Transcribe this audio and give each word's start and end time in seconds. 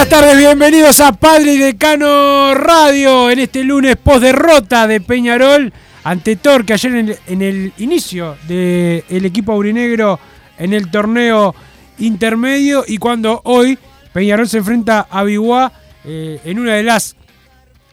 Buenas 0.00 0.18
tardes, 0.18 0.38
bienvenidos 0.38 1.00
a 1.00 1.12
Padre 1.12 1.52
y 1.52 1.58
Decano 1.58 2.54
Radio 2.54 3.30
en 3.30 3.38
este 3.38 3.62
lunes 3.62 3.96
post 3.96 4.22
derrota 4.22 4.86
de 4.86 5.02
Peñarol 5.02 5.74
ante 6.04 6.36
Torque 6.36 6.72
ayer 6.72 7.18
en 7.26 7.42
el, 7.42 7.74
inicio 7.76 8.34
del 8.48 9.26
equipo 9.26 9.52
aurinegro 9.52 10.18
en 10.58 10.72
el 10.72 10.90
torneo 10.90 11.54
intermedio 11.98 12.82
y 12.88 12.96
cuando 12.96 13.42
hoy 13.44 13.78
Peñarol 14.14 14.48
se 14.48 14.58
enfrenta 14.58 15.06
a 15.10 15.22
Biguá 15.22 15.70
eh, 16.06 16.40
en 16.46 16.58
una 16.58 16.76
de 16.76 16.82
las 16.82 17.14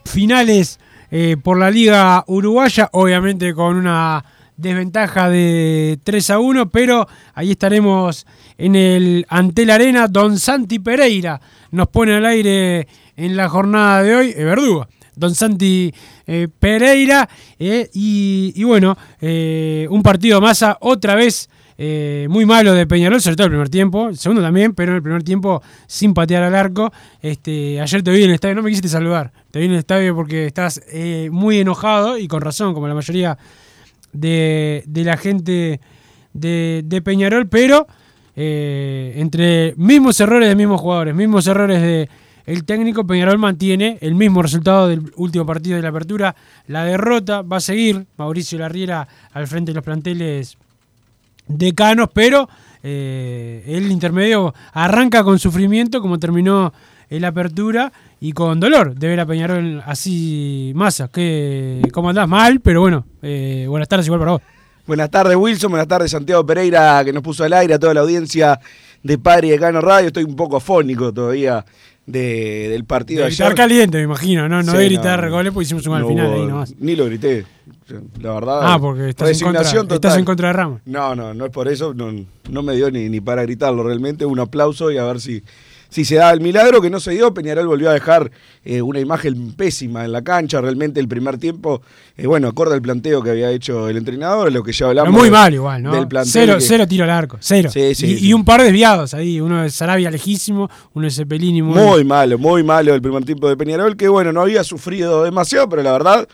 finales 0.06 0.80
eh, 1.10 1.36
por 1.42 1.58
la 1.58 1.70
Liga 1.70 2.24
Uruguaya, 2.26 2.88
obviamente 2.92 3.52
con 3.52 3.76
una 3.76 4.24
desventaja 4.56 5.28
de 5.28 5.98
3 6.04 6.30
a 6.30 6.38
1, 6.38 6.70
pero 6.70 7.06
ahí 7.34 7.50
estaremos 7.50 8.26
en 8.56 8.76
el 8.76 9.26
Antel 9.28 9.70
Arena. 9.70 10.08
Don 10.08 10.38
Santi 10.38 10.78
Pereira 10.78 11.38
nos 11.70 11.88
pone 11.88 12.14
al 12.14 12.26
aire 12.26 12.86
en 13.16 13.36
la 13.36 13.48
jornada 13.48 14.02
de 14.02 14.14
hoy, 14.14 14.34
eh, 14.36 14.44
Verdugo. 14.44 14.86
Don 15.16 15.34
Santi 15.34 15.92
eh, 16.28 16.46
Pereira, 16.60 17.28
eh, 17.58 17.90
y, 17.92 18.52
y 18.54 18.62
bueno, 18.62 18.96
un 19.20 20.02
partido 20.04 20.40
más 20.40 20.62
a 20.62 20.78
otra 20.80 21.16
vez 21.16 21.50
muy 22.28 22.46
malo 22.46 22.72
de 22.72 22.86
Peñarol, 22.86 23.20
sobre 23.20 23.34
todo 23.34 23.46
el 23.46 23.50
primer 23.50 23.68
tiempo, 23.68 24.10
el 24.10 24.16
segundo 24.16 24.42
también, 24.42 24.74
pero 24.74 24.92
en 24.92 24.96
el 24.96 25.02
primer 25.02 25.24
tiempo 25.24 25.60
sin 25.88 26.14
patear 26.14 26.44
al 26.44 26.54
arco. 26.54 26.92
Este, 27.20 27.80
ayer 27.80 28.02
te 28.04 28.12
vi 28.12 28.22
en 28.22 28.30
el 28.30 28.34
estadio, 28.34 28.54
no 28.54 28.62
me 28.62 28.70
quisiste 28.70 28.88
saludar, 28.88 29.32
te 29.50 29.58
vi 29.58 29.64
en 29.64 29.72
el 29.72 29.78
estadio 29.78 30.14
porque 30.14 30.46
estás 30.46 30.80
muy 31.32 31.58
enojado 31.58 32.16
y 32.16 32.28
con 32.28 32.40
razón, 32.40 32.72
como 32.72 32.86
la 32.86 32.94
mayoría 32.94 33.36
de, 34.12 34.84
la 34.86 35.16
gente 35.16 35.80
de 36.32 37.02
Peñarol, 37.04 37.48
pero 37.48 37.88
eh, 38.40 39.14
entre 39.16 39.74
mismos 39.76 40.20
errores 40.20 40.48
de 40.48 40.54
mismos 40.54 40.80
jugadores, 40.80 41.12
mismos 41.12 41.44
errores 41.48 41.82
de 41.82 42.08
el 42.46 42.64
técnico, 42.64 43.04
Peñarol 43.04 43.36
mantiene 43.36 43.98
el 44.00 44.14
mismo 44.14 44.40
resultado 44.42 44.86
del 44.86 45.12
último 45.16 45.44
partido 45.44 45.74
de 45.74 45.82
la 45.82 45.88
apertura, 45.88 46.36
la 46.68 46.84
derrota, 46.84 47.42
va 47.42 47.56
a 47.56 47.60
seguir 47.60 48.06
Mauricio 48.16 48.60
Larriera 48.60 49.08
al 49.32 49.48
frente 49.48 49.72
de 49.72 49.74
los 49.74 49.84
planteles 49.84 50.56
decanos, 51.48 52.10
pero 52.14 52.48
eh, 52.84 53.64
el 53.66 53.90
intermedio 53.90 54.54
arranca 54.72 55.24
con 55.24 55.40
sufrimiento 55.40 56.00
como 56.00 56.20
terminó 56.20 56.72
el 57.10 57.24
apertura 57.24 57.92
y 58.20 58.32
con 58.32 58.60
dolor 58.60 58.94
de 58.94 59.08
ver 59.08 59.18
a 59.18 59.26
Peñarol 59.26 59.82
así 59.84 60.70
masa. 60.76 61.08
Que, 61.08 61.82
¿Cómo 61.92 62.08
andás? 62.08 62.28
Mal, 62.28 62.60
pero 62.60 62.82
bueno, 62.82 63.04
eh, 63.20 63.66
buenas 63.68 63.88
tardes 63.88 64.06
igual 64.06 64.20
para 64.20 64.32
vos. 64.32 64.42
Buenas 64.88 65.10
tardes 65.10 65.36
Wilson, 65.36 65.70
buenas 65.70 65.86
tardes 65.86 66.10
Santiago 66.10 66.44
Pereira 66.46 67.02
que 67.04 67.12
nos 67.12 67.22
puso 67.22 67.44
al 67.44 67.52
aire, 67.52 67.74
a 67.74 67.78
toda 67.78 67.92
la 67.94 68.00
audiencia 68.00 68.58
de 69.02 69.18
Padre 69.18 69.48
y 69.48 69.50
de 69.50 69.58
Cano 69.58 69.80
Radio. 69.82 70.06
Estoy 70.08 70.24
un 70.24 70.34
poco 70.34 70.56
afónico 70.56 71.12
todavía 71.12 71.62
de- 72.06 72.68
del 72.70 72.84
partido 72.86 73.22
De 73.24 73.28
gritar 73.28 73.48
ayer. 73.48 73.56
caliente, 73.56 73.98
me 73.98 74.04
imagino, 74.04 74.48
no, 74.48 74.62
no 74.62 74.72
Sí, 74.72 74.78
de 74.78 74.84
gritar 74.86 75.24
no, 75.24 75.30
goles 75.30 75.52
porque 75.52 75.64
hicimos 75.66 75.86
un 75.86 75.94
al 75.94 76.02
no 76.02 76.08
final 76.08 76.26
hubo- 76.28 76.34
ahí 76.40 76.46
nomás. 76.46 76.74
Ni 76.78 76.96
lo 76.96 77.04
grité, 77.04 77.44
la 78.22 78.32
verdad. 78.32 78.60
Ah, 78.62 78.78
porque 78.80 79.10
estás 79.10 79.28
en, 79.30 79.44
contra, 79.52 79.94
estás 79.94 80.16
en 80.16 80.24
contra 80.24 80.48
de 80.48 80.52
Ramos. 80.54 80.80
No, 80.86 81.14
no, 81.14 81.34
no 81.34 81.44
es 81.44 81.50
por 81.52 81.68
eso, 81.68 81.92
no, 81.92 82.10
no 82.50 82.62
me 82.62 82.74
dio 82.74 82.90
ni, 82.90 83.10
ni 83.10 83.20
para 83.20 83.42
gritarlo 83.42 83.82
realmente. 83.82 84.24
Un 84.24 84.40
aplauso 84.40 84.90
y 84.90 84.96
a 84.96 85.04
ver 85.04 85.20
si, 85.20 85.42
si 85.90 86.04
se 86.04 86.16
da 86.16 86.30
el 86.32 86.40
milagro 86.40 86.80
que 86.80 86.90
no 86.90 87.00
se 87.00 87.12
dio. 87.12 87.32
Peñarol 87.32 87.66
volvió 87.66 87.90
a 87.90 87.92
dejar 87.94 88.30
eh, 88.64 88.82
una 88.82 89.00
imagen 89.00 89.52
pésima 89.54 90.04
en 90.04 90.12
la 90.12 90.22
cancha. 90.22 90.60
Realmente 90.60 91.00
el 91.00 91.08
primer 91.08 91.38
tiempo, 91.38 91.80
eh, 92.16 92.26
bueno, 92.26 92.48
acorde 92.48 92.74
al 92.74 92.82
planteo 92.82 93.22
que 93.22 93.30
había 93.30 93.50
hecho 93.50 93.88
el 93.88 93.96
entrenador, 93.96 94.52
lo 94.52 94.62
que 94.62 94.72
ya 94.72 94.86
hablamos. 94.88 95.10
Pero 95.10 95.20
muy 95.22 95.30
mal 95.30 95.52
igual, 95.54 95.82
¿no? 95.82 95.92
Del 95.94 96.06
Cero, 96.26 96.54
que- 96.56 96.60
cero 96.60 96.86
tiro 96.86 97.04
al 97.04 97.10
arco, 97.10 97.38
cero. 97.40 97.70
Sí, 97.72 97.94
sí, 97.94 98.06
y, 98.06 98.18
sí. 98.18 98.26
y 98.28 98.32
un 98.32 98.44
par 98.44 98.62
desviados 98.62 99.14
ahí, 99.14 99.40
uno 99.40 99.62
de 99.62 99.70
Sarabia 99.70 100.10
lejísimo, 100.10 100.68
uno 100.94 101.06
de 101.06 101.10
Cepelini 101.10 101.62
muy... 101.62 101.74
Muy 101.78 102.04
malo, 102.04 102.38
muy 102.38 102.62
malo 102.62 102.94
el 102.94 103.00
primer 103.02 103.24
tiempo 103.24 103.48
de 103.48 103.56
Peñarol, 103.56 103.96
que 103.96 104.08
bueno, 104.08 104.32
no 104.32 104.42
había 104.42 104.64
sufrido 104.64 105.24
demasiado, 105.24 105.68
pero 105.68 105.82
la 105.82 105.92
verdad 105.92 106.28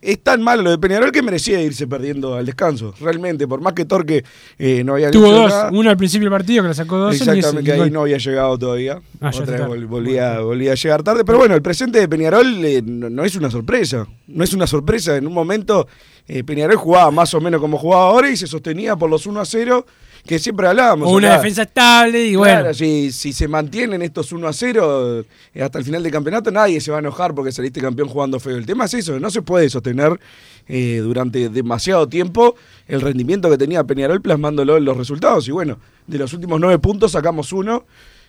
es 0.00 0.20
tan 0.22 0.42
malo 0.42 0.62
lo 0.62 0.70
de 0.70 0.78
Peñarol 0.78 1.12
que 1.12 1.22
merecía 1.22 1.60
irse 1.62 1.86
perdiendo 1.86 2.34
al 2.34 2.44
descanso, 2.46 2.94
realmente, 3.00 3.46
por 3.46 3.60
más 3.60 3.72
que 3.74 3.84
Torque 3.84 4.24
eh, 4.58 4.82
no 4.84 4.94
había 4.94 5.10
Tuvo 5.10 5.30
dos, 5.30 5.48
nada. 5.50 5.70
uno 5.72 5.90
al 5.90 5.96
principio 5.96 6.26
del 6.28 6.32
partido 6.38 6.62
que 6.62 6.68
le 6.68 6.74
sacó 6.74 6.96
dos. 6.98 7.14
Exactamente, 7.14 7.62
que 7.62 7.72
ahí 7.80 7.90
no 7.90 8.00
había 8.02 8.18
llegado 8.18 8.58
todavía. 8.58 9.00
Ah, 9.20 9.30
Otra 9.34 9.44
vez 9.58 9.60
vol- 9.66 9.86
volvía, 9.86 10.40
volvía 10.40 10.72
a 10.72 10.74
llegar 10.74 11.02
tarde. 11.02 11.24
Pero 11.24 11.38
bueno, 11.38 11.54
el 11.54 11.62
presente 11.62 12.00
de 12.00 12.08
Peñarol 12.08 12.64
eh, 12.64 12.82
no, 12.84 13.08
no 13.10 13.24
es 13.24 13.36
una 13.36 13.50
sorpresa. 13.50 14.06
No 14.26 14.42
es 14.44 14.52
una 14.54 14.66
sorpresa. 14.66 15.16
En 15.16 15.26
un 15.26 15.32
momento 15.32 15.86
eh, 16.26 16.42
Peñarol 16.42 16.76
jugaba 16.76 17.10
más 17.10 17.32
o 17.34 17.40
menos 17.40 17.60
como 17.60 17.78
jugaba 17.78 18.04
ahora 18.08 18.30
y 18.30 18.36
se 18.36 18.46
sostenía 18.46 18.96
por 18.96 19.08
los 19.10 19.26
1 19.26 19.40
a 19.40 19.44
0 19.44 19.86
que 20.26 20.38
siempre 20.38 20.66
hablábamos. 20.66 21.10
Una 21.10 21.28
acá. 21.28 21.36
defensa 21.38 21.62
estable 21.62 22.26
y 22.26 22.34
Claro, 22.34 22.62
bueno. 22.62 22.74
si, 22.74 23.12
si 23.12 23.32
se 23.32 23.46
mantienen 23.46 24.00
estos 24.02 24.32
1 24.32 24.48
a 24.48 24.52
0 24.52 25.24
eh, 25.54 25.62
hasta 25.62 25.78
el 25.78 25.84
final 25.84 26.02
del 26.02 26.12
campeonato, 26.12 26.50
nadie 26.50 26.80
se 26.80 26.90
va 26.90 26.98
a 26.98 27.00
enojar 27.00 27.34
porque 27.34 27.52
saliste 27.52 27.80
campeón 27.80 28.08
jugando 28.08 28.40
feo. 28.40 28.56
El 28.56 28.66
tema 28.66 28.86
es 28.86 28.94
eso, 28.94 29.20
no 29.20 29.30
se 29.30 29.42
puede 29.42 29.68
sostener 29.68 30.18
eh, 30.66 31.00
durante 31.02 31.50
demasiado 31.50 32.08
tiempo 32.08 32.54
el 32.88 33.02
rendimiento 33.02 33.50
que 33.50 33.58
tenía 33.58 33.84
Peñarol 33.84 34.22
plasmándolo 34.22 34.76
en 34.78 34.84
los 34.84 34.96
resultados. 34.96 35.46
Y 35.48 35.52
bueno, 35.52 35.78
de 36.06 36.18
los 36.18 36.32
últimos 36.32 36.58
nueve 36.58 36.78
puntos 36.78 37.12
sacamos 37.12 37.52
uno 37.52 37.84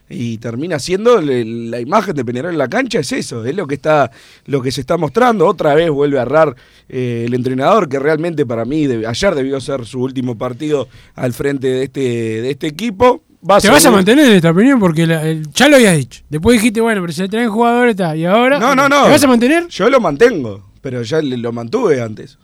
y 0.09 0.37
termina 0.37 0.77
siendo 0.79 1.19
la 1.21 1.79
imagen 1.79 2.15
de 2.15 2.23
Peñarol 2.23 2.51
en 2.51 2.57
la 2.59 2.67
cancha 2.67 2.99
es 2.99 3.11
eso, 3.11 3.43
es 3.43 3.55
lo 3.55 3.65
que 3.67 3.75
está 3.75 4.11
lo 4.45 4.61
que 4.61 4.71
se 4.71 4.81
está 4.81 4.97
mostrando. 4.97 5.47
Otra 5.47 5.73
vez 5.73 5.89
vuelve 5.89 6.19
a 6.19 6.23
errar 6.23 6.55
eh, 6.89 7.23
el 7.27 7.33
entrenador 7.33 7.89
que 7.89 7.97
realmente 7.99 8.45
para 8.45 8.65
mí 8.65 8.85
ayer 8.85 9.35
debió 9.35 9.59
ser 9.59 9.85
su 9.85 9.99
último 10.01 10.37
partido 10.37 10.87
al 11.15 11.33
frente 11.33 11.67
de 11.67 11.83
este 11.83 11.99
de 12.01 12.51
este 12.51 12.67
equipo. 12.67 13.23
Va 13.49 13.59
Te 13.59 13.69
vas 13.69 13.85
a 13.85 13.91
mantener 13.91 14.25
en 14.27 14.33
esta 14.37 14.49
opinión 14.51 14.79
porque 14.79 15.05
la- 15.05 15.23
el- 15.27 15.47
ya 15.51 15.67
lo 15.69 15.75
habías 15.75 15.95
dicho. 15.97 16.21
Después 16.29 16.57
dijiste, 16.59 16.81
bueno, 16.81 17.01
pero 17.01 17.13
si 17.13 17.21
le 17.21 17.29
traen 17.29 17.49
jugadores 17.49 17.91
está. 17.91 18.15
Y 18.15 18.25
ahora. 18.25 18.57
No, 18.59 18.75
no, 18.75 18.89
no. 18.89 19.03
¿Te 19.05 19.09
vas 19.11 19.23
a 19.23 19.27
mantener? 19.27 19.67
Yo 19.67 19.87
lo 19.89 19.99
mantengo, 19.99 20.71
pero 20.81 21.03
ya 21.03 21.21
lo 21.21 21.51
mantuve 21.51 22.01
antes. 22.01 22.39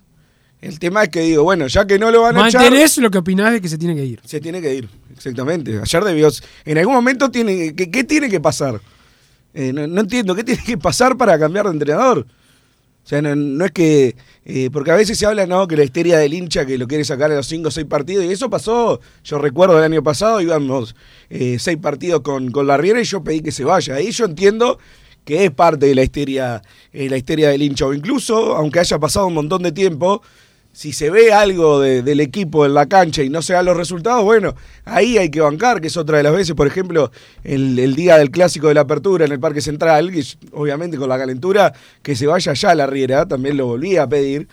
El 0.62 0.78
tema 0.78 1.04
es 1.04 1.10
que 1.10 1.22
digo, 1.22 1.44
bueno, 1.44 1.66
ya 1.68 1.88
que 1.88 1.98
no 1.98 2.12
lo 2.12 2.22
van 2.22 2.38
a 2.38 2.48
echar, 2.48 2.62
Mantenés 2.62 2.98
lo 3.00 3.10
que 3.10 3.18
opinás 3.18 3.52
de 3.54 3.62
que 3.62 3.68
se 3.68 3.78
tiene 3.80 3.96
que 3.96 4.06
ir. 4.06 4.22
se 4.24 4.40
tiene 4.40 4.62
que 4.62 4.75
ir. 4.75 4.90
Exactamente. 5.16 5.80
Ayer 5.81 6.04
debió. 6.04 6.30
En 6.66 6.78
algún 6.78 6.94
momento 6.94 7.31
tiene. 7.31 7.74
¿Qué, 7.74 7.90
qué 7.90 8.04
tiene 8.04 8.30
que 8.30 8.40
pasar? 8.40 8.80
Eh, 9.54 9.74
no, 9.74 9.88
no 9.88 10.02
entiendo. 10.02 10.36
¿Qué 10.36 10.44
tiene 10.44 10.63
que 10.63 10.78
pasar 10.78 11.18
para 11.18 11.38
cambiar 11.40 11.66
de 11.66 11.72
entrenador? 11.72 12.28
O 13.04 13.08
sea, 13.08 13.19
no, 13.24 13.36
no 13.36 13.66
es 13.66 13.72
que. 13.72 14.16
eh, 14.46 14.69
porque 14.72 14.92
a 14.92 14.96
veces 14.96 15.18
se 15.18 15.25
habla, 15.25 15.48
¿no? 15.48 15.68
Que 15.68 15.75
la 15.75 15.84
histeria 15.84 16.19
del 16.19 16.34
hincha 16.36 16.63
que 16.63 16.78
lo 16.78 16.88
quiere 16.88 17.04
sacar 17.04 17.31
a 17.31 17.36
los 17.36 17.48
5 17.48 17.68
o 17.68 17.72
6 17.72 17.88
partidos. 17.88 18.25
Y 18.25 18.31
eso 18.31 18.48
pasó. 18.48 19.02
Yo 19.24 19.40
recuerdo 19.40 19.80
el 19.80 19.84
año 19.84 20.04
pasado, 20.04 20.40
íbamos 20.42 20.96
eh, 21.31 21.58
6 21.60 21.78
partidos 21.81 22.22
con, 22.22 22.52
con 22.52 22.68
la 22.68 22.78
Riera 22.78 23.02
y 23.02 23.06
yo 23.06 23.24
pedí 23.24 23.42
que 23.42 23.52
se 23.52 23.63
vaya. 23.63 23.96
Ahí 23.96 24.12
yo 24.12 24.25
entiendo 24.25 24.78
que 25.25 25.46
es 25.46 25.52
parte 25.52 25.88
de 25.88 25.96
la 25.96 26.04
histeria, 26.04 26.62
eh, 26.94 27.10
la 27.10 27.18
histeria 27.18 27.50
del 27.50 27.63
hincha. 27.63 27.88
O 27.88 27.94
incluso, 27.96 28.56
aunque 28.56 28.80
haya 28.80 29.00
pasado 29.00 29.25
un 29.25 29.34
montón 29.34 29.63
de 29.63 29.72
tiempo, 29.72 30.22
si 30.74 30.94
se 30.94 31.10
ve 31.10 31.34
algo 31.34 31.80
de- 31.80 32.02
del 32.02 32.20
equipo 32.22 32.66
en 32.66 32.74
la 32.74 32.86
cancha 32.86 33.24
y 33.24 33.30
no 33.30 33.42
se 33.42 33.54
dan 33.54 33.66
los 33.66 33.76
resultados, 33.78 34.24
bueno, 34.24 34.56
ahí 34.86 35.18
hay 35.18 35.30
que 35.30 35.42
bancar, 35.42 35.82
que 35.82 35.88
es 35.88 35.98
otra 35.98 36.18
de 36.18 36.24
las 36.24 36.34
veces, 36.34 36.56
por 36.56 36.68
ejemplo, 36.68 37.12
el, 37.44 37.96
día 37.96 38.18
del 38.18 38.32
clásico 38.32 38.68
de 38.70 38.76
la 38.76 38.82
apertura 38.82 39.26
en 39.26 39.32
el 39.32 39.40
Parque 39.40 39.62
Central, 39.62 40.12
que 40.12 40.24
obviamente 40.54 40.98
con 40.98 41.10
la 41.10 41.18
calentura, 41.18 41.74
que 42.02 42.16
se 42.16 42.28
vaya 42.28 42.54
ya 42.54 42.72
a 42.72 42.76
la 42.76 42.88
Riera, 42.88 43.26
también 43.28 43.58
lo 43.58 43.66
volví 43.66 43.98
a 43.98 44.08
pedir. 44.08 44.48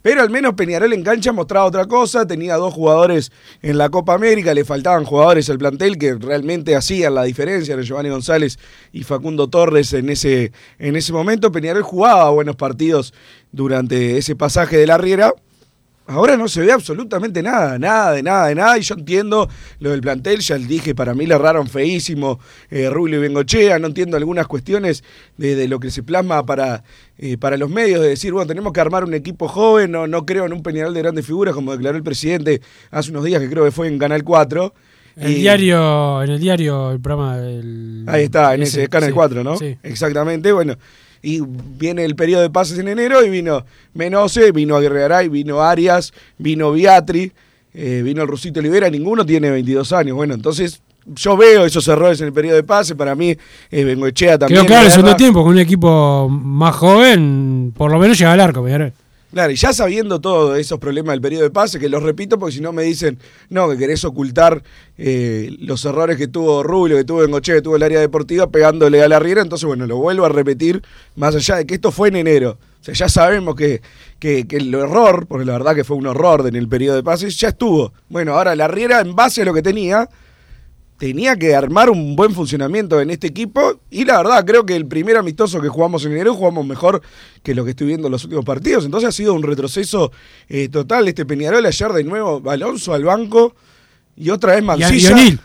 Pero 0.00 0.22
al 0.22 0.30
menos 0.30 0.54
Peñarol 0.54 0.92
en 0.92 1.02
cancha 1.02 1.32
mostraba 1.32 1.66
otra 1.66 1.84
cosa, 1.86 2.24
tenía 2.24 2.54
dos 2.56 2.72
jugadores 2.72 3.32
en 3.62 3.76
la 3.76 3.90
Copa 3.90 4.14
América, 4.14 4.54
le 4.54 4.64
faltaban 4.64 5.04
jugadores 5.04 5.50
al 5.50 5.58
plantel 5.58 5.98
que 5.98 6.14
realmente 6.14 6.76
hacían 6.76 7.16
la 7.16 7.24
diferencia, 7.24 7.74
eran 7.74 7.84
Giovanni 7.84 8.08
González 8.08 8.58
y 8.92 9.02
Facundo 9.02 9.48
Torres 9.48 9.92
en 9.92 10.08
ese, 10.08 10.52
en 10.78 10.94
ese 10.94 11.12
momento. 11.12 11.50
Peñarol 11.50 11.82
jugaba 11.82 12.30
buenos 12.30 12.54
partidos 12.54 13.12
durante 13.50 14.16
ese 14.18 14.36
pasaje 14.36 14.76
de 14.78 14.86
la 14.86 14.98
Riera. 14.98 15.34
Ahora 16.08 16.38
no 16.38 16.48
se 16.48 16.62
ve 16.62 16.72
absolutamente 16.72 17.42
nada, 17.42 17.78
nada, 17.78 18.12
de 18.12 18.22
nada, 18.22 18.46
de 18.48 18.54
nada. 18.54 18.78
Y 18.78 18.80
yo 18.80 18.94
entiendo 18.94 19.48
lo 19.78 19.90
del 19.90 20.00
plantel, 20.00 20.40
ya 20.40 20.56
les 20.56 20.66
dije, 20.66 20.94
para 20.94 21.12
mí 21.12 21.26
le 21.26 21.34
erraron 21.34 21.68
feísimo 21.68 22.40
eh, 22.70 22.88
Rubio 22.88 23.18
y 23.18 23.20
Bengochea. 23.20 23.78
No 23.78 23.88
entiendo 23.88 24.16
algunas 24.16 24.46
cuestiones 24.46 25.04
de, 25.36 25.54
de 25.54 25.68
lo 25.68 25.78
que 25.78 25.90
se 25.90 26.02
plasma 26.02 26.46
para, 26.46 26.82
eh, 27.18 27.36
para 27.36 27.58
los 27.58 27.68
medios, 27.68 28.00
de 28.00 28.08
decir, 28.08 28.32
bueno, 28.32 28.46
tenemos 28.46 28.72
que 28.72 28.80
armar 28.80 29.04
un 29.04 29.12
equipo 29.12 29.48
joven. 29.48 29.90
No, 29.90 30.06
no 30.06 30.24
creo 30.24 30.46
en 30.46 30.54
un 30.54 30.62
Peñarol 30.62 30.94
de 30.94 31.02
grandes 31.02 31.26
figuras, 31.26 31.54
como 31.54 31.72
declaró 31.72 31.98
el 31.98 32.02
presidente 32.02 32.62
hace 32.90 33.10
unos 33.10 33.24
días, 33.24 33.40
que 33.42 33.50
creo 33.50 33.64
que 33.66 33.70
fue 33.70 33.86
en 33.88 33.98
Canal 33.98 34.24
4. 34.24 34.72
El 35.16 35.32
Y- 35.32 35.34
diario, 35.34 36.22
en 36.22 36.30
el 36.30 36.38
diario, 36.40 36.90
el 36.92 37.00
programa 37.00 37.36
del. 37.36 38.04
Ahí 38.06 38.24
está, 38.24 38.54
en 38.54 38.62
ese, 38.62 38.88
Canal 38.88 39.10
sí, 39.10 39.14
4, 39.14 39.44
¿no? 39.44 39.58
Sí. 39.58 39.76
Exactamente, 39.82 40.52
bueno. 40.52 40.76
Y 41.22 41.40
viene 41.40 42.04
el 42.04 42.14
periodo 42.16 42.42
de 42.42 42.50
pases 42.50 42.78
en 42.78 42.88
enero 42.88 43.24
y 43.24 43.30
vino 43.30 43.64
Menose, 43.94 44.52
vino 44.52 44.76
Aguirre 44.76 45.00
Garay, 45.00 45.28
vino 45.28 45.60
Arias, 45.60 46.12
vino 46.38 46.72
Beatri, 46.72 47.32
eh, 47.74 48.02
vino 48.04 48.22
el 48.22 48.28
Rusito 48.28 48.60
Olivera, 48.60 48.88
ninguno 48.90 49.24
tiene 49.26 49.50
22 49.50 49.92
años. 49.92 50.16
Bueno, 50.16 50.34
entonces 50.34 50.80
yo 51.06 51.36
veo 51.36 51.64
esos 51.64 51.86
errores 51.88 52.20
en 52.20 52.28
el 52.28 52.32
periodo 52.32 52.56
de 52.56 52.62
pase, 52.62 52.94
para 52.94 53.14
mí 53.14 53.36
eh, 53.70 53.84
Bengoechea 53.84 54.38
también. 54.38 54.60
Quedó 54.60 54.66
claro 54.66 54.82
erra. 54.82 54.90
segundo 54.90 55.16
tiempo, 55.16 55.42
con 55.42 55.52
un 55.52 55.58
equipo 55.58 56.28
más 56.28 56.74
joven, 56.76 57.72
por 57.76 57.90
lo 57.90 57.98
menos 57.98 58.18
llega 58.18 58.32
al 58.32 58.40
arco, 58.40 58.62
Peñarol. 58.62 58.92
Claro, 59.30 59.52
y 59.52 59.56
ya 59.56 59.74
sabiendo 59.74 60.20
todos 60.20 60.58
esos 60.58 60.78
problemas 60.78 61.12
del 61.12 61.20
periodo 61.20 61.42
de 61.42 61.50
pase, 61.50 61.78
que 61.78 61.90
los 61.90 62.02
repito 62.02 62.38
porque 62.38 62.54
si 62.54 62.60
no 62.62 62.72
me 62.72 62.82
dicen, 62.84 63.18
no, 63.50 63.68
que 63.68 63.76
querés 63.76 64.02
ocultar 64.06 64.62
eh, 64.96 65.54
los 65.60 65.84
errores 65.84 66.16
que 66.16 66.28
tuvo 66.28 66.62
Rubio, 66.62 66.96
que 66.96 67.04
tuvo 67.04 67.18
Bengoche, 67.18 67.52
que 67.52 67.60
tuvo 67.60 67.76
el 67.76 67.82
área 67.82 68.00
deportiva 68.00 68.50
pegándole 68.50 69.02
a 69.02 69.08
la 69.08 69.18
riera, 69.18 69.42
entonces 69.42 69.66
bueno, 69.66 69.86
lo 69.86 69.98
vuelvo 69.98 70.24
a 70.24 70.30
repetir, 70.30 70.82
más 71.14 71.34
allá 71.34 71.56
de 71.56 71.66
que 71.66 71.74
esto 71.74 71.92
fue 71.92 72.08
en 72.08 72.16
enero. 72.16 72.58
O 72.80 72.84
sea, 72.84 72.94
ya 72.94 73.08
sabemos 73.10 73.54
que, 73.54 73.82
que, 74.18 74.46
que 74.46 74.56
el 74.56 74.72
error, 74.72 75.26
porque 75.26 75.44
la 75.44 75.52
verdad 75.52 75.74
que 75.74 75.84
fue 75.84 75.96
un 75.98 76.06
horror 76.06 76.46
en 76.46 76.56
el 76.56 76.66
periodo 76.66 76.96
de 76.96 77.02
pases, 77.02 77.38
ya 77.38 77.48
estuvo. 77.48 77.92
Bueno, 78.08 78.34
ahora 78.34 78.56
la 78.56 78.66
riera, 78.66 79.00
en 79.00 79.14
base 79.14 79.42
a 79.42 79.44
lo 79.44 79.52
que 79.52 79.62
tenía, 79.62 80.08
tenía 80.98 81.36
que 81.36 81.54
armar 81.54 81.88
un 81.88 82.16
buen 82.16 82.34
funcionamiento 82.34 83.00
en 83.00 83.10
este 83.10 83.28
equipo 83.28 83.80
y 83.90 84.04
la 84.04 84.18
verdad 84.18 84.44
creo 84.44 84.66
que 84.66 84.74
el 84.74 84.86
primer 84.86 85.16
amistoso 85.16 85.60
que 85.60 85.68
jugamos 85.68 86.04
en 86.04 86.12
enero 86.12 86.34
jugamos 86.34 86.66
mejor 86.66 87.00
que 87.42 87.54
lo 87.54 87.64
que 87.64 87.70
estoy 87.70 87.86
viendo 87.86 88.08
en 88.08 88.12
los 88.12 88.24
últimos 88.24 88.44
partidos. 88.44 88.84
Entonces 88.84 89.08
ha 89.08 89.12
sido 89.12 89.32
un 89.32 89.44
retroceso 89.44 90.10
eh, 90.48 90.68
total 90.68 91.06
este 91.08 91.24
Peñarol 91.24 91.64
ayer 91.64 91.92
de 91.92 92.04
nuevo 92.04 92.42
Alonso 92.50 92.92
al 92.92 93.04
banco 93.04 93.54
y 94.16 94.30
otra 94.30 94.56
vez 94.56 94.60
Y, 94.60 94.64
y 94.64 94.66
Mancilla. 94.66 95.12
O'Neill. 95.12 95.40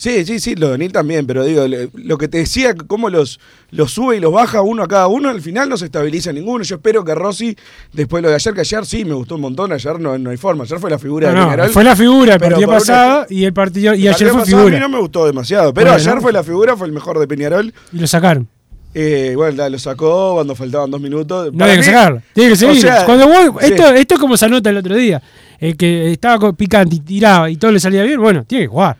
Sí, 0.00 0.24
sí, 0.24 0.38
sí, 0.38 0.54
lo 0.54 0.68
de 0.68 0.74
O'Neill 0.74 0.92
también, 0.92 1.26
pero 1.26 1.44
digo, 1.44 1.64
lo 1.92 2.18
que 2.18 2.28
te 2.28 2.38
decía, 2.38 2.72
cómo 2.86 3.10
los, 3.10 3.40
los 3.72 3.90
sube 3.90 4.16
y 4.16 4.20
los 4.20 4.32
baja 4.32 4.62
uno 4.62 4.84
a 4.84 4.86
cada 4.86 5.08
uno, 5.08 5.28
al 5.28 5.40
final 5.42 5.68
no 5.68 5.76
se 5.76 5.86
estabiliza 5.86 6.32
ninguno. 6.32 6.62
Yo 6.62 6.76
espero 6.76 7.04
que 7.04 7.16
Rossi, 7.16 7.56
después 7.92 8.22
de 8.22 8.26
lo 8.26 8.28
de 8.30 8.36
ayer, 8.36 8.54
que 8.54 8.60
ayer 8.60 8.86
sí 8.86 9.04
me 9.04 9.14
gustó 9.14 9.34
un 9.34 9.40
montón, 9.40 9.72
ayer 9.72 9.98
no, 9.98 10.16
no 10.16 10.30
hay 10.30 10.36
forma, 10.36 10.62
ayer 10.62 10.78
fue 10.78 10.88
la 10.88 11.00
figura 11.00 11.32
No, 11.32 11.34
de 11.34 11.40
no, 11.40 11.50
Peñarol. 11.50 11.68
fue 11.70 11.82
la 11.82 11.96
figura 11.96 12.34
el 12.34 12.38
pero 12.38 12.50
partido 12.52 12.68
una- 12.68 12.78
pasado 12.78 13.26
y 13.28 13.44
el 13.44 13.52
partido 13.52 13.94
y 13.96 14.06
el 14.06 14.14
ayer 14.14 14.28
fue 14.28 14.38
pasado 14.40 14.56
A 14.58 14.60
mí 14.60 14.66
figura. 14.70 14.78
no 14.78 14.88
me 14.88 15.00
gustó 15.00 15.26
demasiado, 15.26 15.74
pero 15.74 15.86
Bueno, 15.90 16.00
ayer 16.00 16.14
¿no? 16.14 16.20
fue 16.20 16.32
la 16.32 16.44
figura, 16.44 16.76
fue 16.76 16.86
el 16.86 16.92
mejor 16.92 17.18
de 17.18 17.26
Peñarol. 17.26 17.74
Y 17.92 17.98
lo 17.98 18.06
sacaron. 18.06 18.46
Eh, 18.94 19.32
bueno, 19.34 19.68
lo 19.68 19.78
sacó 19.80 20.34
cuando 20.34 20.54
faltaban 20.54 20.92
dos 20.92 21.00
minutos. 21.00 21.52
No 21.52 21.58
Para 21.58 21.72
hay 21.72 21.78
que 21.78 21.80
mí- 21.86 21.92
sacarlo. 21.92 22.22
Tiene 22.34 22.50
que 22.50 22.56
seguir. 22.56 22.78
o 22.78 22.80
sea, 22.80 23.04
Cuando 23.04 23.26
vos- 23.26 23.62
sí. 23.62 23.72
esto, 23.72 23.88
esto 23.94 24.14
es 24.14 24.20
como 24.20 24.36
se 24.36 24.44
anota 24.46 24.70
el 24.70 24.76
otro 24.76 24.94
día. 24.94 25.20
El 25.58 25.76
que 25.76 26.12
estaba 26.12 26.52
picante 26.52 26.94
y 26.94 27.00
tiraba 27.00 27.50
y 27.50 27.56
todo 27.56 27.72
le 27.72 27.80
salía 27.80 28.04
bien, 28.04 28.20
bueno, 28.20 28.44
tiene 28.46 28.64
que 28.66 28.68
jugar. 28.68 28.96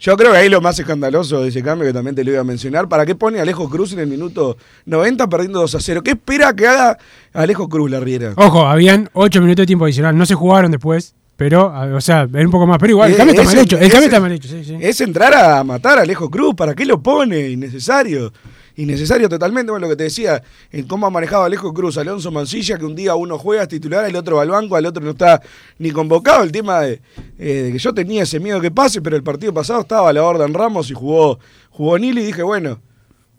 Yo 0.00 0.16
creo 0.16 0.32
que 0.32 0.38
ahí 0.38 0.48
lo 0.48 0.60
más 0.60 0.78
escandaloso 0.78 1.40
de 1.42 1.48
ese 1.48 1.62
cambio, 1.62 1.86
que 1.86 1.92
también 1.94 2.14
te 2.14 2.24
lo 2.24 2.30
iba 2.32 2.40
a 2.40 2.44
mencionar, 2.44 2.88
¿para 2.88 3.06
qué 3.06 3.14
pone 3.14 3.38
a 3.38 3.42
Alejo 3.42 3.70
Cruz 3.70 3.92
en 3.92 4.00
el 4.00 4.06
minuto 4.06 4.56
90 4.86 5.28
perdiendo 5.28 5.60
2 5.60 5.74
a 5.76 5.80
0? 5.80 6.02
¿Qué 6.02 6.10
espera 6.10 6.52
que 6.52 6.66
haga 6.66 6.98
Alejo 7.32 7.68
Cruz 7.68 7.90
la 7.90 8.00
Riera? 8.00 8.32
Ojo, 8.36 8.66
habían 8.66 9.08
8 9.14 9.40
minutos 9.40 9.62
de 9.62 9.66
tiempo 9.66 9.84
adicional. 9.86 10.16
No 10.18 10.26
se 10.26 10.34
jugaron 10.34 10.70
después, 10.72 11.14
pero, 11.36 11.72
o 11.96 12.00
sea, 12.00 12.28
era 12.32 12.44
un 12.44 12.50
poco 12.50 12.66
más. 12.66 12.78
Pero 12.78 12.90
igual, 12.90 13.08
el 13.10 13.14
Eh, 13.14 13.16
cambio 13.16 13.32
está 13.32 13.42
ese- 13.44 13.56
mal 13.56 13.64
hecho. 13.64 13.78
El 13.78 13.88
cambio 13.90 14.06
está 14.06 14.20
mal 14.20 14.32
hecho, 14.32 14.48
sí, 14.48 14.64
sí. 14.64 14.76
Es 14.80 15.00
entrar 15.00 15.32
a 15.32 15.64
matar 15.64 15.98
a 15.98 16.02
Alejo 16.02 16.28
Cruz, 16.28 16.54
¿para 16.54 16.74
qué 16.74 16.84
lo 16.84 17.00
pone? 17.02 17.48
Innecesario. 17.50 18.32
Innecesario 18.76 19.28
totalmente, 19.28 19.70
bueno, 19.70 19.86
lo 19.86 19.90
que 19.90 19.96
te 19.96 20.04
decía, 20.04 20.42
en 20.72 20.88
cómo 20.88 21.06
ha 21.06 21.10
manejado 21.10 21.44
Alejo 21.44 21.72
Cruz, 21.72 21.96
Alonso 21.96 22.32
Mancilla, 22.32 22.76
que 22.76 22.84
un 22.84 22.96
día 22.96 23.14
uno 23.14 23.38
juega 23.38 23.68
titular, 23.68 24.04
el 24.04 24.16
otro 24.16 24.36
va 24.36 24.42
al 24.42 24.50
banco, 24.50 24.74
al 24.74 24.84
otro 24.86 25.02
no 25.04 25.10
está 25.10 25.40
ni 25.78 25.92
convocado. 25.92 26.42
El 26.42 26.50
tema 26.50 26.80
de, 26.80 27.00
eh, 27.38 27.54
de 27.62 27.72
que 27.72 27.78
yo 27.78 27.94
tenía 27.94 28.24
ese 28.24 28.40
miedo 28.40 28.60
que 28.60 28.72
pase, 28.72 29.00
pero 29.00 29.14
el 29.14 29.22
partido 29.22 29.54
pasado 29.54 29.80
estaba 29.80 30.12
la 30.12 30.24
orden 30.24 30.52
Ramos 30.52 30.90
y 30.90 30.94
jugó, 30.94 31.38
jugó 31.70 31.98
Nili 31.98 32.22
y 32.22 32.26
dije, 32.26 32.42
bueno, 32.42 32.80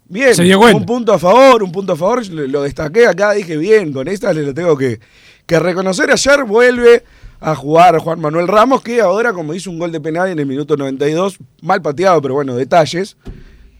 bien, 0.08 0.34
Se 0.34 0.42
dio 0.42 0.58
cuenta. 0.58 0.78
un 0.78 0.86
punto 0.86 1.12
a 1.12 1.18
favor, 1.18 1.62
un 1.62 1.70
punto 1.72 1.92
a 1.92 1.96
favor, 1.96 2.26
lo, 2.28 2.46
lo 2.46 2.62
destaqué 2.62 3.06
acá, 3.06 3.32
dije, 3.32 3.58
bien, 3.58 3.92
con 3.92 4.08
esta 4.08 4.32
le 4.32 4.42
lo 4.42 4.54
tengo 4.54 4.74
que, 4.76 5.00
que 5.44 5.58
reconocer. 5.58 6.10
Ayer 6.10 6.44
vuelve 6.44 7.04
a 7.40 7.54
jugar 7.54 7.98
Juan 7.98 8.20
Manuel 8.20 8.48
Ramos, 8.48 8.82
que 8.82 9.02
ahora, 9.02 9.34
como 9.34 9.52
hizo 9.52 9.70
un 9.70 9.78
gol 9.78 9.92
de 9.92 10.00
penal 10.00 10.30
en 10.30 10.38
el 10.38 10.46
minuto 10.46 10.78
92, 10.78 11.36
mal 11.60 11.82
pateado, 11.82 12.22
pero 12.22 12.32
bueno, 12.32 12.56
detalles. 12.56 13.18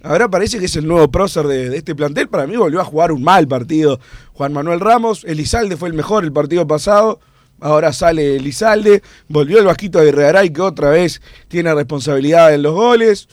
Ahora 0.07 0.31
parece 0.31 0.61
que 0.61 0.67
es 0.67 0.77
el 0.77 0.87
nuevo 0.87 1.11
prócer 1.11 1.49
de, 1.49 1.77
este 1.77 1.97
plantel. 1.97 2.29
Para 2.29 2.47
mí 2.47 2.57
volvió 2.57 2.81
a 2.81 2.85
jugar 2.85 3.11
un 3.11 3.25
mal 3.25 3.49
partido 3.49 3.99
Juan 4.35 4.53
Manuel 4.53 4.79
Ramos. 4.79 5.25
Elizalde 5.25 5.77
fue 5.77 5.89
el 5.89 5.95
mejor 5.95 6.23
el 6.23 6.33
partido 6.33 6.65
pasado. 6.65 7.19
Ahora 7.61 7.93
sale 7.93 8.37
Elizalde. 8.37 9.03
Volvió 9.29 9.59
el 9.59 9.65
Vasquito 9.65 9.99
de 9.99 10.13
Regaray, 10.13 10.51
que 10.51 10.61
otra 10.61 10.91
vez 10.91 11.21
tiene 11.49 11.75
responsabilidad 11.75 12.55
en 12.55 12.63
los 12.63 12.75
goles. 12.75 13.29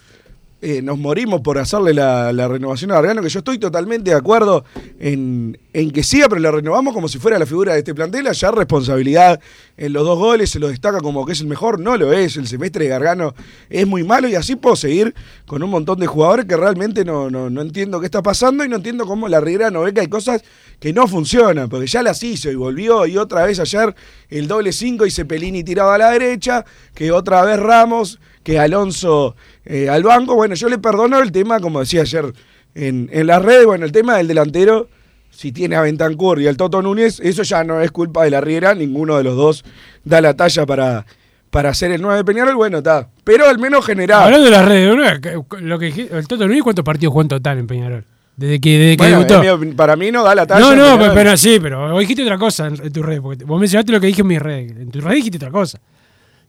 Eh, 0.65 0.81
nos 0.81 0.97
morimos 0.97 1.41
por 1.41 1.57
hacerle 1.57 1.93
la, 1.93 2.31
renovación 2.47 2.89
a 2.91 2.93
Gargano, 2.93 3.21
que 3.21 3.27
yo 3.27 3.39
estoy 3.39 3.57
totalmente 3.57 4.11
de 4.11 4.15
acuerdo 4.15 4.63
en, 4.97 5.59
en 5.73 5.91
que 5.91 6.03
siga, 6.03 6.29
pero 6.29 6.39
la 6.39 6.51
renovamos 6.51 6.93
como 6.93 7.09
si 7.09 7.19
fuera 7.19 7.37
la 7.37 7.45
figura 7.45 7.73
de 7.73 7.79
este 7.79 7.93
plantel. 7.93 8.27
Allá 8.27 8.49
responsabilidad 8.49 9.41
en 9.75 9.91
los 9.91 10.05
dos 10.05 10.17
goles, 10.17 10.51
se 10.51 10.59
lo 10.59 10.69
destaca 10.69 11.01
como 11.01 11.25
que 11.25 11.33
es 11.33 11.41
el 11.41 11.47
mejor, 11.47 11.81
no 11.81 11.97
lo 11.97 12.13
es. 12.13 12.37
El 12.37 12.47
semestre 12.47 12.85
de 12.85 12.91
Gargano 12.91 13.35
es 13.69 13.85
muy 13.85 14.05
malo 14.05 14.29
y 14.29 14.35
así 14.35 14.55
puedo 14.55 14.77
seguir 14.77 15.13
con 15.45 15.61
un 15.63 15.69
montón 15.69 15.99
de 15.99 16.07
jugadores 16.07 16.45
que 16.45 16.55
realmente 16.55 17.03
no, 17.03 17.29
no, 17.29 17.49
no 17.49 17.61
entiendo 17.61 17.99
qué 17.99 18.05
está 18.05 18.21
pasando 18.21 18.63
y 18.63 18.69
no 18.69 18.77
entiendo 18.77 19.05
cómo 19.05 19.27
la 19.27 19.41
Riera 19.41 19.69
no 19.69 19.81
ve 19.81 19.93
que 19.93 19.99
hay 19.99 20.07
cosas 20.07 20.45
que 20.79 20.93
no 20.93 21.07
funcionan, 21.07 21.67
porque 21.67 21.87
ya 21.87 22.03
las 22.03 22.23
hizo 22.23 22.49
y 22.49 22.55
volvió 22.55 23.05
y 23.05 23.17
otra 23.17 23.45
vez 23.45 23.59
ayer 23.59 23.93
el 24.29 24.47
doble 24.47 24.71
5 24.71 25.05
y 25.05 25.11
Cepelini 25.11 25.65
tiraba 25.65 25.95
a 25.95 25.97
la 25.97 26.11
derecha, 26.11 26.63
que 26.93 27.11
otra 27.11 27.43
vez 27.43 27.59
Ramos, 27.59 28.19
que 28.43 28.59
Alonso 28.59 29.35
eh, 29.65 29.89
al 29.89 30.03
banco. 30.03 30.35
Bueno, 30.35 30.55
yo 30.55 30.69
le 30.69 30.77
perdono 30.77 31.19
el 31.19 31.31
tema, 31.31 31.59
como 31.59 31.79
decía 31.79 32.01
ayer 32.01 32.33
en, 32.75 33.09
en 33.11 33.27
las 33.27 33.41
redes, 33.41 33.65
bueno, 33.65 33.85
el 33.85 33.91
tema 33.91 34.17
del 34.17 34.27
delantero, 34.27 34.87
si 35.31 35.51
tiene 35.51 35.75
a 35.75 35.81
Bentancur 35.81 36.41
y 36.41 36.47
al 36.47 36.57
Toto 36.57 36.81
Núñez, 36.81 37.19
eso 37.21 37.43
ya 37.43 37.63
no 37.63 37.81
es 37.81 37.91
culpa 37.91 38.23
de 38.23 38.29
la 38.31 38.41
Riera, 38.41 38.75
ninguno 38.75 39.17
de 39.17 39.23
los 39.23 39.35
dos 39.35 39.63
da 40.03 40.21
la 40.21 40.35
talla 40.35 40.65
para, 40.65 41.05
para 41.49 41.69
hacer 41.69 41.91
el 41.91 42.01
9 42.01 42.17
de 42.17 42.25
Peñarol, 42.25 42.55
bueno, 42.55 42.79
está. 42.79 43.09
Pero 43.23 43.47
al 43.47 43.57
menos 43.59 43.85
generaba. 43.85 44.25
Hablando 44.25 44.45
de 44.45 44.51
las 44.51 44.65
redes, 44.65 44.95
¿no? 44.95 45.59
Lo 45.61 45.79
que 45.79 45.87
el 46.11 46.27
Toto 46.27 46.47
Núñez, 46.47 46.63
¿cuántos 46.63 46.83
partidos 46.85 47.11
jugó 47.11 47.21
en 47.23 47.27
total 47.29 47.57
en 47.59 47.67
Peñarol? 47.67 48.05
Desde 48.35 48.59
que, 48.59 48.77
desde 48.79 48.97
que 48.97 49.05
debutó. 49.05 49.43
opin- 49.43 49.75
para 49.75 49.95
mí 49.95 50.11
no 50.11 50.23
da 50.23 50.33
la 50.33 50.47
talla. 50.47 50.59
No, 50.59 50.75
no, 50.75 50.97
pero, 50.99 51.13
pero 51.13 51.37
sí, 51.37 51.59
pero 51.61 51.91
vos 51.91 51.99
dijiste 51.99 52.23
otra 52.23 52.39
cosa 52.39 52.65
en, 52.65 52.83
en 52.83 52.91
tu 52.91 53.03
red. 53.03 53.21
Porque 53.21 53.43
vos 53.45 53.59
mencionaste 53.59 53.91
lo 53.91 53.99
que 54.01 54.07
dije 54.07 54.21
en 54.21 54.27
mi 54.27 54.39
red. 54.39 54.71
En 54.71 54.89
tu 54.89 55.01
red 55.01 55.13
dijiste 55.13 55.37
otra 55.37 55.51
cosa. 55.51 55.79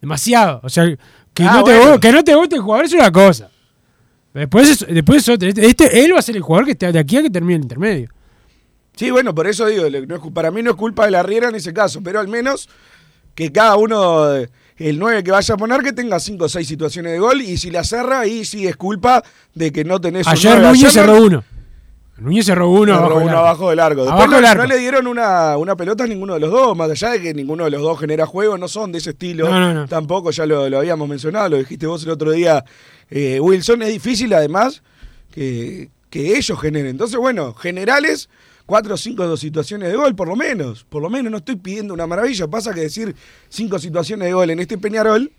Demasiado. 0.00 0.60
O 0.62 0.68
sea, 0.68 0.86
que, 1.34 1.42
Ah, 1.42 1.56
no, 1.56 1.62
bueno. 1.62 2.00
que 2.00 2.12
no 2.12 2.22
te 2.24 2.34
guste 2.34 2.56
el 2.56 2.62
jugador 2.62 2.86
es 2.86 2.92
una 2.92 3.10
cosa. 3.12 3.50
Después 4.32 4.70
es, 4.70 4.86
después 4.88 5.28
es. 5.28 5.38
Este, 5.42 5.66
este- 5.66 6.04
él 6.04 6.14
va 6.14 6.18
a 6.18 6.22
ser 6.22 6.36
el 6.36 6.42
jugador 6.42 6.64
que 6.66 6.72
esté 6.72 6.90
de 6.90 6.98
aquí 6.98 7.16
a 7.16 7.22
que 7.22 7.30
termine 7.30 7.56
el 7.56 7.62
intermedio. 7.62 8.08
Sí, 8.96 9.10
bueno, 9.10 9.34
por 9.34 9.46
eso 9.46 9.66
digo, 9.66 9.84
no 10.06 10.14
es 10.16 10.20
para 10.32 10.50
mí 10.50 10.62
no 10.62 10.70
es 10.70 10.76
culpa 10.76 11.04
de 11.04 11.10
la 11.10 11.22
Riera 11.22 11.48
en 11.48 11.56
ese 11.56 11.72
caso, 11.72 12.00
pero 12.02 12.20
al 12.20 12.28
menos 12.28 12.68
que 13.34 13.50
cada 13.50 13.76
uno, 13.76 14.34
eh, 14.36 14.48
el 14.76 14.98
9 14.98 15.22
que 15.24 15.30
vaya 15.32 15.54
a 15.54 15.56
poner, 15.56 15.82
que 15.82 15.92
tenga 15.92 16.20
5 16.20 16.44
o 16.44 16.48
6 16.48 16.66
situaciones 16.66 17.12
de 17.12 17.18
gol 17.18 17.42
y 17.42 17.56
si 17.56 17.70
la 17.70 17.82
cerra, 17.84 18.20
ahí 18.20 18.44
sí 18.44 18.66
es 18.66 18.76
culpa 18.76 19.22
de 19.54 19.72
que 19.72 19.84
no 19.84 20.00
tenés 20.00 20.26
un 20.26 20.32
Ayer. 20.32 20.60
Núñez 20.60 20.70
Ayer 20.72 20.84
no- 20.84 20.90
cerró 20.92 21.24
uno. 21.24 21.44
Núñez 22.16 22.47
cerró 22.47 22.71
uno, 22.71 22.92
Cerró 22.94 23.06
abajo, 23.06 23.25
uno 23.25 23.38
abajo 23.38 23.71
del 23.71 23.80
arco. 23.80 24.04
Después 24.04 24.25
Abajo 24.25 24.54
no, 24.56 24.66
le 24.66 24.78
dieron 24.78 25.06
una, 25.06 25.56
una 25.56 25.76
pelota 25.76 26.04
a 26.04 26.06
ninguno 26.06 26.35
de 26.35 26.40
los 26.40 26.50
dos, 26.50 26.76
más 26.76 26.90
allá 26.90 27.11
de 27.11 27.21
que 27.21 27.35
ninguno 27.35 27.64
de 27.64 27.71
los 27.71 27.83
dos 27.83 27.99
genera 27.99 28.25
juego, 28.25 28.56
no 28.56 28.68
son 28.68 28.92
de 28.92 28.99
ese 28.99 29.11
estilo. 29.11 29.49
No, 29.49 29.59
no, 29.59 29.75
no. 29.75 29.88
Tampoco, 29.88 30.30
ya 30.30 30.47
lo, 30.47 30.68
lo 30.68 30.78
habíamos 30.78 31.09
mencionado, 31.09 31.50
lo 31.50 31.56
dijiste 31.56 31.87
vos 31.87 32.04
el 32.04 32.11
otro 32.11 32.30
día, 32.30 32.64
eh, 33.11 33.40
Wilson. 33.40 33.83
Es 33.83 33.88
difícil 33.88 34.33
además 34.33 34.83
que, 35.33 35.90
que 36.09 36.37
ellos 36.37 36.61
generen. 36.61 36.90
Entonces, 36.90 37.18
bueno, 37.18 37.52
generales, 37.54 38.28
cuatro 38.64 38.94
o 38.94 38.97
cinco 38.97 39.37
situaciones 39.37 39.90
de 39.90 39.97
gol, 39.97 40.14
por 40.14 40.28
lo 40.28 40.37
menos. 40.37 40.85
Por 40.85 41.02
lo 41.02 41.11
menos 41.11 41.33
no 41.33 41.38
estoy 41.38 41.56
pidiendo 41.56 41.92
una 41.94 42.06
maravilla. 42.06 42.47
Pasa 42.47 42.73
que 42.73 42.83
decir 42.83 43.14
cinco 43.49 43.78
situaciones 43.80 44.26
de 44.26 44.35
gol 44.35 44.50
en 44.50 44.61
este 44.61 44.78
Peñarol 44.78 45.33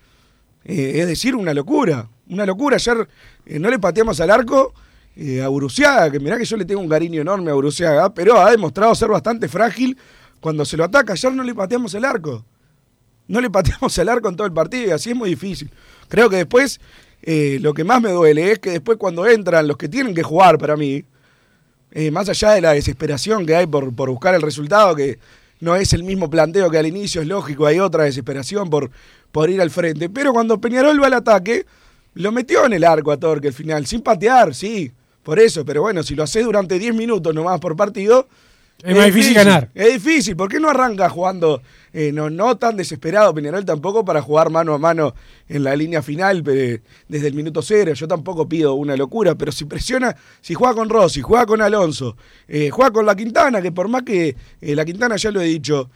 eh, 0.66 1.00
es 1.00 1.06
decir 1.06 1.36
una 1.36 1.54
locura. 1.54 2.08
Una 2.28 2.44
locura. 2.44 2.76
Ayer 2.76 3.08
eh, 3.46 3.58
no 3.58 3.70
le 3.70 3.78
pateamos 3.78 4.20
al 4.20 4.30
arco 4.30 4.74
eh, 5.16 5.42
a 5.42 5.48
Uruciaga, 5.48 6.10
que 6.10 6.20
mirá 6.20 6.36
que 6.36 6.44
yo 6.44 6.56
le 6.56 6.64
tengo 6.66 6.80
un 6.80 6.88
cariño 6.88 7.22
enorme 7.22 7.50
a 7.50 7.56
Uruciaga, 7.56 8.12
pero 8.12 8.38
ha 8.38 8.50
demostrado 8.50 8.94
ser 8.94 9.08
bastante 9.08 9.48
frágil 9.48 9.96
cuando 10.40 10.64
se 10.64 10.76
lo 10.76 10.84
ataca. 10.84 11.14
Ayer 11.14 11.32
no 11.32 11.42
le 11.42 11.54
pateamos 11.54 11.94
el 11.94 12.04
arco. 12.04 12.44
No 13.26 13.40
le 13.40 13.50
pateamos 13.50 13.96
el 13.98 14.08
arco 14.08 14.28
en 14.28 14.36
todo 14.36 14.46
el 14.46 14.52
partido 14.52 14.88
y 14.88 14.90
así 14.90 15.10
es 15.10 15.16
muy 15.16 15.30
difícil. 15.30 15.70
Creo 16.08 16.28
que 16.28 16.36
después 16.36 16.80
eh, 17.22 17.58
lo 17.62 17.72
que 17.72 17.82
más 17.82 18.00
me 18.02 18.10
duele 18.10 18.52
es 18.52 18.58
que 18.58 18.70
después 18.70 18.98
cuando 18.98 19.26
entran 19.26 19.66
los 19.66 19.76
que 19.76 19.88
tienen 19.88 20.14
que 20.14 20.22
jugar 20.22 20.58
para 20.58 20.76
mí, 20.76 21.04
eh, 21.92 22.10
más 22.10 22.28
allá 22.28 22.52
de 22.52 22.60
la 22.60 22.72
desesperación 22.72 23.46
que 23.46 23.56
hay 23.56 23.66
por, 23.66 23.94
por 23.94 24.10
buscar 24.10 24.34
el 24.34 24.42
resultado, 24.42 24.94
que 24.94 25.18
no 25.60 25.74
es 25.76 25.94
el 25.94 26.04
mismo 26.04 26.28
planteo 26.28 26.70
que 26.70 26.76
al 26.78 26.86
inicio, 26.86 27.22
es 27.22 27.26
lógico, 27.26 27.64
hay 27.64 27.80
otra 27.80 28.04
desesperación 28.04 28.68
por, 28.68 28.90
por 29.32 29.48
ir 29.48 29.62
al 29.62 29.70
frente. 29.70 30.10
Pero 30.10 30.34
cuando 30.34 30.60
Peñarol 30.60 31.02
va 31.02 31.06
al 31.06 31.14
ataque, 31.14 31.64
lo 32.12 32.32
metió 32.32 32.66
en 32.66 32.74
el 32.74 32.84
arco 32.84 33.12
a 33.12 33.16
Torque 33.16 33.48
al 33.48 33.54
final, 33.54 33.86
sin 33.86 34.02
patear, 34.02 34.54
sí, 34.54 34.92
por 35.26 35.40
eso, 35.40 35.64
pero 35.64 35.82
bueno, 35.82 36.04
si 36.04 36.14
lo 36.14 36.22
haces 36.22 36.44
durante 36.44 36.78
10 36.78 36.94
minutos 36.94 37.34
nomás 37.34 37.58
por 37.58 37.74
partido, 37.74 38.28
Es 38.80 38.94
más 38.94 39.06
difícil 39.06 39.34
ganar. 39.34 39.70
Es 39.74 39.94
difícil, 39.94 40.36
¿por 40.36 40.48
qué 40.48 40.60
no 40.60 40.68
arranca 40.70 41.08
jugando, 41.08 41.62
eh, 41.92 42.12
no, 42.12 42.30
no 42.30 42.56
tan 42.58 42.76
desesperado 42.76 43.34
Peñarol 43.34 43.64
tampoco 43.64 44.04
para 44.04 44.22
jugar 44.22 44.50
mano 44.50 44.72
a 44.72 44.78
mano 44.78 45.16
en 45.48 45.64
la 45.64 45.74
línea 45.74 46.00
final 46.00 46.44
desde 46.44 47.26
el 47.26 47.34
minuto 47.34 47.60
cero? 47.60 47.92
Yo 47.94 48.06
tampoco 48.06 48.48
pido 48.48 48.74
una 48.74 48.96
locura, 48.96 49.34
pero 49.34 49.50
si 49.50 49.64
presiona, 49.64 50.14
si 50.40 50.54
juega 50.54 50.74
con 50.74 50.88
Rossi, 50.88 51.22
juega 51.22 51.44
con 51.44 51.60
Alonso, 51.60 52.16
eh, 52.46 52.70
juega 52.70 52.92
con 52.92 53.04
la 53.04 53.16
Quintana, 53.16 53.60
que 53.60 53.72
por 53.72 53.88
más 53.88 54.04
que 54.04 54.36
eh, 54.60 54.76
la 54.76 54.84
Quintana 54.84 55.16
ya 55.16 55.32
lo 55.32 55.40
he 55.40 55.46
dicho, 55.46 55.90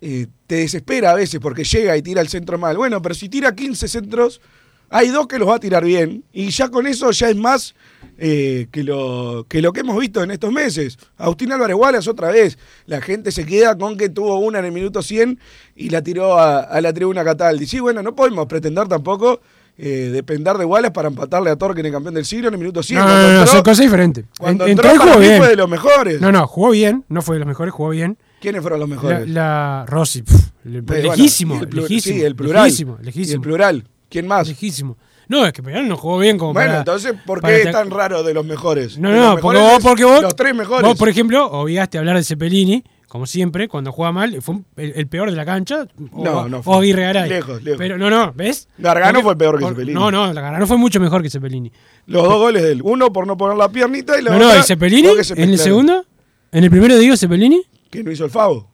te 0.00 0.54
desespera 0.54 1.10
a 1.10 1.14
veces 1.14 1.40
porque 1.40 1.64
llega 1.64 1.96
y 1.96 2.02
tira 2.02 2.20
el 2.20 2.28
centro 2.28 2.58
mal. 2.58 2.76
Bueno, 2.76 3.02
pero 3.02 3.16
si 3.16 3.28
tira 3.28 3.56
15 3.56 3.88
centros, 3.88 4.40
hay 4.88 5.08
dos 5.08 5.26
que 5.26 5.40
los 5.40 5.48
va 5.48 5.56
a 5.56 5.58
tirar 5.58 5.84
bien. 5.84 6.22
Y 6.32 6.50
ya 6.50 6.68
con 6.68 6.86
eso 6.86 7.10
ya 7.10 7.28
es 7.28 7.36
más 7.36 7.74
eh, 8.20 8.66
que, 8.72 8.82
lo, 8.82 9.46
que 9.48 9.62
lo 9.62 9.72
que 9.72 9.80
hemos 9.80 9.96
visto 9.98 10.22
en 10.22 10.30
estos 10.32 10.52
meses. 10.52 10.98
Agustín 11.16 11.52
Álvarez 11.52 11.76
Wallace 11.76 12.10
otra 12.10 12.30
vez. 12.30 12.58
La 12.86 13.00
gente 13.00 13.30
se 13.30 13.46
queda 13.46 13.78
con 13.78 13.96
que 13.96 14.08
tuvo 14.08 14.38
una 14.40 14.58
en 14.58 14.64
el 14.66 14.72
minuto 14.72 15.02
100 15.02 15.38
y 15.76 15.90
la 15.90 16.02
tiró 16.02 16.38
a, 16.38 16.60
a 16.60 16.80
la 16.80 16.92
tribuna 16.92 17.24
Cataldi. 17.24 17.66
Sí, 17.66 17.78
bueno, 17.80 18.02
no 18.02 18.14
podemos 18.16 18.46
pretender 18.46 18.88
tampoco 18.88 19.40
eh, 19.78 20.10
depender 20.12 20.56
de 20.58 20.64
Wallace 20.64 20.90
para 20.90 21.06
empatarle 21.08 21.50
a 21.50 21.56
Torque 21.56 21.78
en 21.80 21.86
el 21.86 21.92
campeón 21.92 22.14
del 22.14 22.24
siglo 22.24 22.48
en 22.48 22.54
el 22.54 22.58
minuto 22.60 22.82
100. 22.82 22.98
No, 22.98 23.06
no, 23.06 23.14
no, 23.14 23.28
entró- 23.28 23.46
son 23.46 23.62
cosas 23.62 23.84
diferentes. 23.84 24.24
Cuando 24.38 24.64
En- 24.64 24.72
entró, 24.72 24.88
entró 24.90 25.00
para 25.04 25.12
jugó 25.12 25.20
mí 25.22 25.28
bien. 25.28 25.38
fue 25.40 25.48
de 25.50 25.56
los 25.56 25.68
mejores. 25.68 26.20
No, 26.20 26.32
no, 26.32 26.46
jugó 26.48 26.70
bien, 26.70 27.04
no 27.08 27.22
fue 27.22 27.36
de 27.36 27.40
los 27.40 27.46
mejores, 27.48 27.72
jugó 27.72 27.90
bien. 27.90 28.18
¿Quiénes 28.40 28.60
fueron 28.62 28.80
los 28.80 28.88
La, 28.88 28.94
mejores? 28.96 29.28
la 29.28 29.84
Rossi, 29.86 30.22
pf, 30.22 30.38
le- 30.64 30.78
Eh, 30.78 30.82
bueno, 30.82 31.02
lejísimo, 31.14 31.60
el 31.62 31.70
lejísimo. 31.70 32.16
Sí, 32.18 32.22
el 32.24 32.34
plural. 32.34 32.64
Lejísimo, 32.64 32.98
Y 33.14 33.30
el 33.32 33.40
plural. 33.40 33.84
¿Quién 34.10 34.26
más? 34.26 34.48
lejísimo. 34.48 34.96
No, 35.28 35.44
es 35.46 35.52
que 35.52 35.62
Peñarol 35.62 35.86
no 35.88 35.96
jugó 35.96 36.18
bien 36.18 36.38
como 36.38 36.54
Bueno, 36.54 36.68
para- 36.68 36.78
entonces, 36.80 37.14
¿por 37.26 37.40
qué 37.42 37.46
te- 37.48 37.62
es 37.64 37.70
tan 37.72 37.90
raro 37.90 38.22
de 38.22 38.32
los 38.34 38.44
mejores? 38.46 38.98
No, 38.98 39.10
De 39.10 39.16
no, 39.16 39.36
porque 39.38 39.58
vos, 39.60 39.72
es 39.78 39.84
porque 39.84 40.04
vos, 40.04 40.22
Los 40.22 40.34
tres 40.34 40.54
mejores. 40.54 40.88
vos, 40.88 40.98
por 40.98 41.08
ejemplo, 41.08 41.46
obviaste 41.50 41.98
hablar 41.98 42.16
de 42.16 42.24
Cepelini, 42.24 42.82
como 43.08 43.26
siempre, 43.26 43.68
cuando 43.68 43.92
juega 43.92 44.10
mal, 44.12 44.40
fue 44.42 44.56
el, 44.76 44.92
el 44.96 45.06
peor 45.06 45.30
de 45.30 45.36
la 45.36 45.44
cancha. 45.44 45.86
O, 46.12 46.24
No, 46.24 46.48
no 46.48 46.58
o 46.58 46.62
fue. 46.62 46.76
Aguirre 46.78 47.02
Garay. 47.02 47.28
Lejos, 47.28 47.62
lejos. 47.62 47.78
Pero 47.78 47.98
no, 47.98 48.08
no, 48.10 48.32
¿ves? 48.34 48.68
Gargano 48.78 49.20
Porque- 49.20 49.24
fue 49.24 49.36
peor 49.36 49.56
que 49.58 49.62
por- 49.62 49.70
Cepelini. 49.72 49.94
No, 49.94 50.10
no, 50.10 50.32
Gargano 50.32 50.66
fue 50.66 50.76
mucho 50.78 50.98
mejor 51.00 51.22
que 51.22 51.30
Cepelini. 51.30 51.70
Los 52.06 52.22
dos 52.24 52.34
goles 52.38 52.62
de 52.62 52.72
él. 52.72 52.80
Uno 52.82 53.12
por 53.12 53.26
no 53.26 53.36
poner 53.36 53.56
la 53.56 53.68
piernita 53.70 54.18
y 54.18 54.22
la 54.22 54.32
No, 54.32 54.38
no, 54.38 54.46
otra 54.48 54.60
y 54.60 54.62
Cepelini, 54.62 55.08
en 55.36 55.50
el 55.50 55.58
segundo, 55.58 56.04
en 56.52 56.64
el 56.64 56.70
primero 56.70 56.96
digo 56.96 57.16
Cepelini, 57.16 57.62
Que 57.90 58.02
no 58.02 58.10
hizo 58.10 58.24
el 58.24 58.30
FAO. 58.30 58.68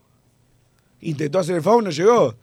Intentó 1.01 1.39
hacer 1.41 1.57
el 1.57 1.63
FAO, 1.63 1.83
no 1.83 1.91
llegó. 1.91 2.35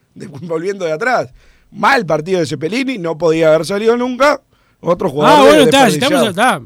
Volviendo 0.42 0.86
de 0.86 0.92
atrás. 0.92 1.34
Mal 1.72 2.06
partido 2.06 2.40
de 2.40 2.46
Cepelini, 2.46 2.98
no 2.98 3.18
podía 3.18 3.50
haber 3.54 3.66
salido 3.66 3.96
nunca. 3.98 4.42
Otro 4.84 5.10
jugador. 5.10 5.40
Ah, 5.40 5.44
bueno, 5.44 5.64
está, 5.64 5.88
estamos, 5.88 6.28
está. 6.30 6.62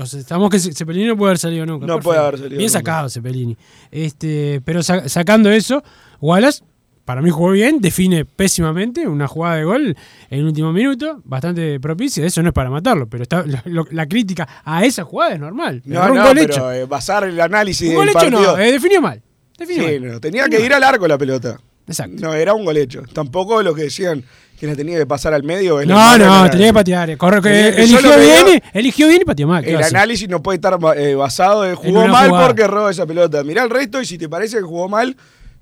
O 0.00 0.06
sea, 0.06 0.20
estamos 0.20 0.48
que 0.50 0.58
Ce- 0.58 0.72
Cepelini 0.72 1.06
no 1.08 1.16
puede 1.16 1.30
haber 1.32 1.38
salido 1.38 1.66
nunca. 1.66 1.86
No 1.86 2.00
puede 2.00 2.18
haber 2.18 2.38
salido 2.38 2.56
Bien 2.58 2.68
nunca. 2.68 2.78
sacado 2.78 3.08
Cepelini. 3.10 3.56
Este, 3.90 4.62
pero 4.64 4.82
sa- 4.82 5.08
sacando 5.10 5.50
eso, 5.50 5.82
Wallace, 6.22 6.62
para 7.04 7.20
mí 7.20 7.28
jugó 7.28 7.50
bien, 7.50 7.80
define 7.80 8.24
pésimamente 8.24 9.06
una 9.06 9.28
jugada 9.28 9.56
de 9.56 9.64
gol 9.64 9.96
en 10.30 10.38
el 10.38 10.44
último 10.46 10.72
minuto, 10.72 11.20
bastante 11.24 11.78
propicia. 11.80 12.24
Eso 12.24 12.42
no 12.42 12.48
es 12.48 12.54
para 12.54 12.70
matarlo, 12.70 13.08
pero 13.08 13.24
está, 13.24 13.44
la, 13.46 13.62
lo- 13.66 13.86
la 13.90 14.06
crítica 14.08 14.48
a 14.64 14.84
esa 14.86 15.04
jugada 15.04 15.34
es 15.34 15.40
normal. 15.40 15.82
No, 15.84 16.08
no, 16.14 16.24
pero 16.32 16.40
hecho. 16.40 16.72
eh, 16.72 16.86
basar 16.86 17.24
el 17.24 17.38
análisis 17.40 17.90
Un 17.90 18.06
del 18.06 18.14
gol 18.14 18.22
hecho 18.22 18.30
no, 18.30 18.56
eh, 18.58 18.72
definió 18.72 19.02
mal. 19.02 19.20
Definió 19.58 19.84
Sí, 19.86 19.98
mal. 20.00 20.12
no, 20.12 20.20
tenía 20.20 20.48
que 20.48 20.64
ir 20.64 20.72
al 20.72 20.82
arco 20.82 21.06
la 21.06 21.18
pelota. 21.18 21.60
Exacto. 21.90 22.16
No, 22.20 22.34
era 22.34 22.54
un 22.54 22.64
gol 22.64 22.76
hecho. 22.76 23.02
Tampoco 23.12 23.62
lo 23.62 23.74
que 23.74 23.82
decían 23.82 24.22
que 24.58 24.66
la 24.66 24.76
tenía 24.76 24.98
que 24.98 25.06
pasar 25.06 25.34
al 25.34 25.42
medio. 25.42 25.84
No, 25.84 26.18
no, 26.18 26.48
tenía 26.50 26.68
que 26.68 26.74
patear. 26.74 27.16
Corre, 27.16 27.40
que 27.42 27.48
Tenía 27.48 27.72
que- 27.74 27.82
eligió 27.82 28.18
bien, 28.18 28.62
eligió 28.72 29.08
bien 29.08 29.22
y 29.22 29.24
pateó 29.24 29.46
mal. 29.48 29.64
¿qué 29.64 29.70
El 29.72 29.82
análisis 29.82 30.28
no 30.28 30.42
puede 30.42 30.56
estar 30.56 30.78
eh, 30.96 31.14
basado 31.14 31.64
en 31.64 31.74
jugó 31.76 32.06
mal 32.06 32.28
jugada. 32.28 32.46
porque 32.46 32.62
erró 32.62 32.88
esa 32.90 33.06
pelota. 33.06 33.42
Mirá 33.42 33.62
el 33.64 33.70
resto 33.70 34.00
y 34.00 34.06
si 34.06 34.18
te 34.18 34.28
parece 34.28 34.58
que 34.58 34.62
jugó 34.62 34.88
mal, 34.88 35.16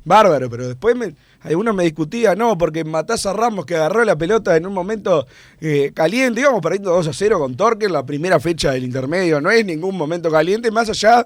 bárbaro. 0.04 0.50
Pero 0.50 0.66
después 0.66 0.96
me, 0.96 1.14
alguno 1.42 1.72
me 1.72 1.84
discutía, 1.84 2.34
no, 2.34 2.58
porque 2.58 2.82
matás 2.84 3.24
a 3.26 3.32
Ramos 3.32 3.64
que 3.66 3.76
agarró 3.76 4.04
la 4.04 4.16
pelota 4.16 4.56
en 4.56 4.66
un 4.66 4.74
momento 4.74 5.26
eh, 5.60 5.92
caliente. 5.94 6.40
Íbamos 6.40 6.60
perdiendo 6.60 6.90
2 6.90 7.06
a 7.08 7.12
0 7.12 7.38
con 7.38 7.56
Torque 7.56 7.86
en 7.86 7.92
la 7.92 8.04
primera 8.04 8.40
fecha 8.40 8.72
del 8.72 8.82
intermedio. 8.84 9.40
No 9.40 9.50
es 9.50 9.64
ningún 9.64 9.96
momento 9.96 10.30
caliente, 10.30 10.70
más 10.72 10.90
allá 10.90 11.24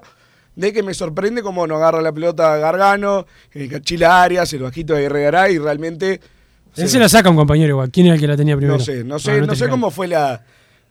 de 0.55 0.71
que 0.73 0.83
me 0.83 0.93
sorprende 0.93 1.41
cómo 1.41 1.65
no 1.67 1.75
agarra 1.77 2.01
la 2.01 2.11
pelota 2.11 2.57
Gargano, 2.57 3.25
el 3.51 3.69
Cachila 3.69 4.23
Arias, 4.23 4.51
el 4.53 4.61
bajito 4.63 4.93
de 4.93 5.03
Herrera 5.05 5.49
y 5.49 5.57
realmente... 5.57 6.19
Él 6.75 6.89
se 6.89 6.97
la 6.99 7.07
saca 7.09 7.29
un 7.29 7.35
compañero 7.35 7.69
igual. 7.69 7.91
¿Quién 7.91 8.07
era 8.07 8.15
el 8.15 8.21
que 8.21 8.27
la 8.27 8.35
tenía 8.35 8.55
primero? 8.55 8.77
No 8.77 8.83
sé, 8.83 9.03
no 9.03 9.19
sé, 9.19 9.39
no, 9.41 9.47
te 9.47 9.55
sé 9.55 9.69
cómo 9.69 9.91
fue 9.91 10.07
la, 10.07 10.41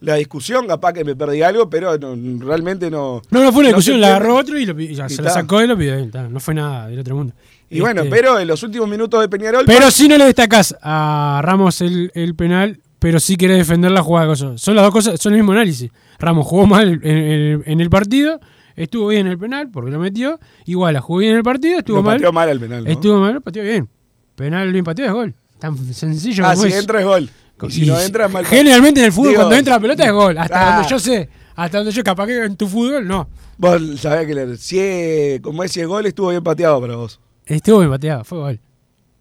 la 0.00 0.14
discusión, 0.14 0.66
capaz 0.69 0.92
que 0.92 1.04
me 1.04 1.16
perdí 1.16 1.42
algo, 1.42 1.69
pero 1.69 1.99
no, 1.99 2.14
realmente 2.47 2.88
no. 2.90 3.21
No, 3.31 3.42
no 3.42 3.50
fue 3.52 3.61
una 3.62 3.71
no 3.71 3.76
discusión, 3.76 4.00
la 4.00 4.09
agarró 4.09 4.37
otro 4.37 4.59
y, 4.59 4.64
lo 4.66 4.78
y 4.81 4.95
ya, 4.95 5.07
Y 5.07 5.11
se 5.11 5.23
la 5.23 5.31
sacó 5.31 5.61
y 5.62 5.66
lo 5.66 5.76
pidió 5.76 6.09
ta, 6.11 6.28
No 6.28 6.38
fue 6.38 6.54
nada 6.54 6.87
del 6.88 7.00
otro 7.00 7.16
mundo. 7.16 7.35
Y 7.69 7.81
bueno, 7.81 8.02
Este, 8.02 8.14
pero 8.14 8.38
en 8.38 8.47
los 8.47 8.62
últimos 8.62 8.88
minutos 8.88 9.21
de 9.21 9.28
Peñarol. 9.28 9.64
Pero 9.66 9.90
sí 9.90 10.07
no 10.07 10.16
le 10.19 10.26
destacás 10.26 10.76
a 10.83 11.40
Ramos 11.42 11.81
el, 11.81 12.12
el 12.14 12.35
penal, 12.37 12.78
pero 13.00 13.19
sí 13.19 13.37
querés 13.37 13.59
defender 13.59 13.90
la 13.90 14.02
jugada. 14.02 14.37
Son 14.37 14.54
las 14.76 14.85
dos 14.85 14.92
cosas, 14.92 15.21
son 15.21 15.33
el 15.33 15.38
mismo 15.40 15.50
análisis. 15.52 15.90
Ramos 16.21 16.47
jugó 16.47 16.66
mal 16.66 17.00
en, 17.02 17.07
en- 17.19 17.62
en 17.66 17.81
el 17.81 17.90
partido, 17.90 18.38
estuvo 18.76 19.08
bien 19.08 19.26
en 19.26 19.32
el 19.32 19.38
penal 19.38 19.70
porque 19.70 19.90
lo 19.90 19.98
metió. 19.98 20.38
Igual, 20.66 20.98
jugó 21.00 21.18
bien 21.20 21.32
en 21.32 21.38
el 21.38 21.42
partido, 21.42 21.78
estuvo 21.78 21.98
lo 21.98 22.02
mal. 22.02 22.16
pateó 22.16 22.32
mal 22.32 22.48
al 22.48 22.60
penal. 22.60 22.84
¿no? 22.84 22.90
Estuvo 22.90 23.20
mal, 23.20 23.40
pateó 23.40 23.62
bien. 23.62 23.88
Penal 24.34 24.72
bien 24.72 24.84
pateado 24.84 25.10
es 25.10 25.14
gol. 25.14 25.34
Tan 25.58 25.76
sencillo 25.94 26.44
ah, 26.46 26.54
como 26.54 26.62
si 26.62 26.68
es. 26.68 26.78
entra 26.78 27.00
es 27.00 27.06
gol. 27.06 27.30
Y 27.62 27.70
si 27.70 27.84
Y 27.84 27.86
no 27.86 28.00
entra 28.00 28.26
es 28.26 28.32
mal. 28.32 28.44
Generalmente 28.44 29.00
en 29.00 29.06
el 29.06 29.12
fútbol, 29.12 29.28
Digo, 29.30 29.40
cuando 29.42 29.56
entra 29.56 29.74
la 29.74 29.80
pelota 29.80 30.04
es 30.04 30.12
gol. 30.12 30.38
Hasta 30.38 30.60
ah, 30.60 30.74
donde 30.76 30.90
yo 30.90 30.98
sé. 30.98 31.28
Hasta 31.54 31.78
donde 31.78 31.92
yo, 31.92 32.02
capaz 32.02 32.26
que 32.26 32.44
en 32.44 32.56
tu 32.56 32.66
fútbol, 32.66 33.06
no. 33.06 33.28
Vos 33.58 33.80
sabés 34.00 34.26
que 34.26 34.56
si 34.56 34.78
es, 34.78 35.40
como 35.40 35.62
es 35.62 35.70
si 35.70 35.80
es 35.80 35.86
gol, 35.86 36.06
estuvo 36.06 36.30
bien 36.30 36.42
pateado 36.42 36.80
para 36.80 36.96
vos. 36.96 37.20
Estuvo 37.46 37.80
bien 37.80 37.90
pateado, 37.90 38.24
fue 38.24 38.38
gol. 38.38 38.60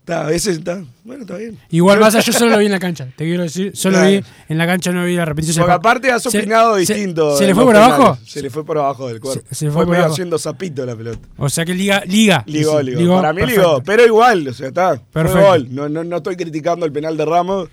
Está, 0.02 0.26
a 0.26 0.30
veces 0.30 0.58
está. 0.58 0.84
Bueno, 1.04 1.22
está 1.22 1.38
bien. 1.38 1.60
Igual 1.70 2.00
más 2.00 2.14
yo 2.26 2.34
solo 2.34 2.52
lo 2.52 2.58
vi 2.58 2.66
en 2.66 2.72
la 2.72 2.80
cancha, 2.80 3.08
te 3.16 3.24
quiero 3.24 3.44
decir, 3.44 3.72
solo 3.76 3.98
Claro. 3.98 4.10
vi 4.12 4.24
en 4.50 4.58
la 4.58 4.66
cancha, 4.66 4.92
no 4.92 5.06
vi 5.06 5.16
la 5.16 5.26
repetición. 5.26 5.62
Porque 5.64 5.76
aparte 5.76 6.12
has 6.12 6.26
opinado 6.26 6.74
se- 6.74 6.80
distinto. 6.80 7.38
¿Se, 7.38 7.46
le 7.46 7.54
fue 7.54 7.64
por 7.66 7.76
abajo? 7.76 8.18
Se 8.26 8.42
le 8.42 8.50
fue 8.50 8.66
por 8.66 8.80
abajo 8.80 9.08
del 9.08 9.20
cuerpo. 9.20 9.44
Se- 9.50 9.56
se 9.56 9.66
le 9.66 9.72
fue 9.72 9.82
por 9.84 9.90
medio 9.90 10.00
abajo. 10.04 10.14
haciendo 10.14 10.40
zapito 10.40 10.86
la 10.88 10.96
pelota. 10.96 11.20
O 11.38 11.50
sea 11.50 11.66
que 11.66 11.76
liga, 11.76 12.04
liga. 12.08 12.44
Ligó, 12.48 12.82
ligó. 12.82 13.18
Para 13.22 13.32
mí 13.32 13.42
perfecto. 13.42 13.62
ligó. 13.62 13.84
Pero 13.84 14.06
igual, 14.06 14.48
o 14.48 14.54
sea, 14.54 14.70
está. 14.70 14.96
Fue 14.96 15.22
Perfecto. 15.24 15.46
gol. 15.48 15.68
No, 15.70 15.88
no, 15.88 16.04
no 16.04 16.18
estoy 16.18 16.36
criticando 16.36 16.86
el 16.86 16.92
penal 16.92 17.16
de 17.16 17.26
Ramos. 17.26 17.70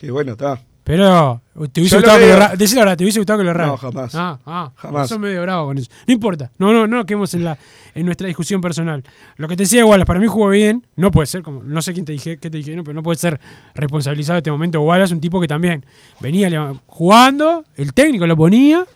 Que 0.00 0.10
bueno, 0.10 0.32
está. 0.32 0.60
Pero, 0.88 1.42
¿te 1.70 1.80
hubiese 1.82 1.96
gustado 1.96 2.18
que 2.18 2.26
lo 2.26 2.56
Decilo 2.56 2.80
ahora, 2.80 2.96
¿te 2.96 3.04
hubiese 3.04 3.20
gustado 3.20 3.38
que 3.38 3.44
lo 3.44 3.50
errara? 3.50 3.68
No, 3.68 3.76
jamás. 3.76 4.14
Ah, 4.14 4.38
ah, 4.46 4.72
Jamás. 4.74 5.06
Sos 5.06 5.18
medio 5.18 5.42
bravo 5.42 5.66
con 5.66 5.76
eso. 5.76 5.90
No 6.06 6.14
importa. 6.14 6.50
No, 6.56 6.72
no, 6.72 6.86
no 6.86 7.04
quedemos 7.04 7.34
en, 7.34 7.44
la, 7.44 7.58
en 7.94 8.06
nuestra 8.06 8.26
discusión 8.26 8.62
personal. 8.62 9.04
Lo 9.36 9.48
que 9.48 9.54
te 9.54 9.64
decía 9.64 9.84
Wallace, 9.84 10.06
para 10.06 10.18
mí 10.18 10.26
jugó 10.26 10.48
bien. 10.48 10.86
No 10.96 11.10
puede 11.10 11.26
ser, 11.26 11.42
como, 11.42 11.62
no 11.62 11.82
sé 11.82 11.92
quién 11.92 12.06
te 12.06 12.12
dije, 12.12 12.38
qué 12.38 12.48
te 12.48 12.56
dije, 12.56 12.74
no, 12.74 12.84
pero 12.84 12.94
no 12.94 13.02
puede 13.02 13.18
ser 13.18 13.38
responsabilizado 13.74 14.36
en 14.36 14.38
este 14.38 14.50
momento. 14.50 14.80
Wallace, 14.80 15.12
un 15.12 15.20
tipo 15.20 15.42
que 15.42 15.46
también 15.46 15.84
venía 16.20 16.72
jugando, 16.86 17.66
el 17.76 17.92
técnico 17.92 18.26
lo 18.26 18.34
ponía, 18.34 18.86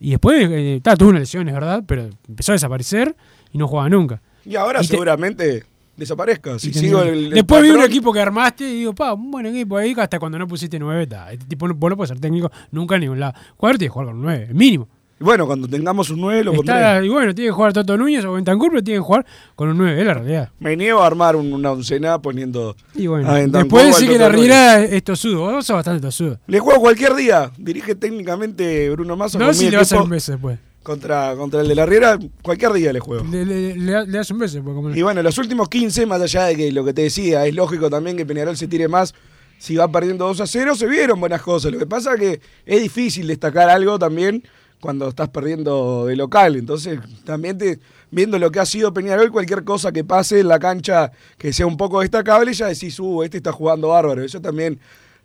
y 0.00 0.10
después, 0.10 0.44
eh, 0.50 0.80
ta, 0.82 0.96
tuvo 0.96 1.10
una 1.10 1.20
lesión, 1.20 1.46
es 1.46 1.54
verdad, 1.54 1.84
pero 1.86 2.08
empezó 2.28 2.50
a 2.50 2.54
desaparecer 2.54 3.14
y 3.52 3.58
no 3.58 3.68
jugaba 3.68 3.88
nunca. 3.88 4.20
Y 4.44 4.56
ahora 4.56 4.80
Y 4.82 4.86
seguramente 4.86 5.66
desaparezca. 5.98 6.58
Si 6.58 6.70
Y 6.70 6.74
sigo 6.74 7.02
el, 7.02 7.26
el 7.26 7.30
Después 7.30 7.62
vi 7.62 7.70
un 7.70 7.82
equipo 7.82 8.12
que 8.12 8.20
armaste 8.20 8.64
y 8.64 8.74
digo, 8.78 8.94
pa, 8.94 9.12
un 9.12 9.30
buen 9.30 9.44
equipo 9.46 9.76
ahí, 9.76 9.94
hasta 9.98 10.18
cuando 10.18 10.38
no 10.38 10.46
pusiste 10.48 10.78
nueve, 10.78 11.06
ta, 11.06 11.30
este 11.32 11.44
tipo 11.46 11.68
no, 11.68 11.74
vos 11.74 11.90
no 11.90 11.96
puedes 11.96 12.08
ser 12.08 12.20
técnico 12.20 12.50
nunca 12.70 12.94
en 12.94 13.02
ningún 13.02 13.20
lado. 13.20 13.34
Cuadro 13.56 13.76
tiene 13.78 13.88
que 13.88 13.92
jugar 13.92 14.06
con 14.08 14.22
nueve, 14.22 14.48
mínimo. 14.54 14.88
Bueno, 15.20 15.48
cuando 15.48 15.66
tengamos 15.66 16.10
un 16.10 16.20
9 16.20 16.44
lo 16.44 16.52
Está- 16.52 16.92
pondré. 16.92 17.06
y 17.06 17.08
bueno, 17.08 17.34
tiene 17.34 17.48
que 17.48 17.52
jugar 17.52 17.72
Toto 17.72 17.96
Núñez 17.96 18.24
o 18.24 18.34
Bentancur, 18.34 18.70
pero 18.70 18.84
tiene 18.84 18.98
que 19.00 19.04
jugar 19.04 19.26
con 19.56 19.68
un 19.68 19.76
9, 19.76 20.00
es 20.00 20.06
la 20.06 20.14
realidad. 20.14 20.50
Me 20.60 20.76
niego 20.76 21.02
a 21.02 21.08
armar 21.08 21.34
un- 21.34 21.52
una 21.52 21.72
oncena 21.72 22.22
poniendo. 22.22 22.76
Y 22.94 23.08
bueno, 23.08 23.28
a 23.28 23.34
después 23.40 23.86
decir 23.86 24.08
que 24.10 24.16
la. 24.16 24.28
Riera 24.28 24.80
es 24.84 25.02
tosudo, 25.02 25.40
vos 25.40 25.66
sos 25.66 25.74
bastante 25.74 26.00
tosudo. 26.02 26.38
Le 26.46 26.60
juego 26.60 26.80
cualquier 26.80 27.16
día. 27.16 27.50
Dirige 27.58 27.96
técnicamente 27.96 28.88
Bruno 28.90 29.16
Massa 29.16 29.40
No 29.40 29.52
si 29.52 29.68
le 29.70 29.78
vas 29.78 29.92
a 29.92 30.00
un 30.02 30.08
beso 30.08 30.30
después. 30.30 30.60
Contra, 30.88 31.36
contra 31.36 31.60
el 31.60 31.68
de 31.68 31.74
la 31.74 31.84
Riera, 31.86 32.18
cualquier 32.42 32.72
día 32.72 32.92
le 32.92 32.98
juego. 33.00 33.22
Le, 33.30 33.44
le, 33.44 33.76
le, 33.76 34.06
le 34.06 34.18
das 34.18 34.30
un 34.30 34.38
beso. 34.38 34.64
como- 34.64 34.90
Y 34.90 35.02
bueno, 35.02 35.22
los 35.22 35.36
últimos 35.38 35.68
15, 35.68 36.06
más 36.06 36.20
allá 36.22 36.44
de 36.46 36.56
que 36.56 36.72
lo 36.72 36.82
que 36.84 36.94
te 36.94 37.02
decía, 37.02 37.44
es 37.46 37.54
lógico 37.54 37.90
también 37.90 38.16
que 38.16 38.24
Peñarol 38.24 38.56
se 38.56 38.66
tire 38.66 38.88
más. 38.88 39.14
Si 39.58 39.76
va 39.76 39.86
perdiendo 39.90 40.26
2 40.26 40.40
a 40.40 40.46
0, 40.46 40.74
se 40.76 40.86
vieron 40.86 41.20
buenas 41.20 41.42
cosas. 41.42 41.70
Lo 41.72 41.78
que 41.78 41.86
pasa 41.86 42.14
es 42.14 42.20
que 42.20 42.40
es 42.64 42.80
difícil 42.82 43.26
destacar 43.26 43.68
algo 43.68 43.98
también 43.98 44.42
cuando 44.80 45.08
estás 45.08 45.28
perdiendo 45.28 46.06
de 46.06 46.16
local. 46.16 46.56
Entonces, 46.56 46.98
también 47.24 47.58
te, 47.58 47.80
viendo 48.10 48.38
lo 48.38 48.50
que 48.50 48.60
ha 48.60 48.66
sido 48.66 48.94
Peñarol, 48.94 49.30
cualquier 49.30 49.64
cosa 49.64 49.92
que 49.92 50.04
pase 50.04 50.40
en 50.40 50.48
la 50.48 50.58
cancha 50.58 51.12
que 51.36 51.52
sea 51.52 51.66
un 51.66 51.76
poco 51.76 52.00
destacable, 52.00 52.52
ya 52.54 52.68
decís, 52.68 52.98
uh, 53.00 53.22
este 53.24 53.36
está 53.38 53.52
jugando 53.52 53.88
bárbaro. 53.88 54.22
Eso 54.22 54.40
también 54.40 54.78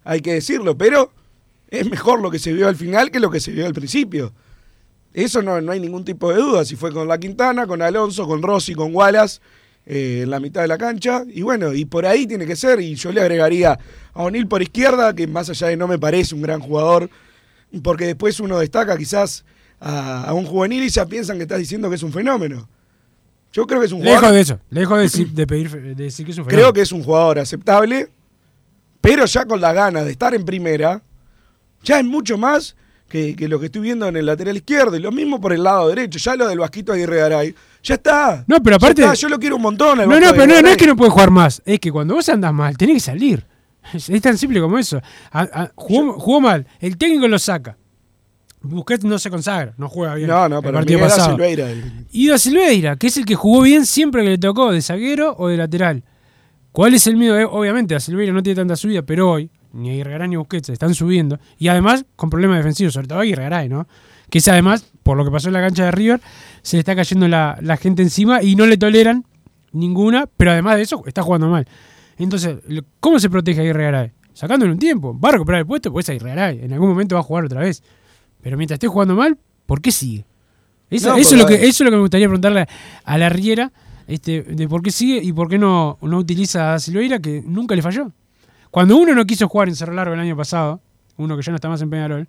hay 0.04 0.20
que 0.20 0.34
decirlo. 0.34 0.78
Pero 0.78 1.12
es 1.70 1.90
mejor 1.90 2.20
lo 2.22 2.30
que 2.32 2.40
se 2.40 2.52
vio 2.54 2.68
al 2.68 2.76
final 2.76 3.12
que 3.12 3.20
lo 3.20 3.30
que 3.32 3.40
se 3.40 3.52
vio 3.52 3.66
al 3.66 3.74
principio. 3.74 4.34
Eso 5.14 5.42
no, 5.42 5.62
no 5.62 5.72
hay 5.72 5.80
ningún 5.80 6.04
tipo 6.04 6.32
de 6.32 6.38
duda. 6.42 6.66
Si 6.66 6.76
fue 6.76 6.92
con 6.92 7.08
La 7.08 7.18
Quintana, 7.20 7.68
con 7.68 7.82
Alonso, 7.82 8.26
con 8.28 8.42
Rossi, 8.42 8.74
con 8.74 8.94
Wallace, 8.96 9.40
eh, 9.86 10.22
en 10.24 10.30
la 10.30 10.40
mitad 10.40 10.62
de 10.62 10.68
la 10.68 10.78
cancha. 10.78 11.24
Y 11.28 11.42
bueno, 11.44 11.74
y 11.74 11.86
por 11.86 12.06
ahí 12.06 12.26
tiene 12.26 12.46
que 12.46 12.56
ser. 12.56 12.80
Y 12.82 12.96
yo 12.96 13.12
le 13.12 13.22
agregaría 13.22 13.78
a 14.14 14.24
O'Neill 14.24 14.48
por 14.48 14.62
izquierda, 14.62 15.14
que 15.14 15.28
más 15.28 15.50
allá 15.50 15.68
de 15.68 15.78
no 15.78 15.88
me 15.88 16.00
parece 16.00 16.34
un 16.34 16.42
gran 16.42 16.60
jugador, 16.60 17.10
porque 17.84 18.06
después 18.08 18.40
uno 18.40 18.58
destaca 18.60 18.98
quizás 18.98 19.46
a, 19.80 20.24
a 20.26 20.34
un 20.34 20.46
juvenil 20.46 20.84
y 20.84 20.90
ya 20.90 21.06
piensan 21.06 21.38
que 21.38 21.44
estás 21.44 21.60
diciendo 21.60 21.90
que 21.90 21.96
es 21.96 22.04
un 22.04 22.12
fenómeno. 22.12 22.68
Yo 23.52 23.68
creo 23.68 23.80
que 23.82 23.86
es 23.86 23.92
un 23.92 24.00
jugador. 24.00 24.22
Lejos 24.22 24.36
de 24.36 24.42
eso. 24.42 24.60
Lejos 24.72 24.98
de 24.98 25.04
decir, 25.04 25.30
de 25.30 25.46
pedir, 25.48 25.70
de 25.70 25.94
decir 25.96 26.26
que 26.26 26.32
es 26.32 26.38
un 26.40 26.46
Creo 26.46 26.56
fenómeno. 26.58 26.74
que 26.74 26.82
es 26.82 26.92
un 26.92 27.04
jugador 27.04 27.38
aceptable, 27.38 28.10
pero 29.00 29.26
ya 29.26 29.46
con 29.46 29.62
la 29.62 29.74
gana 29.74 30.04
de 30.04 30.10
estar 30.12 30.34
en 30.34 30.44
primera, 30.44 31.04
ya 31.84 32.00
es 32.00 32.06
mucho 32.06 32.36
más 32.38 32.76
que, 33.08 33.36
que 33.36 33.48
lo 33.48 33.60
que 33.60 33.68
estoy 33.68 33.82
viendo 33.82 34.08
en 34.08 34.16
el 34.18 34.26
lateral 34.26 34.56
izquierdo. 34.58 34.96
Y 34.96 35.00
lo 35.00 35.12
mismo 35.12 35.40
por 35.40 35.54
el 35.54 35.64
lado 35.64 35.88
derecho. 35.90 36.18
Ya 36.20 36.36
lo 36.36 36.48
del 36.48 36.60
Vasquito 36.60 36.94
Aguirre 36.94 37.18
Garay. 37.18 37.56
Ya 37.84 37.96
está. 37.96 38.44
No, 38.48 38.62
pero 38.64 38.78
aparte- 38.78 39.02
está, 39.04 39.14
yo 39.14 39.30
lo 39.30 39.38
quiero 39.40 39.58
un 39.58 39.62
montón. 39.62 40.00
al 40.00 40.10
No, 40.10 40.20
no, 40.20 40.32
pero 40.32 40.48
no, 40.48 40.62
no 40.62 40.68
es 40.70 40.78
que 40.78 40.88
no 40.88 40.96
puede 40.96 41.12
jugar 41.12 41.30
más. 41.32 41.62
Es 41.66 41.80
que 41.80 41.92
cuando 41.92 42.16
vos 42.16 42.28
andás 42.30 42.54
mal, 42.54 42.76
tenés 42.78 42.96
que 42.96 43.00
salir. 43.02 43.46
Es, 43.94 44.22
tan 44.22 44.38
simple 44.38 44.62
como 44.62 44.78
eso. 44.78 45.02
A- 45.32 45.42
a- 45.42 45.72
jugó, 45.76 46.14
jugó 46.20 46.42
mal. 46.42 46.66
El 46.80 46.98
técnico 46.98 47.28
lo 47.28 47.38
saca. 47.38 47.78
Busquets 48.62 49.04
no 49.04 49.20
se 49.20 49.30
consagra, 49.30 49.74
no 49.78 49.90
juega 49.90 50.16
bien. 50.16 50.30
No, 50.30 50.48
no, 50.48 50.58
el 50.60 50.64
para 50.64 50.72
mí 50.80 50.86
partido 50.86 51.00
pasado. 51.02 51.32
Silveira. 51.32 51.70
el- 51.70 52.06
Y 52.14 52.30
da 52.30 52.38
Silveira, 52.38 52.96
que 52.96 53.08
es 53.08 53.18
el 53.18 53.26
que 53.26 53.36
jugó 53.36 53.62
bien 53.64 53.86
siempre 53.86 54.24
que 54.24 54.30
le 54.30 54.38
tocó, 54.38 54.72
de 54.72 54.82
zaguero 54.82 55.36
o 55.38 55.50
de 55.50 55.58
lateral. 55.58 56.04
¿Cuál 56.72 56.94
es 56.94 57.06
el 57.08 57.18
miedo? 57.18 57.38
Eh, 57.38 57.44
obviamente, 57.46 57.94
a 57.94 58.00
Silveira 58.00 58.32
no 58.32 58.42
tiene 58.42 58.56
tanta 58.56 58.78
subida, 58.78 59.02
pero 59.02 59.30
hoy, 59.32 59.52
ni 59.74 59.90
Aguirre 59.90 60.28
ni 60.28 60.36
Busquets 60.36 60.70
están 60.70 60.94
subiendo. 60.96 61.40
Y 61.58 61.68
además, 61.68 62.06
con 62.16 62.30
problemas 62.30 62.58
defensivos, 62.58 62.94
sobre 62.94 63.08
todo 63.08 63.20
Aguirre 63.20 63.68
¿no? 63.70 63.88
Que 64.30 64.38
es 64.40 64.48
además, 64.48 64.86
por 65.04 65.18
lo 65.18 65.26
que 65.26 65.32
pasó 65.32 65.50
en 65.50 65.54
la 65.54 65.62
cancha 65.62 65.86
de 65.86 65.92
River, 65.92 66.22
se 66.62 66.78
le 66.78 66.80
está 66.80 66.96
cayendo 66.96 67.28
la, 67.28 67.58
la 67.62 67.78
gente 67.78 68.02
encima 68.02 68.42
y 68.42 68.56
no 68.56 68.66
le 68.66 68.78
toleran 68.78 69.26
ninguna, 69.72 70.28
pero 70.38 70.52
además 70.52 70.78
de 70.78 70.84
eso, 70.84 71.04
está 71.06 71.22
jugando 71.24 71.50
mal. 71.50 71.68
Entonces, 72.18 72.58
¿cómo 73.00 73.20
se 73.20 73.30
protege 73.30 73.60
a 73.60 73.64
Aguirre 73.64 73.84
Garay? 73.84 74.12
Sacándole 74.34 74.72
un 74.72 74.80
tiempo. 74.80 75.18
Va 75.20 75.30
a 75.30 75.32
recuperar 75.34 75.60
el 75.62 75.68
puesto, 75.68 75.92
pues 75.92 76.08
Aguirre 76.10 76.30
Garay. 76.30 76.60
En 76.64 76.74
algún 76.74 76.90
momento 76.90 77.16
va 77.16 77.22
a 77.22 77.24
jugar 77.24 77.46
otra 77.46 77.60
vez. 77.60 77.84
Pero 78.42 78.58
mientras 78.58 78.76
esté 78.78 78.88
jugando 78.88 79.16
mal, 79.16 79.38
¿por 79.66 79.82
qué 79.82 79.92
sigue? 79.92 80.26
Eso, 80.90 81.10
No, 81.10 81.16
eso 81.18 81.32
es 81.36 81.38
lo 81.40 81.46
porque- 81.46 81.60
que, 81.60 81.68
eso 81.68 81.84
es 81.84 81.86
lo 81.86 81.92
que 81.92 81.96
me 81.98 82.02
gustaría 82.02 82.28
preguntarle 82.28 82.68
a 83.04 83.18
la 83.18 83.30
Riera, 83.30 83.72
este, 84.08 84.44
de 84.44 84.68
por 84.68 84.82
qué 84.84 84.92
sigue 84.92 85.20
y 85.24 85.32
por 85.34 85.50
qué 85.50 85.58
no, 85.58 85.98
no 86.02 86.18
utiliza 86.18 86.74
a 86.76 86.80
Silveira, 86.80 87.20
que 87.20 87.42
nunca 87.46 87.76
le 87.76 87.82
falló. 87.82 88.12
Cuando 88.74 88.98
uno 88.98 89.14
no 89.14 89.24
quiso 89.26 89.48
jugar 89.48 89.70
en 89.70 89.76
Cerro 89.76 89.94
Largo 89.94 90.16
el 90.16 90.20
año 90.20 90.36
pasado, 90.36 90.82
uno 91.18 91.38
que 91.38 91.44
ya 91.44 91.52
no 91.52 91.58
está 91.58 91.70
más 91.70 91.80
en 91.84 91.92
Peñarol, 91.92 92.28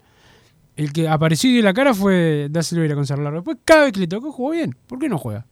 el 0.76 0.92
que 0.92 1.08
apareció 1.08 1.48
y 1.48 1.54
dio 1.54 1.62
la 1.62 1.72
cara 1.72 1.94
fue 1.94 2.48
Da 2.50 2.62
Silveira 2.62 2.94
con 2.94 3.06
Cerro 3.06 3.22
Largo. 3.22 3.38
Después, 3.38 3.56
cada 3.64 3.84
vez 3.84 3.92
que 3.94 4.00
le 4.00 4.08
tocó, 4.08 4.30
jugó 4.30 4.50
bien. 4.50 4.76
¿Por 4.86 4.98
qué 4.98 5.08
no 5.08 5.16
juega? 5.16 5.46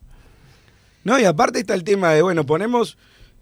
No, 1.03 1.19
y 1.19 1.25
aparte 1.25 1.61
está 1.61 1.73
el 1.73 1.83
tema 1.83 2.11
de, 2.11 2.21
bueno, 2.21 2.45
ponemos 2.45 2.99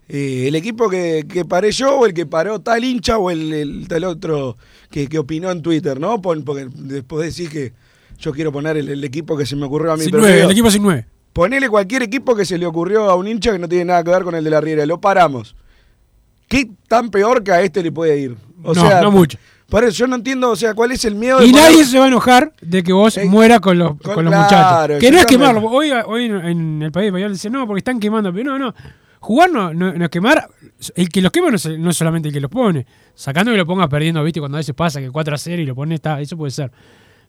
eh, 0.09 0.45
el 0.47 0.55
equipo 0.55 0.89
que, 0.89 1.27
que 1.29 1.45
paré 1.45 1.73
yo 1.73 1.99
o 1.99 2.07
el 2.07 2.15
que 2.15 2.25
paró 2.25 2.61
tal 2.61 2.85
hincha 2.85 3.19
o 3.19 3.33
el, 3.33 3.53
el 3.53 3.89
tal 3.89 4.05
otro 4.05 4.57
que, 4.89 5.09
que 5.09 5.19
opinó 5.19 5.51
en 5.51 5.61
Twitter, 5.61 5.99
¿no? 5.99 6.23
Pon- 6.23 6.45
porque 6.45 6.69
después 6.73 7.35
decís 7.35 7.51
que 7.51 7.73
yo 8.17 8.31
quiero 8.33 8.53
poner 8.53 8.77
el, 8.77 8.89
el 8.91 9.03
equipo 9.03 9.37
que 9.37 9.45
se 9.45 9.57
me 9.57 9.65
ocurrió 9.67 9.91
a 9.91 9.97
mí. 9.97 10.03
Sin 10.05 10.13
pero 10.13 10.21
nueve, 10.23 10.37
digo, 10.37 10.47
el 10.51 10.53
equipo 10.53 10.71
sin 10.71 10.83
nueve. 10.85 11.07
Ponele 11.33 11.69
cualquier 11.69 12.05
equipo 12.05 12.37
que 12.37 12.45
se 12.45 12.59
le 12.59 12.67
ocurrió 12.67 13.11
a 13.11 13.17
un 13.17 13.27
hincha 13.27 13.51
que 13.51 13.59
no 13.59 13.69
tiene 13.69 13.87
nada 13.87 14.05
que 14.05 14.11
ver 14.13 14.23
con 14.23 14.37
el 14.37 14.45
de 14.45 14.51
la 14.51 14.61
Riera. 14.61 14.87
Lo 14.87 15.01
paramos. 15.01 15.57
¿Qué 16.51 16.69
tan 16.89 17.11
peor 17.11 17.45
que 17.45 17.53
a 17.53 17.63
este 17.63 17.81
le 17.83 17.93
puede 17.93 18.19
ir? 18.19 18.37
O 18.65 18.75
No, 18.75 18.87
sea, 18.89 19.01
no 19.03 19.11
mucho. 19.13 19.39
Por 19.69 19.85
eso 19.85 19.93
yo 19.99 20.07
no 20.09 20.17
entiendo, 20.17 20.51
o 20.51 20.57
sea, 20.57 20.75
cuál 20.75 20.91
es 20.91 21.05
el 21.05 21.15
miedo 21.15 21.41
Y 21.45 21.53
nadie 21.53 21.85
se 21.85 21.97
va 21.97 22.07
a 22.07 22.09
enojar 22.09 22.53
de 22.61 22.83
que 22.83 22.93
vos 22.93 23.17
Eh, 23.17 23.25
mueras 23.27 23.61
con 23.61 23.79
los, 23.79 23.91
con- 24.01 24.15
con 24.15 24.25
los 24.25 24.35
claro, 24.35 24.95
muchachos. 24.95 25.01
Que 25.01 25.13
no 25.13 25.19
es 25.19 25.27
quemarlo. 25.27 25.63
Hoy, 25.71 25.93
hoy 26.07 26.25
en- 26.25 26.83
el 26.83 26.91
país 26.91 27.07
español 27.07 27.33
dicen, 27.33 27.53
no, 27.53 27.69
porque 27.69 27.79
están 27.79 28.01
quemando. 28.01 28.33
Pero 28.35 28.59
no, 28.59 28.67
no. 28.67 28.75
Jugar 29.21 29.51
no, 29.53 29.73
no, 29.73 29.93
no 29.93 30.05
es 30.05 30.11
quemar. 30.11 30.49
El 30.97 31.09
que 31.09 31.23
los 31.23 31.31
quema 31.31 31.51
no 31.51 31.57
es, 31.57 31.67
no 31.79 31.91
es 31.91 31.97
solamente 31.97 32.29
el 32.29 32.35
que 32.35 32.41
los 32.41 32.51
pone. 32.51 32.85
Sacando 33.15 33.53
que 33.53 33.59
lo 33.59 33.65
ponga 33.67 33.89
perdiendo, 33.89 34.25
viste, 34.25 34.41
cuando 34.41 34.57
a 34.57 34.61
veces 34.61 34.75
pasa 34.75 34.99
que 35.01 35.09
4 35.11 35.35
a 35.37 35.39
0 35.39 35.63
y 35.63 35.67
lo 35.67 35.77
pone, 35.77 35.95
está, 35.95 36.21
eso 36.21 36.37
puede 36.37 36.51
ser. 36.51 36.73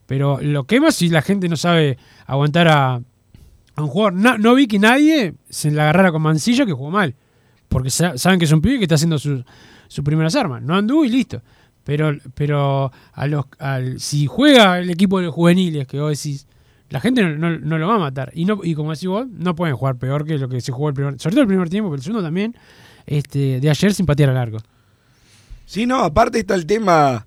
Pero 0.08 0.40
lo 0.42 0.64
quema 0.64 0.92
si 0.92 1.10
la 1.10 1.22
gente 1.22 1.48
no 1.48 1.58
sabe 1.58 2.00
aguantar 2.26 2.68
a, 2.70 2.94
a 2.96 3.82
un 3.84 3.88
jugador. 3.88 4.14
No, 4.14 4.40
no 4.40 4.56
vi 4.56 4.66
que 4.68 4.80
nadie 4.80 5.36
se 5.50 5.70
la 5.70 5.84
agarrara 5.84 6.12
con 6.12 6.24
Mancillo 6.24 6.66
que 6.66 6.72
jugó 6.74 6.90
mal. 6.90 7.14
Porque 7.72 7.90
sa- 7.90 8.18
saben 8.18 8.38
que 8.38 8.44
es 8.46 8.52
un 8.52 8.62
pibe 8.62 8.78
que 8.80 8.84
está 8.84 8.96
haciendo 8.96 9.18
sus, 9.18 9.44
primeras 10.04 10.36
armas. 10.36 10.62
No 10.62 10.76
anduvo 10.76 11.06
y 11.06 11.10
listo. 11.10 11.42
Pero, 11.86 12.12
pero 12.36 12.92
a 13.14 13.28
los, 13.28 13.46
al- 13.60 14.00
si 14.00 14.28
juega 14.28 14.78
el 14.80 14.90
equipo 14.90 15.18
de 15.20 15.26
los 15.28 15.34
juveniles, 15.34 15.88
que 15.88 15.98
vos 16.00 16.10
decís, 16.22 16.46
la 16.90 17.00
gente 17.00 17.24
no, 17.24 17.50
lo 17.78 17.88
va 17.88 17.96
a 17.96 18.00
matar. 18.00 18.32
Y 18.36 18.44
no 18.44 18.60
y 18.62 18.76
como 18.76 18.92
decís 18.92 19.08
vos, 19.08 19.26
no 19.30 19.56
pueden 19.56 19.76
jugar 19.78 19.96
peor 19.96 20.26
que 20.26 20.38
lo 20.38 20.50
que 20.50 20.60
se 20.60 20.74
jugó 20.74 20.90
el 20.90 20.94
primer 20.94 21.18
Sobre 21.18 21.34
todo 21.36 21.42
el 21.44 21.48
primer 21.48 21.70
tiempo, 21.70 21.90
pero 21.90 21.96
el 22.00 22.04
segundo 22.04 22.22
también, 22.24 22.56
este, 23.08 23.62
de 23.62 23.70
ayer 23.70 23.94
sin 23.94 24.06
patear 24.06 24.30
al 24.32 24.38
arco. 24.38 24.58
Sí, 25.66 25.86
no, 25.86 26.00
aparte 26.00 26.40
está 26.40 26.54
el 26.56 26.66
tema 26.66 27.26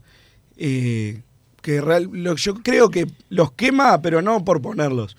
eh, 0.59 1.23
que 1.63 1.81
real- 1.81 2.11
yo 2.37 2.55
creo 2.57 2.91
que 2.91 3.07
los 3.31 3.53
quema, 3.53 4.03
pero 4.03 4.21
no 4.21 4.45
por 4.45 4.61
ponerlos. 4.61 5.17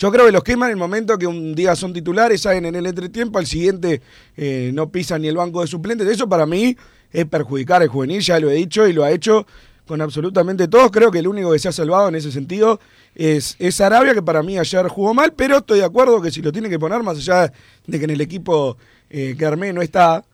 Yo 0.00 0.10
creo 0.10 0.24
que 0.24 0.32
los 0.32 0.42
quema 0.42 0.64
en 0.64 0.70
el 0.70 0.78
momento 0.78 1.18
que 1.18 1.26
un 1.26 1.54
día 1.54 1.76
son 1.76 1.92
titulares, 1.92 2.40
salen 2.40 2.64
en 2.64 2.74
el 2.74 2.86
entretiempo, 2.86 3.38
al 3.38 3.44
siguiente 3.44 4.00
eh, 4.34 4.70
no 4.72 4.88
pisan 4.88 5.20
ni 5.20 5.28
el 5.28 5.36
banco 5.36 5.60
de 5.60 5.66
suplentes. 5.66 6.08
Eso 6.08 6.26
para 6.26 6.46
mí 6.46 6.74
es 7.12 7.26
perjudicar 7.26 7.82
al 7.82 7.88
juvenil, 7.88 8.22
ya 8.22 8.40
lo 8.40 8.50
he 8.50 8.54
dicho 8.54 8.88
y 8.88 8.94
lo 8.94 9.04
ha 9.04 9.10
hecho 9.10 9.46
con 9.86 10.00
absolutamente 10.00 10.68
todos. 10.68 10.90
Creo 10.90 11.10
que 11.10 11.18
el 11.18 11.28
único 11.28 11.52
que 11.52 11.58
se 11.58 11.68
ha 11.68 11.72
salvado 11.72 12.08
en 12.08 12.14
ese 12.14 12.32
sentido 12.32 12.80
es, 13.14 13.56
es 13.58 13.78
Arabia, 13.82 14.14
que 14.14 14.22
para 14.22 14.42
mí 14.42 14.58
ayer 14.58 14.88
jugó 14.88 15.12
mal, 15.12 15.34
pero 15.34 15.58
estoy 15.58 15.80
de 15.80 15.84
acuerdo 15.84 16.22
que 16.22 16.30
si 16.30 16.40
lo 16.40 16.50
tiene 16.50 16.70
que 16.70 16.78
poner, 16.78 17.02
más 17.02 17.18
allá 17.18 17.52
de 17.86 17.98
que 17.98 18.04
en 18.06 18.10
el 18.10 18.22
equipo 18.22 18.78
eh, 19.10 19.34
que 19.38 19.44
armé 19.44 19.70
no 19.74 19.82
está, 19.82 20.24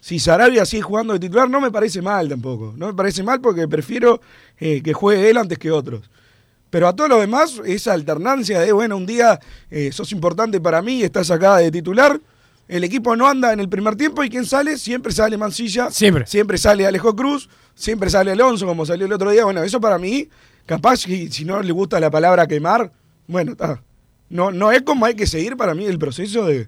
si 0.00 0.18
Sarabia 0.18 0.66
sigue 0.66 0.82
jugando 0.82 1.12
de 1.12 1.20
titular, 1.20 1.48
no 1.48 1.60
me 1.60 1.70
parece 1.70 2.02
mal 2.02 2.28
tampoco. 2.28 2.74
No 2.76 2.88
me 2.88 2.94
parece 2.94 3.22
mal 3.22 3.40
porque 3.40 3.68
prefiero 3.68 4.20
eh, 4.58 4.82
que 4.82 4.92
juegue 4.92 5.30
él 5.30 5.36
antes 5.36 5.56
que 5.56 5.70
otros. 5.70 6.10
Pero 6.74 6.88
a 6.88 6.96
todos 6.96 7.08
los 7.08 7.20
demás, 7.20 7.62
esa 7.66 7.92
alternancia 7.92 8.58
de, 8.58 8.72
bueno, 8.72 8.96
un 8.96 9.06
día 9.06 9.38
eh, 9.70 9.92
sos 9.92 10.10
importante 10.10 10.60
para 10.60 10.82
mí, 10.82 11.04
estás 11.04 11.30
acá 11.30 11.58
de 11.58 11.70
titular, 11.70 12.20
el 12.66 12.82
equipo 12.82 13.14
no 13.14 13.28
anda 13.28 13.52
en 13.52 13.60
el 13.60 13.68
primer 13.68 13.94
tiempo 13.94 14.24
y 14.24 14.28
¿quién 14.28 14.44
sale? 14.44 14.76
Siempre 14.76 15.12
sale 15.12 15.36
Mancilla. 15.36 15.92
Siempre. 15.92 16.26
Siempre 16.26 16.58
sale 16.58 16.84
Alejo 16.84 17.14
Cruz, 17.14 17.48
siempre 17.76 18.10
sale 18.10 18.32
Alonso, 18.32 18.66
como 18.66 18.84
salió 18.84 19.06
el 19.06 19.12
otro 19.12 19.30
día. 19.30 19.44
Bueno, 19.44 19.62
eso 19.62 19.80
para 19.80 19.98
mí, 19.98 20.28
capaz 20.66 21.04
que 21.04 21.30
si 21.30 21.44
no 21.44 21.62
le 21.62 21.70
gusta 21.70 22.00
la 22.00 22.10
palabra 22.10 22.48
quemar, 22.48 22.90
bueno, 23.28 23.52
está. 23.52 23.80
No, 24.28 24.50
no 24.50 24.72
es 24.72 24.82
como 24.82 25.06
hay 25.06 25.14
que 25.14 25.28
seguir 25.28 25.56
para 25.56 25.76
mí 25.76 25.84
el 25.84 26.00
proceso 26.00 26.44
de, 26.44 26.66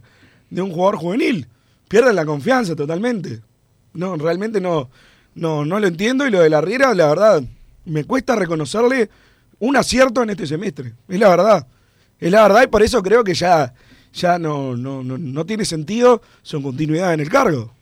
de 0.50 0.62
un 0.62 0.70
jugador 0.70 0.98
juvenil. 0.98 1.48
Pierden 1.88 2.14
la 2.14 2.24
confianza 2.24 2.76
totalmente. 2.76 3.40
No, 3.92 4.14
realmente 4.14 4.60
no, 4.60 4.88
no, 5.34 5.64
no 5.64 5.80
lo 5.80 5.88
entiendo 5.88 6.28
y 6.28 6.30
lo 6.30 6.42
de 6.42 6.50
la 6.50 6.60
Riera, 6.60 6.94
la 6.94 7.08
verdad, 7.08 7.42
me 7.84 8.04
cuesta 8.04 8.36
reconocerle 8.36 9.10
un 9.58 9.76
acierto 9.76 10.22
en 10.22 10.30
este 10.30 10.46
semestre. 10.46 10.94
Es 11.08 11.18
la 11.18 11.28
verdad. 11.28 11.66
Es 12.18 12.30
la 12.30 12.42
verdad 12.42 12.62
y 12.64 12.66
por 12.68 12.82
eso 12.82 13.02
creo 13.02 13.24
que 13.24 13.34
ya, 13.34 13.74
ya 14.12 14.38
no, 14.38 14.76
no, 14.76 15.02
no, 15.02 15.18
no 15.18 15.46
tiene 15.46 15.64
sentido 15.64 16.22
su 16.42 16.62
continuidad 16.62 17.14
en 17.14 17.20
el 17.20 17.28
cargo. 17.28 17.72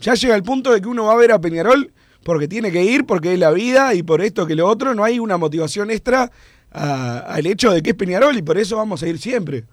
Ya 0.00 0.14
llega 0.14 0.34
el 0.34 0.42
punto 0.42 0.72
de 0.72 0.80
que 0.80 0.88
uno 0.88 1.04
va 1.04 1.12
a 1.12 1.16
ver 1.16 1.32
a 1.32 1.40
Peñarol 1.40 1.92
porque 2.24 2.48
tiene 2.48 2.70
que 2.70 2.84
ir, 2.84 3.06
porque 3.06 3.32
es 3.32 3.38
la 3.38 3.50
vida 3.50 3.94
y 3.94 4.02
por 4.02 4.22
esto 4.22 4.46
que 4.46 4.54
lo 4.54 4.66
otro, 4.66 4.94
no 4.94 5.04
hay 5.04 5.18
una 5.18 5.36
motivación 5.36 5.90
extra 5.90 6.30
al 6.70 7.46
hecho 7.46 7.72
de 7.72 7.82
que 7.82 7.90
es 7.90 7.96
Peñarol 7.96 8.36
y 8.36 8.42
por 8.42 8.58
eso 8.58 8.76
vamos 8.76 9.02
a 9.02 9.08
ir 9.08 9.18
siempre. 9.18 9.64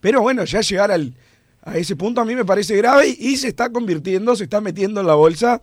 Pero 0.00 0.22
bueno, 0.22 0.44
ya 0.44 0.60
llegar 0.60 0.90
al, 0.90 1.14
a 1.62 1.76
ese 1.76 1.96
punto 1.96 2.20
a 2.20 2.24
mí 2.24 2.34
me 2.34 2.44
parece 2.44 2.76
grave 2.76 3.08
y 3.08 3.36
se 3.36 3.48
está 3.48 3.70
convirtiendo, 3.70 4.34
se 4.36 4.44
está 4.44 4.60
metiendo 4.60 5.00
en 5.00 5.06
la 5.06 5.14
bolsa 5.14 5.60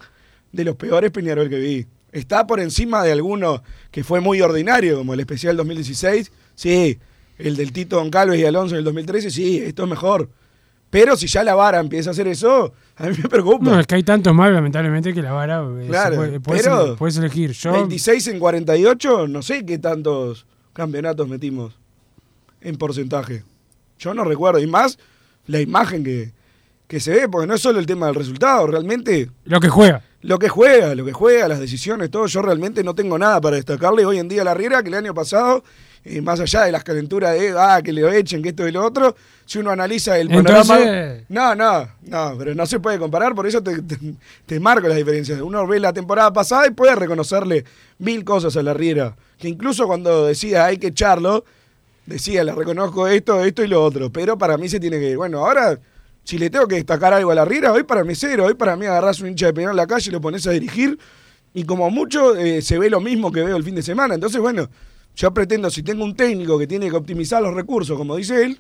de 0.52 0.64
los 0.64 0.76
peores 0.76 1.12
Peñarol 1.12 1.50
que 1.50 1.60
vi. 1.60 1.88
Está 2.16 2.48
por 2.48 2.60
encima 2.62 3.04
de 3.04 3.12
alguno 3.12 3.62
que 3.92 4.04
fue 4.04 4.22
muy 4.22 4.40
ordinario, 4.42 4.98
como 4.98 5.14
el 5.14 5.20
especial 5.20 5.58
2016. 5.58 6.32
Sí, 6.56 6.98
el 7.38 7.56
del 7.58 7.74
Tito 7.74 7.98
Doncalves 7.98 8.40
y 8.40 8.46
Alonso 8.46 8.76
en 8.76 8.80
el 8.80 8.86
2013, 8.86 9.30
sí, 9.32 9.58
esto 9.58 9.84
es 9.84 9.90
mejor. 9.90 10.30
Pero 10.90 11.18
si 11.18 11.28
ya 11.28 11.44
la 11.44 11.56
vara 11.56 11.80
empieza 11.82 12.12
a 12.12 12.14
hacer 12.14 12.28
eso, 12.30 12.74
a 12.96 13.08
mí 13.10 13.16
me 13.22 13.28
preocupa. 13.28 13.66
No, 13.66 13.80
es 13.80 13.86
que 13.86 13.96
hay 13.96 14.04
tantos 14.04 14.34
mal, 14.34 14.54
lamentablemente, 14.54 15.14
que 15.14 15.22
la 15.22 15.34
vara. 15.34 15.62
eh, 15.82 15.88
Claro, 15.88 16.16
puede- 16.16 16.40
puedes, 16.40 16.64
pero 16.64 16.96
puedes 16.96 17.18
elegir. 17.18 17.52
Yo, 17.52 17.74
26 17.74 18.28
en 18.28 18.40
48, 18.40 19.28
no 19.28 19.42
sé 19.42 19.66
qué 19.66 19.78
tantos 19.78 20.46
campeonatos 20.72 21.28
metimos 21.28 21.78
en 22.62 22.78
porcentaje? 22.78 23.44
Yo 24.00 24.14
no 24.14 24.24
recuerdo. 24.24 24.60
Y 24.62 24.68
más 24.68 24.98
la 25.48 25.60
imagen 25.60 26.04
que, 26.04 26.32
que 26.88 27.00
se 27.02 27.12
ve, 27.12 27.28
porque 27.28 27.48
no 27.48 27.56
es 27.56 27.62
solo 27.62 27.80
el 27.80 27.86
tema 27.86 28.06
del 28.06 28.16
resultado, 28.16 28.66
realmente 28.68 29.30
Lo 29.44 29.60
que 29.60 29.68
juega. 29.70 30.02
Lo 30.26 30.40
que 30.40 30.50
juega, 30.50 30.96
lo 30.96 31.06
que 31.06 31.14
juega, 31.14 31.48
las 31.48 31.60
decisiones, 31.60 32.10
todo. 32.10 32.26
Yo 32.28 32.42
realmente 32.42 32.84
no 32.84 32.96
tengo 32.96 33.18
nada 33.18 33.40
para 33.40 33.56
destacarle 33.58 34.06
hoy 34.06 34.18
en 34.18 34.28
día 34.28 34.42
a 34.42 34.46
la 34.46 34.54
Riera 34.54 34.82
que 34.82 34.90
el 34.90 34.96
año 34.96 35.14
pasado, 35.14 35.64
eh, 36.04 36.22
más 36.22 36.40
allá 36.40 36.64
de 36.64 36.72
las 36.72 36.84
calenturas 36.84 37.34
de, 37.34 37.54
ah, 37.58 37.80
que 37.84 37.94
le 37.94 38.18
echen, 38.18 38.42
que 38.42 38.50
esto 38.50 38.68
y 38.68 38.72
lo 38.72 38.84
otro, 38.84 39.16
si 39.46 39.60
uno 39.60 39.70
analiza 39.72 40.18
el 40.18 40.30
panorama. 40.30 40.80
Entonces- 40.80 41.24
No, 41.30 41.54
no, 41.56 41.88
no, 42.08 42.36
pero 42.40 42.56
no 42.56 42.66
se 42.66 42.80
puede 42.80 42.98
comparar, 42.98 43.36
por 43.36 43.46
eso 43.46 43.62
te, 43.62 43.82
te, 43.84 43.98
te 44.48 44.60
marco 44.60 44.88
las 44.88 44.98
diferencias. 44.98 45.40
Uno 45.42 45.68
ve 45.68 45.80
la 45.80 45.94
temporada 45.94 46.34
pasada 46.34 46.66
y 46.68 46.72
puede 46.72 46.96
reconocerle 46.96 47.64
mil 48.00 48.24
cosas 48.26 48.58
a 48.58 48.64
la 48.64 48.74
Riera, 48.74 49.16
que 49.38 49.48
incluso 49.48 49.86
cuando 49.86 50.26
decía 50.26 50.66
hay 50.66 50.78
que 50.78 50.88
echarlo, 50.88 51.46
decía, 52.08 52.44
le 52.44 52.52
reconozco 52.54 53.08
esto, 53.08 53.44
esto 53.44 53.64
y 53.64 53.68
lo 53.68 53.84
otro, 53.84 54.12
pero 54.12 54.38
para 54.38 54.58
mí 54.58 54.70
se 54.70 54.80
tiene 54.80 55.00
que. 55.00 55.16
Bueno, 55.16 55.46
ahora, 55.46 55.78
si 56.26 56.40
le 56.40 56.50
tengo 56.50 56.68
que 56.68 56.76
destacar 56.76 57.14
algo 57.14 57.32
a 57.32 57.36
la 57.36 57.46
Riera, 57.46 57.72
hoy 57.72 57.84
para 57.84 58.04
mí 58.04 58.14
es 58.14 58.20
cero, 58.20 58.46
hoy 58.46 58.56
para 58.56 58.76
mí 58.76 58.86
agarrás 58.88 59.22
un 59.22 59.30
hincha 59.30 59.46
de 59.46 59.54
Peñarol 59.54 59.74
en 59.74 59.78
la 59.78 59.88
calle 59.88 60.12
lo 60.12 60.20
pones 60.20 60.46
a 60.48 60.52
dirigir, 60.52 60.98
y 61.54 61.64
como 61.64 61.90
mucho 61.92 62.36
eh, 62.36 62.64
se 62.64 62.80
ve 62.80 62.90
lo 62.90 63.00
mismo 63.00 63.32
que 63.32 63.44
veo 63.44 63.56
el 63.56 63.64
fin 63.64 63.76
de 63.76 63.84
semana. 63.84 64.16
Entonces, 64.16 64.42
bueno, 64.42 64.68
yo 65.16 65.34
pretendo, 65.34 65.70
si 65.70 65.84
tengo 65.84 66.04
un 66.04 66.16
técnico 66.16 66.58
que 66.58 66.68
tiene 66.68 66.90
que 66.90 66.96
optimizar 66.96 67.42
los 67.42 67.54
recursos, 67.54 67.96
como 67.96 68.18
dice 68.18 68.44
él, 68.44 68.60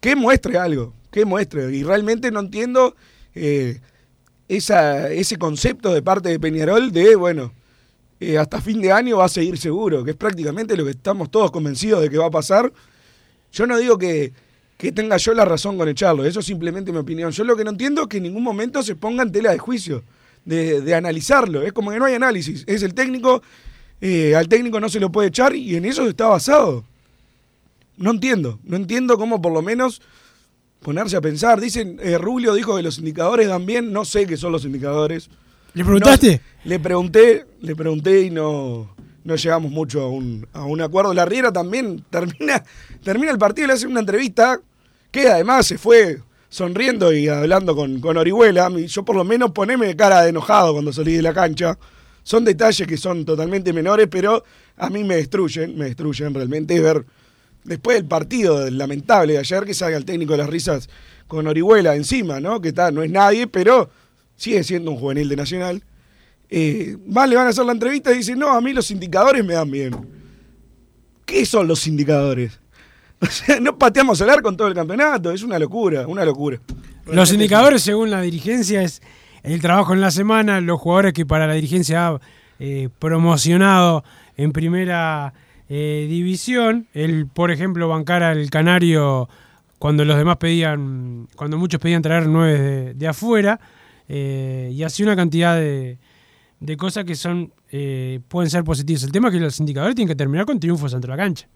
que 0.00 0.14
muestre 0.14 0.56
algo, 0.56 0.94
que 1.10 1.24
muestre. 1.24 1.70
Y 1.76 1.82
realmente 1.82 2.30
no 2.30 2.40
entiendo 2.40 2.94
eh, 3.34 3.80
esa, 4.46 5.10
ese 5.10 5.36
concepto 5.36 5.92
de 5.92 6.00
parte 6.00 6.28
de 6.28 6.38
Peñarol 6.38 6.92
de, 6.92 7.16
bueno, 7.16 7.52
eh, 8.20 8.38
hasta 8.38 8.60
fin 8.60 8.80
de 8.80 8.92
año 8.92 9.18
va 9.18 9.24
a 9.24 9.28
seguir 9.28 9.58
seguro, 9.58 10.04
que 10.04 10.12
es 10.12 10.16
prácticamente 10.16 10.76
lo 10.76 10.84
que 10.84 10.92
estamos 10.92 11.30
todos 11.30 11.50
convencidos 11.50 12.00
de 12.02 12.08
que 12.08 12.18
va 12.18 12.26
a 12.26 12.30
pasar. 12.30 12.72
Yo 13.52 13.66
no 13.66 13.76
digo 13.76 13.98
que, 13.98 14.32
que 14.78 14.92
tenga 14.92 15.16
yo 15.16 15.34
la 15.34 15.44
razón 15.44 15.76
con 15.76 15.88
echarlo, 15.88 16.24
eso 16.24 16.40
es 16.40 16.46
simplemente 16.46 16.92
mi 16.92 16.98
opinión. 16.98 17.32
Yo 17.32 17.42
lo 17.44 17.56
que 17.56 17.64
no 17.64 17.70
entiendo 17.70 18.02
es 18.02 18.08
que 18.08 18.18
en 18.18 18.22
ningún 18.22 18.44
momento 18.44 18.82
se 18.82 18.94
ponga 18.94 19.24
en 19.24 19.32
tela 19.32 19.50
de 19.50 19.58
juicio, 19.58 20.04
de, 20.44 20.80
de 20.80 20.94
analizarlo. 20.94 21.62
Es 21.62 21.72
como 21.72 21.90
que 21.90 21.98
no 21.98 22.04
hay 22.04 22.14
análisis. 22.14 22.62
Es 22.66 22.84
el 22.84 22.94
técnico, 22.94 23.42
eh, 24.00 24.36
al 24.36 24.48
técnico 24.48 24.78
no 24.78 24.88
se 24.88 25.00
lo 25.00 25.10
puede 25.10 25.28
echar 25.28 25.54
y 25.56 25.74
en 25.74 25.84
eso 25.84 26.08
está 26.08 26.28
basado. 26.28 26.84
No 27.96 28.12
entiendo, 28.12 28.60
no 28.62 28.76
entiendo 28.76 29.18
cómo 29.18 29.42
por 29.42 29.52
lo 29.52 29.62
menos 29.62 30.00
ponerse 30.80 31.16
a 31.16 31.20
pensar. 31.20 31.60
Dicen, 31.60 31.98
eh, 32.00 32.16
Rubio 32.16 32.54
dijo 32.54 32.76
que 32.76 32.82
los 32.84 32.98
indicadores 32.98 33.48
dan 33.48 33.66
bien, 33.66 33.92
no 33.92 34.04
sé 34.04 34.26
qué 34.26 34.36
son 34.36 34.52
los 34.52 34.64
indicadores. 34.64 35.28
¿Le 35.74 35.84
preguntaste? 35.84 36.40
No, 36.64 36.70
le 36.70 36.78
pregunté, 36.78 37.46
le 37.60 37.74
pregunté 37.74 38.22
y 38.22 38.30
no, 38.30 38.94
no 39.24 39.36
llegamos 39.36 39.70
mucho 39.70 40.02
a 40.02 40.08
un, 40.08 40.46
a 40.52 40.64
un 40.64 40.80
acuerdo. 40.80 41.12
La 41.14 41.24
Riera 41.24 41.52
también 41.52 42.04
termina, 42.10 42.62
termina 43.02 43.32
el 43.32 43.38
partido, 43.38 43.66
le 43.66 43.74
hace 43.74 43.86
una 43.86 44.00
entrevista, 44.00 44.60
que 45.10 45.28
además 45.28 45.66
se 45.66 45.78
fue 45.78 46.20
sonriendo 46.48 47.12
y 47.12 47.28
hablando 47.28 47.74
con, 47.76 48.00
con 48.00 48.16
Orihuela. 48.16 48.70
Yo 48.86 49.04
por 49.04 49.16
lo 49.16 49.24
menos 49.24 49.50
poneme 49.52 49.94
cara 49.96 50.22
de 50.22 50.30
enojado 50.30 50.72
cuando 50.72 50.92
salí 50.92 51.14
de 51.14 51.22
la 51.22 51.34
cancha. 51.34 51.78
Son 52.22 52.44
detalles 52.44 52.86
que 52.86 52.96
son 52.96 53.24
totalmente 53.24 53.72
menores, 53.72 54.08
pero 54.10 54.44
a 54.76 54.90
mí 54.90 55.04
me 55.04 55.16
destruyen, 55.16 55.76
me 55.76 55.86
destruyen 55.86 56.34
realmente 56.34 56.78
ver 56.80 57.04
después 57.64 57.96
del 57.96 58.06
partido 58.06 58.68
lamentable 58.70 59.34
de 59.34 59.38
ayer 59.38 59.64
que 59.64 59.74
salga 59.74 59.96
el 59.96 60.04
técnico 60.04 60.32
de 60.32 60.38
las 60.38 60.50
risas 60.50 60.88
con 61.26 61.46
Orihuela 61.46 61.94
encima, 61.94 62.40
¿no? 62.40 62.60
Que 62.60 62.68
está, 62.68 62.90
no 62.90 63.02
es 63.02 63.10
nadie, 63.10 63.46
pero 63.46 63.90
sigue 64.36 64.62
siendo 64.64 64.90
un 64.90 64.98
juvenil 64.98 65.28
de 65.28 65.36
Nacional. 65.36 65.82
Eh, 66.50 66.96
más 67.06 67.28
le 67.28 67.36
van 67.36 67.46
a 67.46 67.50
hacer 67.50 67.64
la 67.64 67.72
entrevista 67.72 68.12
y 68.12 68.18
dicen, 68.18 68.38
no, 68.38 68.48
a 68.48 68.60
mí 68.60 68.72
los 68.72 68.90
indicadores 68.90 69.44
me 69.44 69.54
dan 69.54 69.70
bien. 69.70 69.94
¿Qué 71.26 71.44
son 71.44 71.68
los 71.68 71.86
indicadores? 71.86 72.58
O 73.20 73.26
sea, 73.30 73.60
no 73.60 73.76
pateamos 73.76 74.20
el 74.20 74.30
arco 74.30 74.48
en 74.48 74.56
todo 74.56 74.68
el 74.68 74.74
campeonato, 74.74 75.32
es 75.32 75.42
una 75.42 75.58
locura, 75.58 76.06
una 76.06 76.24
locura. 76.24 76.60
Los 77.06 77.32
indicadores, 77.32 77.82
según 77.82 78.10
la 78.10 78.20
dirigencia, 78.20 78.82
es 78.82 79.02
el 79.42 79.60
trabajo 79.60 79.94
en 79.94 80.00
la 80.00 80.10
semana, 80.10 80.60
los 80.60 80.80
jugadores 80.80 81.12
que 81.14 81.24
para 81.26 81.46
la 81.46 81.54
dirigencia 81.54 82.08
ha 82.08 82.20
eh, 82.58 82.88
promocionado 82.98 84.04
en 84.36 84.52
primera 84.52 85.32
eh, 85.68 86.06
división. 86.08 86.86
El, 86.92 87.26
por 87.26 87.50
ejemplo, 87.50 87.88
bancar 87.88 88.22
al 88.22 88.50
Canario 88.50 89.28
cuando 89.78 90.04
los 90.04 90.16
demás 90.16 90.36
pedían, 90.36 91.28
cuando 91.34 91.56
muchos 91.56 91.80
pedían 91.80 92.02
traer 92.02 92.26
nueve 92.26 92.58
de, 92.60 92.94
de 92.94 93.08
afuera. 93.08 93.58
eh, 94.08 94.70
y 94.72 94.82
así 94.82 95.02
una 95.02 95.16
cantidad 95.16 95.56
de, 95.56 95.98
de 96.60 96.76
cosas 96.76 97.04
que 97.04 97.14
son 97.14 97.52
eh, 97.70 98.20
pueden 98.28 98.50
ser 98.50 98.64
positivas. 98.64 99.02
El 99.04 99.12
tema 99.12 99.28
es 99.28 99.34
que 99.34 99.40
los 99.40 99.58
indicadores 99.60 99.94
tienen 99.94 100.08
que 100.08 100.16
terminar 100.16 100.46
con 100.46 100.58
triunfos 100.60 100.94
ante 100.94 101.08
la 101.08 101.16
cancha, 101.16 101.46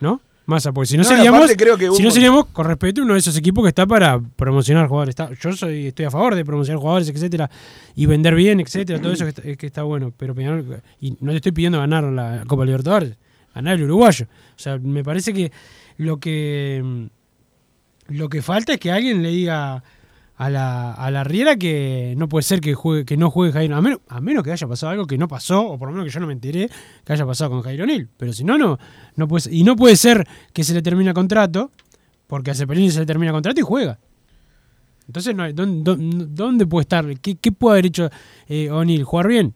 ¿no? 0.00 0.20
Massa, 0.46 0.72
porque 0.72 0.86
si 0.86 0.96
no, 0.96 1.02
No, 1.02 1.08
seríamos, 1.08 1.38
aparte 1.40 1.56
creo 1.56 1.76
que 1.76 1.90
si 1.90 2.02
no 2.04 2.10
seríamos, 2.12 2.46
con 2.46 2.66
respeto, 2.66 3.02
uno 3.02 3.14
de 3.14 3.18
esos 3.18 3.36
equipos 3.36 3.64
que 3.64 3.68
está 3.70 3.84
para 3.84 4.20
promocionar 4.20 4.86
jugadores. 4.86 5.10
Está- 5.10 5.30
yo 5.34 5.52
soy, 5.52 5.88
estoy 5.88 6.04
a 6.06 6.10
favor 6.10 6.36
de 6.36 6.44
promocionar 6.44 6.78
jugadores, 6.80 7.08
etcétera, 7.08 7.50
y 7.96 8.06
vender 8.06 8.34
bien, 8.36 8.60
etcétera, 8.60 9.00
todo 9.00 9.12
eso 9.12 9.24
que 9.24 9.30
está, 9.30 9.42
que 9.42 9.66
está 9.66 9.82
bueno. 9.82 10.12
Pero 10.16 10.34
Peñarol- 10.36 10.80
y 11.00 11.16
no 11.20 11.32
le 11.32 11.36
estoy 11.38 11.50
pidiendo 11.52 11.78
ganar 11.80 12.04
la 12.04 12.44
Copa 12.46 12.64
Libertadores, 12.64 13.16
ganar 13.54 13.74
el 13.74 13.82
uruguayo. 13.82 14.26
O 14.54 14.58
sea, 14.58 14.78
me 14.78 15.02
parece 15.02 15.32
que 15.34 15.50
lo 15.98 16.18
que 16.18 17.08
lo 18.08 18.28
que 18.28 18.40
falta 18.40 18.74
es 18.74 18.78
que 18.78 18.92
alguien 18.92 19.20
le 19.24 19.30
diga 19.30 19.82
a 20.38 20.50
la, 20.50 20.92
a 20.92 21.10
la 21.10 21.24
Riera 21.24 21.56
que 21.56 22.14
no 22.18 22.28
puede 22.28 22.42
ser 22.42 22.60
que 22.60 22.74
juegue, 22.74 23.04
que 23.04 23.16
no 23.16 23.30
juegue 23.30 23.52
Jairo, 23.54 23.74
a 23.76 23.80
menos, 23.80 24.00
a 24.08 24.20
menos 24.20 24.44
que 24.44 24.52
haya 24.52 24.66
pasado 24.68 24.92
algo 24.92 25.06
que 25.06 25.16
no 25.16 25.28
pasó, 25.28 25.66
o 25.66 25.78
por 25.78 25.88
lo 25.88 25.92
menos 25.92 26.06
que 26.06 26.12
yo 26.12 26.20
no 26.20 26.26
me 26.26 26.34
enteré 26.34 26.68
que 27.04 27.12
haya 27.12 27.24
pasado 27.24 27.50
con 27.50 27.62
Jairo 27.62 27.86
Nil. 27.86 28.08
Pero 28.16 28.32
si 28.32 28.44
no, 28.44 28.58
no, 28.58 28.78
no 29.16 29.28
puede 29.28 29.42
ser- 29.42 29.54
Y 29.54 29.64
no 29.64 29.76
puede 29.76 29.96
ser 29.96 30.26
que 30.52 30.62
se 30.64 30.74
le 30.74 30.82
termine 30.82 31.14
contrato, 31.14 31.70
porque 32.26 32.50
a 32.50 32.54
Cepelini 32.54 32.90
se 32.90 33.00
le 33.00 33.06
termina 33.06 33.32
contrato 33.32 33.58
y 33.60 33.62
juega. 33.62 33.98
Entonces, 35.06 35.34
no 35.34 35.50
¿dónde, 35.52 35.82
dónde- 35.84 36.26
dónde 36.28 36.66
puede 36.66 36.82
estar? 36.82 37.18
¿Qué, 37.20 37.36
qué 37.36 37.52
puede 37.52 37.74
haber 37.74 37.86
hecho 37.86 38.10
eh, 38.48 38.70
O'Neill? 38.70 39.04
¿Jugar 39.04 39.28
bien? 39.28 39.54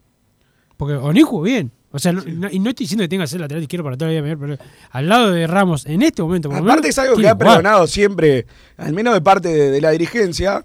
Porque 0.77 0.95
O'Neill 0.95 1.27
jugó 1.27 1.43
bien. 1.43 1.73
O 1.93 1.99
sea, 1.99 2.13
no- 2.13 2.23
no- 2.25 2.49
y 2.51 2.59
no 2.61 2.71
estoy 2.71 2.85
diciendo 2.85 3.03
que 3.03 3.09
tenga 3.09 3.25
que 3.25 3.29
ser 3.29 3.41
lateral 3.41 3.63
izquierdo 3.63 3.85
para 3.85 3.97
toda 3.97 4.13
la 4.13 4.21
vida, 4.21 4.37
pero 4.39 4.57
al 4.91 5.09
lado 5.09 5.31
de 5.33 5.47
Ramos, 5.47 5.87
en 5.87 6.03
este 6.03 6.23
momento, 6.23 6.49
por 6.49 6.59
Aparte 6.59 6.83
menos, 6.83 6.87
es 6.91 6.99
algo 6.99 7.17
que 7.17 7.29
ha 7.29 7.37
pregonado 7.37 7.87
siempre, 7.89 8.47
al 8.77 8.93
menos 8.93 9.13
de 9.15 9.21
parte 9.21 9.49
de, 9.49 9.71
de 9.73 9.81
la 9.81 9.91
dirigencia, 9.91 10.65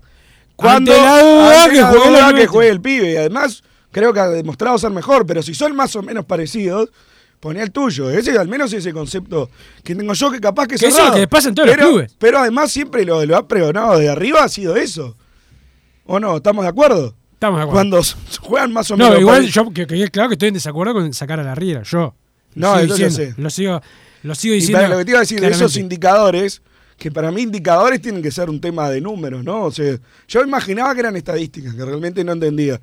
cuando 0.55 0.91
Ante 0.93 1.03
la 1.03 1.21
duda, 1.23 1.63
ante 1.63 1.75
que 1.75 1.81
la 1.81 1.87
juegue 1.87 2.07
duda 2.09 2.19
el 2.19 2.25
que 2.27 2.31
nuestro. 2.33 2.51
juegue 2.53 2.69
el 2.69 2.81
pibe. 2.81 3.11
Y 3.13 3.17
además 3.17 3.63
creo 3.91 4.13
que 4.13 4.19
ha 4.19 4.27
demostrado 4.29 4.77
ser 4.77 4.91
mejor, 4.91 5.25
pero 5.25 5.41
si 5.41 5.53
son 5.55 5.75
más 5.75 5.95
o 5.95 6.03
menos 6.03 6.25
parecidos, 6.25 6.89
poné 7.39 7.61
el 7.63 7.71
tuyo. 7.71 8.09
Ese 8.11 8.37
al 8.37 8.47
menos 8.47 8.71
ese 8.71 8.93
concepto 8.93 9.49
que 9.83 9.95
tengo 9.95 10.13
yo 10.13 10.31
que 10.31 10.39
capaz 10.39 10.67
que 10.67 10.75
Que 10.77 10.87
eso 10.87 11.11
que 11.11 11.27
pasa 11.27 11.49
en 11.49 11.55
todos 11.55 11.67
los 11.67 11.75
pero, 11.75 11.87
clubes. 11.89 12.15
Pero 12.19 12.37
además 12.39 12.71
siempre 12.71 13.03
lo, 13.03 13.25
lo 13.25 13.35
ha 13.35 13.47
pregonado 13.47 13.97
de 13.97 14.09
arriba, 14.09 14.43
ha 14.43 14.49
sido 14.49 14.75
eso. 14.75 15.17
¿O 16.05 16.19
no? 16.19 16.37
¿Estamos 16.37 16.63
de 16.63 16.69
acuerdo? 16.69 17.15
Estamos 17.35 17.59
de 17.59 17.63
acuerdo. 17.63 17.89
Cuando 17.89 18.01
juegan 18.41 18.73
más 18.73 18.89
o 18.91 18.97
menos 18.97 19.13
No, 19.13 19.19
igual 19.19 19.45
yo 19.47 19.69
que, 19.71 19.85
que 19.87 20.09
claro 20.09 20.29
que 20.29 20.33
estoy 20.35 20.47
en 20.49 20.53
desacuerdo 20.55 20.93
con 20.93 21.13
sacar 21.13 21.39
a 21.39 21.43
la 21.43 21.53
Riera, 21.55 21.83
yo. 21.83 22.15
Lo 22.55 22.67
No, 22.73 22.75
sigo 22.79 22.87
yo 22.87 23.05
diciendo, 23.05 23.15
sé. 23.35 23.41
Lo 23.41 23.49
sigo, 23.49 23.81
lo 24.23 24.35
sigo 24.35 24.53
Y 24.53 24.57
diciendo. 24.57 24.77
para 24.79 24.89
lo 24.89 24.97
que 24.97 25.05
te 25.05 25.11
iba 25.11 25.19
a 25.19 25.21
decir 25.21 25.39
de 25.41 25.47
esos 25.47 25.57
claramente. 25.59 25.79
indicadores, 25.81 26.61
que 26.97 27.11
para 27.11 27.31
mí 27.31 27.41
indicadores 27.41 28.01
tienen 28.01 28.21
que 28.23 28.31
ser 28.31 28.49
un 28.49 28.59
tema 28.61 28.89
de 28.89 29.01
números, 29.01 29.43
¿no? 29.43 29.63
O 29.63 29.71
sea, 29.71 29.97
yo 30.27 30.41
imaginaba 30.43 30.93
que 30.93 31.01
eran 31.01 31.15
estadísticas, 31.17 31.75
que 31.75 31.83
realmente 31.85 32.23
no 32.23 32.31
entendía. 32.31 32.79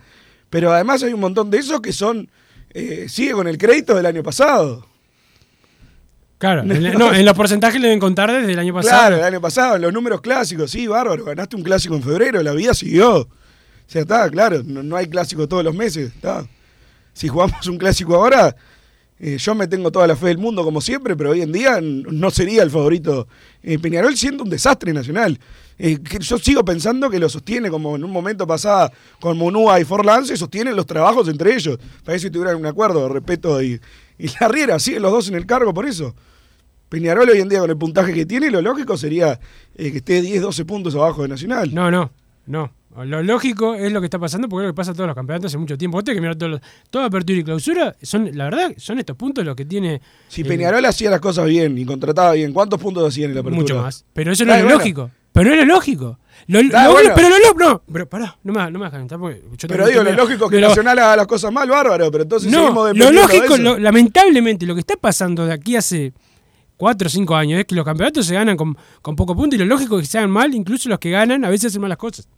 Pero 0.51 0.71
además 0.73 1.03
hay 1.03 1.15
un 1.15 1.21
montón 1.21 1.51
de 1.51 1.57
esos 1.59 1.81
que 1.81 1.93
son, 1.95 2.29
eh, 2.75 3.07
sigue 3.09 3.33
con 3.33 3.49
el 3.49 3.57
crédito 3.57 3.95
del 3.95 4.05
año 4.05 4.23
pasado. 4.23 4.87
Claro, 6.39 6.63
en, 6.71 6.83
la- 6.83 6.93
no, 6.93 7.15
en 7.15 7.25
los 7.25 7.35
porcentajes 7.35 7.81
le 7.81 7.87
deben 7.89 8.01
contar 8.01 8.31
desde 8.31 8.53
el 8.53 8.59
año 8.59 8.75
pasado. 8.75 8.99
Claro, 8.99 9.17
el 9.17 9.25
año 9.25 9.41
pasado, 9.41 9.77
en 9.77 9.83
los 9.83 9.93
números 9.95 10.21
clásicos, 10.21 10.71
sí, 10.71 10.87
bárbaro, 10.87 11.25
ganaste 11.25 11.57
un 11.57 11.63
clásico 11.63 11.95
en 11.95 12.03
febrero, 12.03 12.43
la 12.43 12.53
vida 12.53 12.75
siguió. 12.75 13.29
Sea, 13.93 14.01
está, 14.01 14.31
claro, 14.31 14.63
no, 14.65 14.83
no 14.83 14.97
hay 14.97 15.07
clásico 15.07 15.47
todos 15.47 15.63
los 15.63 15.75
meses, 15.75 16.15
está. 16.15 16.47
Si 17.13 17.29
jugamos 17.29 17.67
un 17.67 17.77
clásico 17.77 18.15
ahora, 18.15 18.57
eh, 19.19 19.37
yo 19.37 19.55
me 19.55 19.67
tengo 19.67 19.93
toda 19.93 20.07
la 20.07 20.17
fe 20.17 20.29
del 20.29 20.39
mundo 20.39 20.65
como 20.65 20.81
siempre, 20.81 21.15
pero 21.15 21.33
hoy 21.33 21.43
en 21.43 21.53
día 21.53 21.79
no 21.83 22.31
sería 22.31 22.63
el 22.63 22.71
favorito. 22.71 23.29
Eh, 23.63 23.79
Peñarol 23.79 24.17
siendo 24.17 24.45
un 24.45 24.49
desastre 24.49 24.95
nacional. 24.95 25.39
Eh, 25.79 25.99
yo 26.21 26.39
sigo 26.39 26.65
pensando 26.65 27.11
que 27.11 27.19
lo 27.19 27.29
sostiene 27.29 27.69
como 27.69 27.95
en 27.95 28.03
un 28.03 28.11
momento 28.11 28.47
pasada 28.47 28.91
con 29.21 29.37
Munúa 29.37 29.79
y 29.79 29.85
Forlán, 29.85 30.25
se 30.25 30.39
sostienen 30.39 30.75
los 30.75 30.87
trabajos 30.87 31.29
entre 31.29 31.55
ellos. 31.55 31.79
Parece 32.03 32.29
que 32.29 32.31
tuvieran 32.31 32.57
un 32.57 32.65
acuerdo, 32.65 33.11
respeto 33.11 33.63
y, 33.63 33.79
y 34.19 34.29
la 34.41 34.49
Riera, 34.49 34.79
siguen 34.79 35.03
los 35.03 35.13
dos 35.13 35.29
en 35.29 35.35
el 35.35 35.45
cargo 35.45 35.75
por 35.75 35.85
eso. 35.85 36.15
Peñarol 36.89 37.29
hoy 37.29 37.43
en 37.43 37.51
día 37.51 37.61
con 37.61 37.69
el 37.69 37.77
puntaje 37.77 38.15
que 38.15 38.25
tiene, 38.25 38.51
lo 38.51 38.63
lógico 38.63 38.97
sería 38.97 39.39
que 39.77 39.99
esté 39.99 40.23
10, 40.23 40.41
12 40.41 40.65
puntos 40.65 40.95
abajo 40.95 41.21
de 41.21 41.29
Nacional. 41.29 41.75
No, 41.75 41.91
no, 41.91 42.11
no. 42.47 42.73
Lo 43.05 43.23
lógico 43.23 43.75
es 43.75 43.91
lo 43.91 44.01
que 44.01 44.07
está 44.07 44.19
pasando 44.19 44.49
porque 44.49 44.65
es 44.65 44.69
lo 44.69 44.73
que 44.75 44.77
pasa 44.77 44.91
en 44.91 44.97
todos 44.99 45.07
los 45.09 45.15
campeonatos 45.17 45.47
hace 45.51 45.59
mucho 45.59 45.79
tiempo. 45.79 46.03
Tenés 46.03 46.17
que 46.17 46.21
mirar 46.21 46.37
todos 46.37 46.53
los, 46.53 46.61
toda 46.91 47.07
apertura 47.07 47.39
y 47.39 47.45
clausura. 47.45 47.97
Son, 48.03 48.29
la 48.37 48.45
verdad, 48.45 48.73
son 48.77 48.99
estos 48.99 49.17
puntos 49.17 49.45
los 49.45 49.57
que 49.57 49.65
tiene. 49.65 50.01
Si 50.29 50.45
Peñarol 50.45 50.85
hacía 50.85 51.11
las 51.11 51.21
cosas 51.21 51.47
bien 51.47 51.79
y 51.79 51.85
contrataba 51.87 52.33
bien, 52.33 52.53
¿cuántos 52.53 52.79
puntos 52.81 53.09
hacían 53.09 53.31
en 53.31 53.37
la 53.37 53.41
apertura? 53.41 53.63
Mucho 53.63 53.83
más. 53.83 54.05
Pero 54.13 54.33
eso 54.33 54.45
no 54.45 54.49
Claro, 54.49 54.59
es 54.61 54.65
bueno, 54.65 54.79
lógico. 54.79 55.11
Pero 55.33 55.49
no 55.49 55.55
es 55.55 55.67
lo 55.67 55.75
lógico. 55.75 56.19
Lo- 56.49 56.63
lo- 56.63 56.93
bueno. 56.93 57.11
Pero 57.15 57.29
lo 57.31 57.39
lógico. 57.39 57.59
No, 57.59 57.83
pero 57.91 58.07
pará, 58.09 58.37
no 58.43 58.53
me, 58.53 58.71
no 58.71 58.79
me 58.79 58.91
calentar 58.91 59.19
porque 59.19 59.41
yo 59.57 59.69
Pero 59.69 59.87
digo, 59.87 60.03
lo 60.03 60.13
lógico 60.13 60.45
es 60.45 60.51
que 60.51 60.57
pero- 60.57 60.69
Nacional 60.69 60.99
haga 60.99 61.17
las 61.17 61.27
cosas 61.27 61.51
mal, 61.51 61.69
bárbaro, 61.71 62.11
pero 62.11 62.25
entonces 62.25 62.51
seguimos 62.51 62.75
No, 62.75 62.81
lo 62.83 62.85
dependiendo 62.89 63.27
de 63.29 63.39
lógico, 63.39 63.57
lo- 63.57 63.79
lamentablemente, 63.79 64.67
lo 64.67 64.75
que 64.75 64.81
está 64.81 64.97
pasando 64.97 65.47
de 65.47 65.55
aquí 65.55 65.77
hace 65.77 66.13
4 66.77 67.07
o 67.07 67.11
5 67.11 67.35
años 67.37 67.61
es 67.61 67.65
que 67.65 67.75
los 67.75 67.85
campeonatos 67.87 68.27
se 68.27 68.35
ganan 68.35 68.57
con, 68.59 68.77
con 69.01 69.17
poco 69.17 69.35
punto 69.35 69.57
y 69.57 69.59
lo 69.61 69.65
lógico 69.65 69.99
es 69.99 70.03
que 70.07 70.11
se 70.11 70.19
hagan 70.19 70.31
mal, 70.31 70.53
incluso 70.55 70.91
los 70.91 70.99
que 70.99 71.11
ganan 71.11 71.43
a 71.47 71.49
veces 71.49 71.69
hacen 71.73 71.81
malas 71.81 71.97
cosas. 71.97 72.29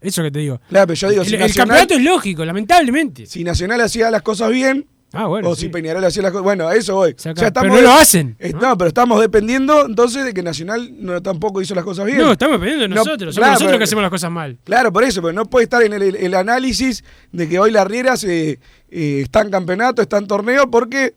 Eso 0.00 0.22
que 0.22 0.30
te 0.30 0.38
digo. 0.40 0.60
Claro, 0.68 0.86
pero 0.88 0.94
yo 0.94 1.08
digo, 1.10 1.22
el, 1.22 1.28
si 1.28 1.34
el 1.34 1.40
Nacional, 1.40 1.68
campeonato 1.78 1.94
es 1.94 2.02
lógico, 2.02 2.44
lamentablemente. 2.44 3.26
si 3.26 3.42
Nacional 3.44 3.80
hacía 3.80 4.10
las 4.10 4.22
cosas 4.22 4.50
bien, 4.50 4.86
Ah, 5.12 5.26
bueno. 5.26 5.48
o 5.48 5.54
sí. 5.54 5.62
si 5.62 5.68
Peñarol 5.70 6.04
hacía 6.04 6.22
las 6.22 6.32
cosas. 6.32 6.44
Bueno, 6.44 6.68
a 6.68 6.74
eso 6.74 6.94
voy. 6.96 7.14
Saca- 7.16 7.40
Ya 7.40 7.46
estamos 7.46 7.70
pero 7.70 7.82
no 7.82 7.88
lo 7.88 7.94
hacen. 7.94 8.36
Eh, 8.38 8.52
¿no? 8.52 8.60
no, 8.60 8.78
pero 8.78 8.88
estamos 8.88 9.20
dependiendo 9.20 9.86
entonces 9.86 10.24
de 10.24 10.34
que 10.34 10.42
Nacional 10.42 10.90
no, 10.98 11.22
tampoco 11.22 11.62
hizo 11.62 11.74
las 11.74 11.84
cosas 11.84 12.04
bien. 12.06 12.18
No, 12.18 12.32
estamos 12.32 12.54
dependiendo 12.60 12.82
de 12.82 12.88
No, 12.88 12.96
nosotros. 12.96 13.34
Somos 13.34 13.36
claro, 13.36 13.52
nosotros 13.52 13.68
pero- 13.70 13.78
que 13.78 13.84
hacemos 13.84 14.02
las 14.02 14.10
cosas 14.10 14.30
mal. 14.30 14.58
Claro, 14.64 14.92
por 14.92 15.04
eso, 15.04 15.22
pero 15.22 15.32
no 15.32 15.46
puede 15.46 15.64
estar 15.64 15.82
en 15.82 15.92
el, 15.94 16.02
el 16.16 16.34
análisis 16.34 17.02
de 17.32 17.48
que 17.48 17.58
hoy 17.58 17.70
la 17.70 17.84
Riera 17.84 18.16
se, 18.16 18.58
eh, 18.90 19.20
está 19.22 19.40
en 19.40 19.50
campeonato, 19.50 20.02
está 20.02 20.18
en 20.18 20.26
torneo, 20.26 20.70
porque 20.70 21.14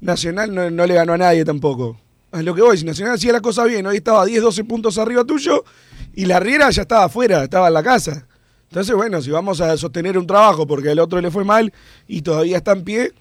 Nacional 0.00 0.54
no, 0.54 0.70
no 0.70 0.86
le 0.86 0.94
ganó 0.94 1.14
a 1.14 1.18
nadie 1.18 1.44
tampoco. 1.44 1.98
Es 2.32 2.44
lo 2.44 2.54
que 2.54 2.62
voy, 2.62 2.78
si 2.78 2.84
Nacional 2.84 3.14
hacía 3.16 3.32
las 3.32 3.42
cosas 3.42 3.66
bien, 3.66 3.84
hoy 3.86 3.96
estaba 3.96 4.24
10, 4.24 4.40
12 4.42 4.62
puntos 4.64 4.96
arriba 4.98 5.24
tuyo, 5.24 5.64
y 6.14 6.26
la 6.26 6.40
Riera 6.40 6.70
ya 6.70 6.82
estaba 6.82 7.04
afuera, 7.04 7.44
estaba 7.44 7.68
en 7.68 7.74
la 7.74 7.82
casa. 7.82 8.26
Entonces, 8.68 8.94
bueno, 8.94 9.20
si 9.20 9.30
vamos 9.30 9.60
a 9.60 9.76
sostener 9.76 10.16
un 10.16 10.26
trabajo 10.26 10.66
porque 10.66 10.90
al 10.90 10.98
otro 10.98 11.20
le 11.20 11.30
fue 11.30 11.44
mal 11.44 11.72
y 12.06 12.22
todavía 12.22 12.58
está 12.58 12.72
en 12.72 12.84
pie, 12.84 13.12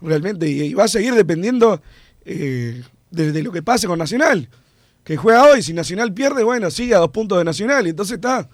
realmente, 0.00 0.48
y, 0.48 0.62
y 0.62 0.74
va 0.74 0.84
a 0.84 0.88
seguir 0.88 1.14
dependiendo 1.14 1.82
eh, 2.24 2.82
de, 3.10 3.32
de 3.32 3.42
lo 3.42 3.52
que 3.52 3.62
pase 3.62 3.86
con 3.86 3.98
Nacional. 3.98 4.48
Que 5.04 5.16
juega 5.16 5.44
hoy, 5.44 5.62
si 5.62 5.72
Nacional 5.72 6.14
pierde, 6.14 6.44
bueno, 6.44 6.70
sigue 6.70 6.94
a 6.94 6.98
dos 6.98 7.10
puntos 7.10 7.38
de 7.38 7.44
Nacional, 7.44 7.86
y 7.86 7.90
entonces 7.90 8.14
está. 8.14 8.48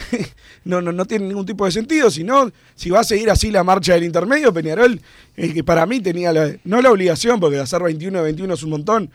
no, 0.64 0.80
no, 0.80 0.92
no 0.92 1.04
tiene 1.04 1.26
ningún 1.26 1.46
tipo 1.46 1.64
de 1.64 1.72
sentido. 1.72 2.10
Si 2.10 2.24
no, 2.24 2.50
si 2.74 2.90
va 2.90 3.00
a 3.00 3.04
seguir 3.04 3.30
así 3.30 3.50
la 3.50 3.64
marcha 3.64 3.94
del 3.94 4.04
intermedio, 4.04 4.52
Peñarol, 4.52 5.00
eh, 5.36 5.52
que 5.52 5.64
para 5.64 5.84
mí 5.86 6.00
tenía 6.00 6.32
la, 6.32 6.54
no 6.64 6.80
la 6.80 6.90
obligación, 6.90 7.40
porque 7.40 7.58
hacer 7.58 7.82
21 7.82 8.18
de 8.18 8.24
21 8.24 8.54
es 8.54 8.62
un 8.62 8.70
montón, 8.70 9.10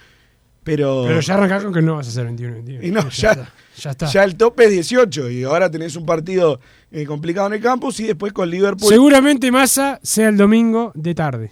pero, 0.63 1.03
Pero 1.07 1.19
ya 1.19 1.35
arrancás 1.35 1.63
con 1.63 1.73
que 1.73 1.81
no 1.81 1.95
vas 1.95 2.07
a 2.07 2.09
hacer 2.09 2.25
21 2.25 2.53
21. 2.55 2.83
Y 2.83 2.91
no, 2.91 3.09
ya-. 3.09 3.51
Ya 3.77 3.91
está. 3.91 4.05
ya 4.07 4.23
el 4.23 4.35
tope 4.35 4.65
es 4.65 4.71
18 4.71 5.29
y 5.31 5.43
ahora 5.43 5.69
tenés 5.69 5.95
un 5.95 6.05
partido 6.05 6.59
eh, 6.91 7.05
complicado 7.05 7.47
en 7.47 7.53
el 7.53 7.61
campus 7.61 7.99
y 7.99 8.03
después 8.07 8.31
con 8.33 8.49
Liverpool. 8.49 8.87
Seguramente 8.89 9.51
Massa 9.51 9.99
sea 10.01 10.29
el 10.29 10.37
domingo 10.37 10.91
de 10.95 11.13
tarde. 11.15 11.51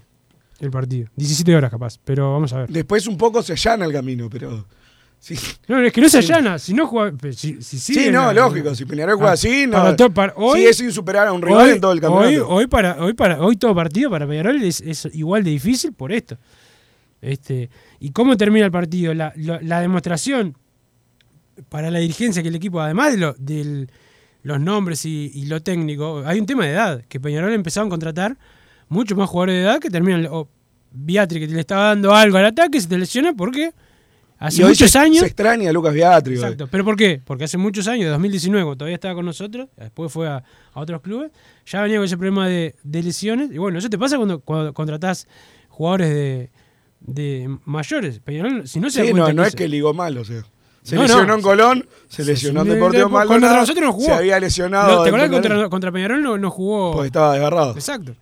El 0.59 0.71
partido. 0.71 1.09
17 1.15 1.55
horas 1.55 1.69
capaz. 1.71 1.99
Pero 2.03 2.31
vamos 2.31 2.53
a 2.53 2.59
ver. 2.59 2.69
Después 2.69 3.05
un 3.07 3.17
poco 3.17 3.41
se 3.43 3.53
allana 3.53 3.85
el 3.85 3.91
camino, 3.91 4.29
pero... 4.29 4.65
Sí, 5.19 5.35
No, 5.69 5.79
es 5.81 5.93
que 5.93 6.01
no 6.01 6.09
se 6.09 6.17
allana. 6.17 6.59
Si 6.59 6.73
no 6.73 6.85
juega. 6.85 7.17
Si, 7.33 7.61
si 7.61 7.79
sí, 7.79 8.09
no, 8.11 8.33
la- 8.33 8.33
lógico. 8.33 8.75
Si 8.75 8.83
Peñarol 8.85 9.15
juega 9.15 9.31
Ah, 9.31 9.33
así, 9.35 9.65
no, 9.65 9.71
para 9.73 9.95
to- 9.95 10.13
para- 10.13 10.33
hoy- 10.35 10.59
sigue 10.59 10.73
sin 10.73 10.91
superar 10.91 11.27
a 11.27 11.31
un 11.33 11.41
rival 11.41 11.65
Hoy, 11.67 11.71
en 11.75 11.81
todo 11.81 11.91
el 11.93 11.97
hoy, 11.99 12.01
campeonato. 12.01 12.49
hoy 12.49 12.67
para, 12.67 13.01
hoy, 13.03 13.13
para, 13.13 13.41
hoy 13.41 13.55
todo 13.55 13.73
partido 13.73 14.09
para 14.09 14.27
Peñarol 14.27 14.61
es, 14.63 14.81
es 14.81 15.07
igual 15.13 15.43
de 15.45 15.51
difícil 15.51 15.93
por 15.93 16.11
esto. 16.11 16.37
Este, 17.21 17.69
¿Y 18.01 18.11
cómo 18.11 18.35
termina 18.35 18.65
el 18.65 18.71
partido? 18.71 19.13
La- 19.13 19.33
la 19.35 19.79
demostración 19.79 20.57
para 21.69 21.91
la 21.91 21.99
dirigencia 21.99 22.41
que 22.41 22.49
el 22.49 22.55
equipo, 22.55 22.81
además 22.81 23.11
de 23.13 23.17
lo- 23.17 23.35
del- 23.37 23.89
los 24.43 24.59
nombres 24.59 25.05
y, 25.05 25.31
y 25.33 25.45
lo 25.45 25.61
técnico, 25.61 26.23
hay 26.25 26.39
un 26.39 26.45
tema 26.45 26.65
de 26.65 26.71
edad, 26.71 27.01
que 27.07 27.19
Peñarol 27.19 27.53
empezaron 27.53 27.87
a 27.87 27.89
contratar 27.91 28.37
muchos 28.89 29.17
más 29.17 29.29
jugadores 29.29 29.55
de 29.55 29.61
edad 29.61 29.79
que 29.79 29.89
terminan... 29.89 30.27
O 30.31 30.47
Beatri 30.95 31.39
que 31.39 31.47
le 31.47 31.59
estaba 31.59 31.85
dando 31.87 32.13
algo 32.13 32.37
al 32.37 32.45
ataque 32.45 32.79
se 32.79 32.87
te 32.87 32.99
lesiona 32.99 33.33
porque 33.33 33.71
hace 34.37 34.61
Y 34.61 34.63
hoy 34.63 34.69
muchos 34.69 34.91
se, 34.91 34.99
años... 34.99 35.21
Se 35.21 35.25
extraña 35.25 35.71
a 35.71 35.73
Lucas 35.73 35.91
Beatri. 35.91 36.33
hoy. 36.35 36.39
Exacto. 36.39 36.67
¿Pero 36.69 36.83
por 36.85 36.95
qué? 36.95 37.19
Porque 37.25 37.45
hace 37.45 37.57
muchos 37.57 37.87
años, 37.87 38.03
de 38.05 38.09
2019, 38.11 38.63
cuando 38.63 38.77
todavía 38.77 38.93
estaba 38.95 39.15
con 39.15 39.25
nosotros, 39.25 39.69
después 39.75 40.11
fue 40.11 40.27
a, 40.27 40.43
a 40.73 40.79
otros 40.79 41.01
clubes, 41.01 41.31
ya 41.65 41.81
venía 41.81 41.97
con 41.97 42.05
ese 42.05 42.15
problema 42.15 42.47
de, 42.47 42.75
de 42.83 43.01
lesiones. 43.01 43.49
Y 43.51 43.57
bueno, 43.57 43.79
eso 43.79 43.89
te 43.89 43.97
pasa 43.97 44.17
cuando, 44.17 44.41
cuando 44.41 44.71
contratás 44.73 45.27
jugadores 45.69 46.09
de, 46.13 46.51
de 46.99 47.57
mayores. 47.65 48.19
Peñarol, 48.19 48.67
si 48.67 48.79
no 48.79 48.91
se 48.91 49.03
Sí, 49.07 49.13
no, 49.13 49.33
no 49.33 49.41
que 49.41 49.47
es 49.49 49.55
que 49.55 49.67
ligó 49.67 49.95
mal, 49.95 50.15
o 50.19 50.25
sea. 50.25 50.43
Se 50.83 50.95
No, 50.95 51.01
no. 51.03 51.07
lesionó 51.07 51.33
en 51.35 51.41
Colón, 51.41 51.87
se 52.09 52.23
lesionó 52.25 52.61
en 52.61 52.67
de- 52.67 52.73
Deportivo 52.75 53.05
de- 53.05 53.09
Maldonado. 53.09 53.41
Contra 53.41 53.59
nosotros 53.61 53.85
no 53.85 53.93
jugó. 53.93 54.05
Se 54.05 54.13
había 54.13 54.39
lesionado. 54.39 54.95
No, 54.97 55.03
¿Te 55.03 55.09
acordás 55.09 55.29
contra, 55.29 55.69
contra 55.69 55.91
Peñarol 55.91 56.21
no, 56.21 56.37
no 56.37 56.51
jugó? 56.51 56.91
Porque 56.93 57.07
estaba 57.07 57.33
desgarrado. 57.33 57.71
Exacto. 57.73 58.15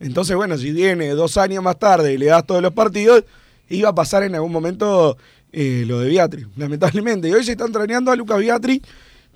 Entonces, 0.00 0.34
bueno, 0.36 0.58
si 0.58 0.72
viene 0.72 1.10
dos 1.10 1.36
años 1.36 1.62
más 1.62 1.78
tarde 1.78 2.12
y 2.12 2.18
le 2.18 2.26
das 2.26 2.44
todos 2.44 2.60
los 2.60 2.72
partidos, 2.72 3.24
iba 3.68 3.88
a 3.90 3.94
pasar 3.94 4.24
en 4.24 4.34
algún 4.34 4.50
momento 4.50 5.16
eh, 5.52 5.84
lo 5.86 6.00
de 6.00 6.08
Beatri, 6.08 6.46
lamentablemente. 6.56 7.28
Y 7.28 7.32
hoy 7.32 7.44
se 7.44 7.52
está 7.52 7.64
entrañando 7.66 8.10
a 8.10 8.16
Lucas 8.16 8.38
Beatri, 8.38 8.82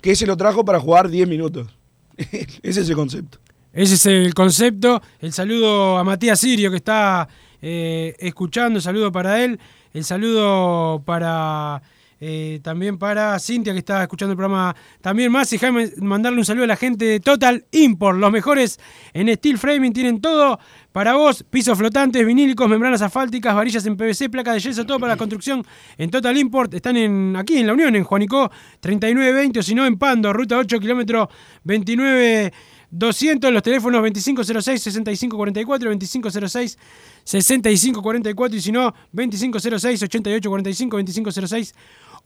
que 0.01 0.15
se 0.15 0.25
lo 0.27 0.35
trajo 0.35 0.65
para 0.65 0.79
jugar 0.79 1.07
10 1.09 1.27
minutos. 1.29 1.67
Ese 2.17 2.81
es 2.81 2.89
el 2.89 2.95
concepto. 2.95 3.37
Ese 3.71 3.93
es 3.95 4.05
el 4.07 4.33
concepto. 4.33 5.01
El 5.21 5.31
saludo 5.31 5.97
a 5.97 6.03
Matías 6.03 6.39
Sirio 6.41 6.69
que 6.71 6.77
está 6.77 7.29
eh, 7.61 8.15
escuchando. 8.19 8.81
Saludo 8.81 9.11
para 9.11 9.43
él. 9.45 9.57
El 9.93 10.03
saludo 10.03 11.01
para 11.05 11.81
eh, 12.19 12.59
también 12.63 12.97
para 12.97 13.37
Cintia 13.39 13.73
que 13.73 13.79
está 13.79 14.01
escuchando 14.01 14.31
el 14.31 14.37
programa 14.37 14.75
también 15.01 15.31
más. 15.31 15.51
Y 15.53 15.57
Jaime, 15.57 15.91
mandarle 15.97 16.39
un 16.39 16.45
saludo 16.45 16.63
a 16.63 16.67
la 16.67 16.75
gente 16.75 17.05
de 17.05 17.19
Total 17.19 17.65
Import. 17.71 18.17
Los 18.17 18.31
mejores 18.31 18.79
en 19.13 19.33
steel 19.35 19.57
framing 19.57 19.93
tienen 19.93 20.19
todo 20.19 20.59
para 20.91 21.13
vos. 21.13 21.43
Pisos 21.43 21.77
flotantes, 21.77 22.25
vinílicos, 22.25 22.67
membranas 22.67 23.01
asfálticas, 23.01 23.53
varillas 23.53 23.85
en 23.85 23.97
PVC, 23.97 24.29
placas 24.29 24.55
de 24.55 24.61
yeso, 24.61 24.85
todo 24.85 24.99
para 24.99 25.13
la 25.13 25.17
construcción 25.17 25.63
en 25.97 26.09
Total 26.09 26.35
Import. 26.37 26.73
Están 26.73 26.97
en, 26.97 27.35
aquí 27.37 27.57
en 27.57 27.67
La 27.67 27.73
Unión, 27.73 27.95
en 27.95 28.03
Juanico 28.03 28.51
3920 28.79 29.59
o 29.59 29.63
si 29.63 29.75
no 29.75 29.85
en 29.85 29.99
Pando, 29.99 30.33
ruta 30.33 30.57
8, 30.57 30.79
kilómetro 30.79 31.29
29. 31.63 32.51
200, 32.89 33.51
los 33.51 33.63
teléfonos 33.63 34.01
2506-6544, 34.01 36.77
2506-6544 37.25 38.53
y 38.53 38.61
si 38.61 38.71
no, 38.71 38.93
2506-8845, 39.13 41.73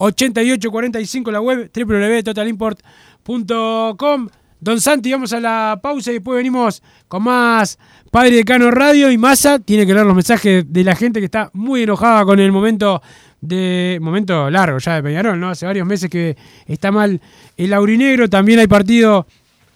2506-8845, 0.09 1.31
la 1.31 1.41
web 1.41 1.71
www.totalimport.com. 1.73 4.29
Don 4.59 4.79
Santi, 4.79 5.11
vamos 5.11 5.33
a 5.33 5.39
la 5.39 5.79
pausa 5.81 6.11
y 6.11 6.13
después 6.15 6.37
venimos 6.37 6.83
con 7.07 7.23
más 7.23 7.79
Padre 8.11 8.35
de 8.35 8.43
Cano 8.43 8.69
Radio 8.69 9.09
y 9.11 9.17
Massa. 9.17 9.57
Tiene 9.57 9.87
que 9.87 9.93
leer 9.93 10.05
los 10.05 10.13
mensajes 10.13 10.65
de 10.67 10.83
la 10.83 10.95
gente 10.95 11.19
que 11.19 11.25
está 11.25 11.49
muy 11.53 11.81
enojada 11.83 12.25
con 12.25 12.39
el 12.39 12.51
momento 12.51 13.01
de 13.41 13.97
momento 14.01 14.49
largo 14.51 14.77
ya 14.77 14.95
de 14.95 15.03
Peñarol, 15.03 15.39
¿no? 15.39 15.49
Hace 15.49 15.65
varios 15.65 15.87
meses 15.87 16.11
que 16.11 16.37
está 16.67 16.91
mal 16.91 17.19
el 17.57 17.73
aurinegro. 17.73 18.29
También 18.29 18.59
hay 18.59 18.67
partido 18.67 19.25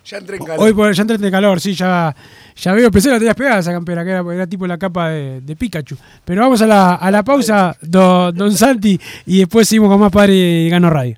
Ya 0.06 0.18
entré 0.20 0.38
en 0.38 0.46
calor. 0.46 0.64
Hoy 0.64 0.74
por, 0.74 0.94
ya 0.94 1.02
entré 1.02 1.18
de 1.18 1.32
calor, 1.32 1.60
sí, 1.60 1.74
ya, 1.74 2.16
ya 2.56 2.74
veo. 2.74 2.92
Pensé 2.92 3.10
que 3.10 3.14
la 3.14 3.20
tenías 3.20 3.36
pegada 3.36 3.60
esa 3.60 3.72
campera, 3.72 4.04
que 4.04 4.12
era, 4.12 4.24
era 4.34 4.46
tipo 4.48 4.68
la 4.68 4.78
capa 4.78 5.10
de, 5.10 5.42
de 5.42 5.56
Pikachu. 5.56 5.98
Pero 6.24 6.42
vamos 6.42 6.62
a 6.62 6.68
la, 6.68 6.94
a 6.96 7.10
la 7.12 7.24
pausa, 7.24 7.76
do- 7.82 8.32
don 8.32 8.52
Santi, 8.56 9.00
y 9.26 9.40
después 9.40 9.68
seguimos 9.68 9.90
con 9.90 10.00
más 10.00 10.12
Padre 10.12 10.36
y 10.36 10.70
Gano 10.70 10.90
Radio. 10.90 11.18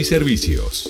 servicios. 0.03 0.89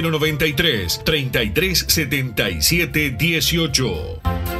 093 0.00 1.00
33 1.04 1.84
77 1.88 3.16
18. 3.16 4.59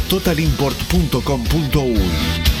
www.totalimport.com.uy. 0.09 2.60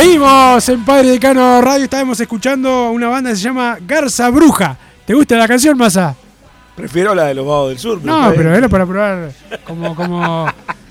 Seguimos 0.00 0.68
en 0.68 0.84
Padre 0.84 1.08
Decano 1.08 1.58
Radio. 1.62 1.84
Estábamos 1.84 2.20
escuchando 2.20 2.90
una 2.90 3.08
banda 3.08 3.30
que 3.30 3.36
se 3.36 3.42
llama 3.44 3.78
Garza 3.80 4.28
Bruja. 4.28 4.76
¿Te 5.06 5.14
gusta 5.14 5.38
la 5.38 5.48
canción, 5.48 5.78
Masa? 5.78 6.14
Prefiero 6.76 7.14
la 7.14 7.24
de 7.24 7.34
los 7.34 7.46
vagos 7.46 7.70
del 7.70 7.78
sur. 7.78 8.04
No, 8.04 8.24
está 8.28 8.36
pero 8.36 8.54
era 8.54 8.68
para 8.68 8.84
probar 8.84 9.32
como, 9.64 9.94
como, 9.96 10.46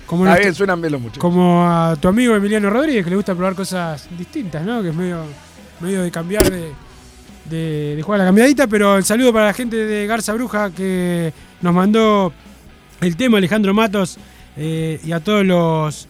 como, 0.06 0.24
Está 0.24 0.30
nuestro- 0.30 0.40
bien, 0.42 0.54
suenan 0.56 0.80
bien 0.80 0.92
los 0.94 1.00
muchachos. 1.00 1.20
como 1.20 1.64
a 1.64 1.94
tu 2.00 2.08
amigo 2.08 2.34
Emiliano 2.34 2.68
Rodríguez, 2.68 3.04
que 3.04 3.10
le 3.10 3.14
gusta 3.16 3.36
probar 3.36 3.54
cosas 3.54 4.08
distintas, 4.18 4.64
¿no? 4.66 4.82
Que 4.82 4.88
es 4.88 4.94
medio, 4.96 5.20
medio 5.78 6.02
de 6.02 6.10
cambiar 6.10 6.50
de, 6.50 6.72
de, 7.48 7.94
de 7.94 8.02
jugar 8.02 8.18
la 8.18 8.26
cambiadita, 8.26 8.66
pero 8.66 8.96
el 8.96 9.04
saludo 9.04 9.32
para 9.32 9.46
la 9.46 9.54
gente 9.54 9.76
de 9.76 10.04
Garza 10.08 10.32
Bruja 10.32 10.70
que 10.72 11.32
nos 11.60 11.72
mandó 11.72 12.32
el 13.00 13.16
tema, 13.16 13.38
Alejandro 13.38 13.72
Matos, 13.72 14.18
eh, 14.56 15.00
y 15.04 15.12
a 15.12 15.20
todos 15.20 15.46
los, 15.46 16.08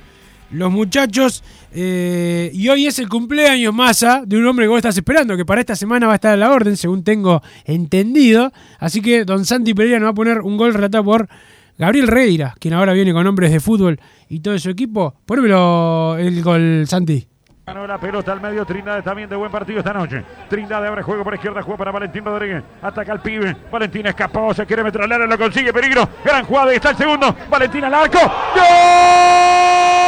los 0.51 0.73
muchachos. 0.73 1.45
Eh, 1.79 2.51
y 2.55 2.71
hoy 2.71 2.87
es 2.87 2.99
el 2.99 3.07
cumpleaños 3.07 3.75
masa 3.75 4.23
de 4.25 4.39
un 4.39 4.47
hombre 4.47 4.65
que 4.65 4.71
vos 4.71 4.79
estás 4.79 4.97
esperando, 4.97 5.37
que 5.37 5.45
para 5.45 5.61
esta 5.61 5.77
semana 5.77 6.07
va 6.07 6.13
a 6.13 6.15
estar 6.15 6.33
a 6.33 6.37
la 6.39 6.51
orden, 6.51 6.75
según 6.75 7.05
tengo 7.05 7.43
entendido. 7.67 8.51
Así 8.79 9.03
que 9.03 9.27
Don 9.27 9.45
Santi 9.45 9.75
Pereira 9.75 9.99
nos 9.99 10.07
va 10.07 10.13
a 10.13 10.15
poner 10.15 10.41
un 10.41 10.57
gol 10.57 10.73
relatado 10.73 11.05
por 11.05 11.29
Gabriel 11.77 12.07
Reira, 12.07 12.55
quien 12.59 12.73
ahora 12.73 12.95
viene 12.95 13.13
con 13.13 13.27
hombres 13.27 13.53
de 13.53 13.61
fútbol 13.61 14.01
y 14.31 14.41
todo 14.41 14.59
su 14.59 14.71
equipo. 14.71 15.17
Ponémelo 15.27 16.17
el 16.19 16.43
gol, 16.43 16.85
Santi. 16.87 17.29
Ganó 17.67 17.87
la 17.87 18.01
pelota 18.01 18.33
al 18.33 18.41
medio, 18.41 18.65
Trindade 18.65 19.03
también 19.03 19.29
de 19.29 19.37
buen 19.37 19.51
partido 19.51 19.81
esta 19.81 19.93
noche. 19.93 20.25
Trindade 20.49 20.89
abre 20.89 21.03
juego 21.03 21.25
por 21.25 21.35
izquierda, 21.35 21.61
juega 21.61 21.77
para 21.77 21.91
Valentín 21.91 22.25
Rodríguez. 22.25 22.65
Ataca 22.81 23.13
al 23.13 23.21
pibe. 23.21 23.55
Valentín 23.71 24.07
escapó, 24.07 24.55
se 24.55 24.65
quiere 24.65 24.83
meter 24.83 25.03
al 25.03 25.13
área, 25.13 25.27
lo 25.27 25.37
consigue, 25.37 25.75
peligro. 25.75 26.09
Gran 26.25 26.47
jugada, 26.47 26.71
ahí 26.71 26.77
está 26.77 26.91
el 26.91 26.97
segundo. 26.97 27.37
Valentín 27.51 27.85
al 27.85 27.93
arco. 27.93 28.21
¡Gol! 28.55 30.06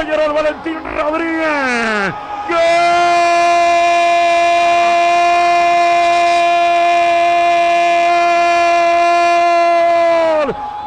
Peñarol, 0.00 0.32
Valentín 0.32 0.78
Rodríguez. 0.96 2.14
¡Gol! 2.48 2.58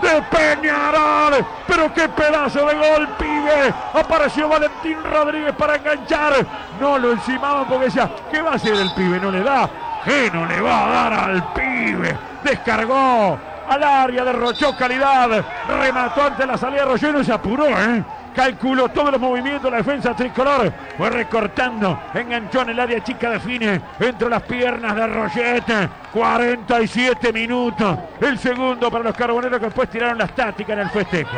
De 0.02 0.20
Peñarol, 0.32 1.46
pero 1.68 1.94
qué 1.94 2.10
pedazo 2.10 2.66
de 2.66 2.74
gol, 2.74 3.08
pibe. 3.20 3.72
Apareció 3.94 4.50
Valentín 4.50 4.98
Rodríguez 5.04 5.54
para 5.54 5.76
enganchar. 5.76 6.34
No 6.82 6.98
lo 6.98 7.12
encimaban 7.12 7.68
porque 7.68 7.86
decía, 7.86 8.10
¿qué 8.32 8.42
va 8.42 8.54
a 8.54 8.56
hacer 8.56 8.74
el 8.74 8.92
pibe? 8.96 9.20
No 9.20 9.30
le 9.30 9.44
da. 9.44 9.70
¿Qué 10.04 10.32
no 10.34 10.48
le 10.48 10.60
va 10.60 10.88
a 10.88 10.90
dar 10.90 11.14
al 11.14 11.54
pibe? 11.54 12.18
Descargó 12.44 13.38
al 13.70 13.84
área, 13.84 14.24
derrochó 14.26 14.76
calidad, 14.76 15.46
remató 15.68 16.24
ante 16.24 16.48
la 16.48 16.58
salida 16.58 16.82
de 16.82 16.88
Rollero 16.88 17.22
y 17.22 17.26
se 17.26 17.32
apuró, 17.32 17.68
¿eh? 17.68 18.04
Calculó 18.36 18.90
todos 18.90 19.12
los 19.12 19.22
movimientos 19.22 19.70
la 19.72 19.78
defensa 19.78 20.16
tricolor. 20.16 20.74
Fue 20.98 21.10
recortando, 21.10 22.00
enganchó 22.14 22.62
en 22.62 22.70
el 22.70 22.80
área 22.80 23.04
chica, 23.04 23.30
define 23.30 23.80
entre 24.00 24.30
las 24.30 24.42
piernas 24.44 24.96
de 24.96 25.08
Roget. 25.08 25.64
47 26.12 27.34
minutos. 27.34 27.98
El 28.20 28.38
segundo 28.40 28.90
para 28.90 29.04
los 29.04 29.16
carboneros 29.16 29.60
que 29.60 29.66
después 29.66 29.90
tiraron 29.90 30.18
la 30.18 30.26
estática 30.26 30.74
en 30.74 30.80
el 30.80 30.90
festejo. 30.90 31.38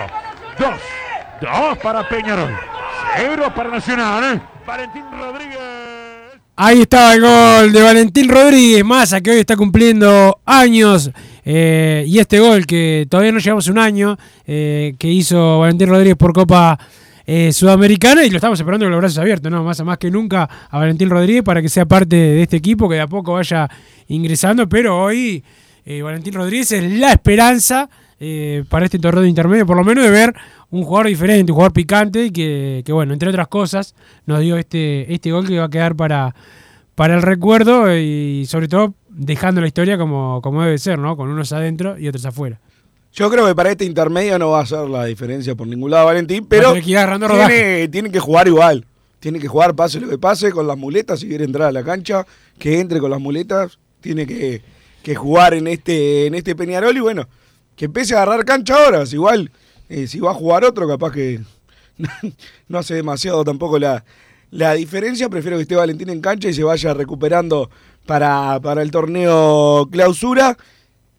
Dos. 0.57 0.79
Dos 1.41 1.77
para 1.79 2.07
Peñarol. 2.07 2.55
Cero 3.15 3.51
para 3.55 3.69
Nacional. 3.69 4.35
¿eh? 4.35 4.41
Valentín 4.65 5.05
Rodríguez. 5.19 5.84
Ahí 6.57 6.83
estaba 6.83 7.13
el 7.15 7.19
gol 7.19 7.73
de 7.73 7.81
Valentín 7.81 8.29
Rodríguez 8.29 8.85
Massa, 8.85 9.19
que 9.19 9.31
hoy 9.31 9.39
está 9.39 9.57
cumpliendo 9.57 10.39
años. 10.45 11.11
eh, 11.43 12.05
y 12.07 12.17
este 12.17 12.39
gol 12.39 12.65
que 12.65 13.05
todavía 13.09 13.33
no 13.33 13.39
llevamos 13.39 13.67
un 13.67 13.77
año, 13.77 14.17
eh, 14.47 14.95
que 14.97 15.11
hizo 15.11 15.59
Valentín 15.59 15.89
Rodríguez 15.89 16.15
por 16.15 16.31
Copa 16.31 16.79
eh, 17.27 17.51
Sudamericana, 17.51 18.23
y 18.23 18.29
lo 18.29 18.37
estamos 18.37 18.57
esperando 18.57 18.85
con 18.85 18.91
los 18.91 18.99
brazos 18.99 19.17
abiertos, 19.17 19.51
¿no? 19.51 19.65
Más, 19.65 19.83
más 19.83 19.97
que 19.97 20.09
nunca 20.09 20.49
a 20.69 20.79
Valentín 20.79 21.09
Rodríguez 21.09 21.43
para 21.43 21.61
que 21.61 21.67
sea 21.67 21.85
parte 21.85 22.15
de 22.15 22.43
este 22.43 22.55
equipo, 22.55 22.87
que 22.87 22.95
de 22.95 23.01
a 23.01 23.07
poco 23.07 23.33
vaya 23.33 23.69
ingresando. 24.07 24.69
Pero 24.69 24.97
hoy 24.97 25.43
Valentín 25.85 26.35
Rodríguez 26.35 26.71
es 26.71 26.89
la 26.89 27.11
esperanza 27.11 27.89
eh, 28.19 28.63
para 28.69 28.85
este 28.85 28.99
torneo 28.99 29.23
de 29.23 29.29
intermedio, 29.29 29.65
por 29.65 29.77
lo 29.77 29.83
menos 29.83 30.03
de 30.03 30.09
ver 30.09 30.33
un 30.69 30.83
jugador 30.83 31.07
diferente, 31.07 31.51
un 31.51 31.55
jugador 31.55 31.73
picante, 31.73 32.25
y 32.25 32.31
que, 32.31 32.83
que, 32.85 32.93
bueno, 32.93 33.13
entre 33.13 33.29
otras 33.29 33.47
cosas, 33.47 33.95
nos 34.25 34.39
dio 34.39 34.57
este, 34.57 35.13
este 35.13 35.31
gol 35.31 35.47
que 35.47 35.59
va 35.59 35.65
a 35.65 35.69
quedar 35.69 35.95
para, 35.95 36.35
para 36.95 37.15
el 37.15 37.21
recuerdo 37.21 37.95
y 37.95 38.45
sobre 38.47 38.67
todo 38.67 38.93
dejando 39.09 39.61
la 39.61 39.67
historia 39.67 39.97
como, 39.97 40.41
como 40.41 40.63
debe 40.63 40.77
ser, 40.77 40.99
¿no? 40.99 41.15
Con 41.15 41.29
unos 41.29 41.51
adentro 41.53 41.97
y 41.97 42.07
otros 42.07 42.25
afuera. 42.25 42.59
Yo 43.13 43.29
creo 43.29 43.47
que 43.47 43.55
para 43.55 43.71
este 43.71 43.85
intermedio 43.85 44.37
no 44.37 44.49
va 44.49 44.61
a 44.61 44.65
ser 44.65 44.89
la 44.89 45.05
diferencia 45.05 45.55
por 45.55 45.67
ningún 45.67 45.89
lado 45.91 46.07
Valentín, 46.07 46.45
pero 46.47 46.73
que 46.73 46.81
tiene, 47.89 48.11
que 48.11 48.19
jugar 48.19 48.47
igual. 48.47 48.85
Tiene 49.21 49.39
que 49.39 49.47
jugar, 49.47 49.73
pase 49.73 50.01
lo 50.01 50.09
que 50.09 50.17
pase, 50.17 50.51
con 50.51 50.67
las 50.67 50.77
muletas, 50.77 51.21
si 51.21 51.27
quiere 51.27 51.45
entrar 51.45 51.69
a 51.69 51.71
la 51.71 51.83
cancha, 51.83 52.25
que 52.59 52.79
entre 52.79 52.99
con 52.99 53.09
las 53.09 53.21
muletas, 53.21 53.79
tiene 54.01 54.27
que, 54.27 54.61
que 55.01 55.15
jugar 55.15 55.53
en 55.53 55.67
este, 55.67 56.27
en 56.27 56.35
este 56.35 56.55
Peñarol 56.55 56.95
y 56.95 56.99
bueno, 56.99 57.27
que 57.75 57.85
empiece 57.85 58.13
a 58.13 58.21
agarrar 58.21 58.45
cancha 58.45 58.75
ahora. 58.75 59.03
Igual, 59.11 59.51
eh, 59.89 60.07
si 60.07 60.19
va 60.19 60.31
a 60.31 60.35
jugar 60.35 60.63
otro, 60.63 60.87
capaz 60.87 61.11
que 61.11 61.41
no 62.67 62.77
hace 62.77 62.95
demasiado 62.95 63.43
tampoco 63.43 63.79
la, 63.79 64.03
la 64.51 64.73
diferencia. 64.73 65.29
Prefiero 65.29 65.57
que 65.57 65.63
esté 65.63 65.75
Valentín 65.75 66.09
en 66.09 66.21
cancha 66.21 66.49
y 66.49 66.53
se 66.53 66.63
vaya 66.63 66.93
recuperando 66.93 67.69
para, 68.05 68.59
para 68.61 68.81
el 68.81 68.91
torneo 68.91 69.87
clausura. 69.91 70.57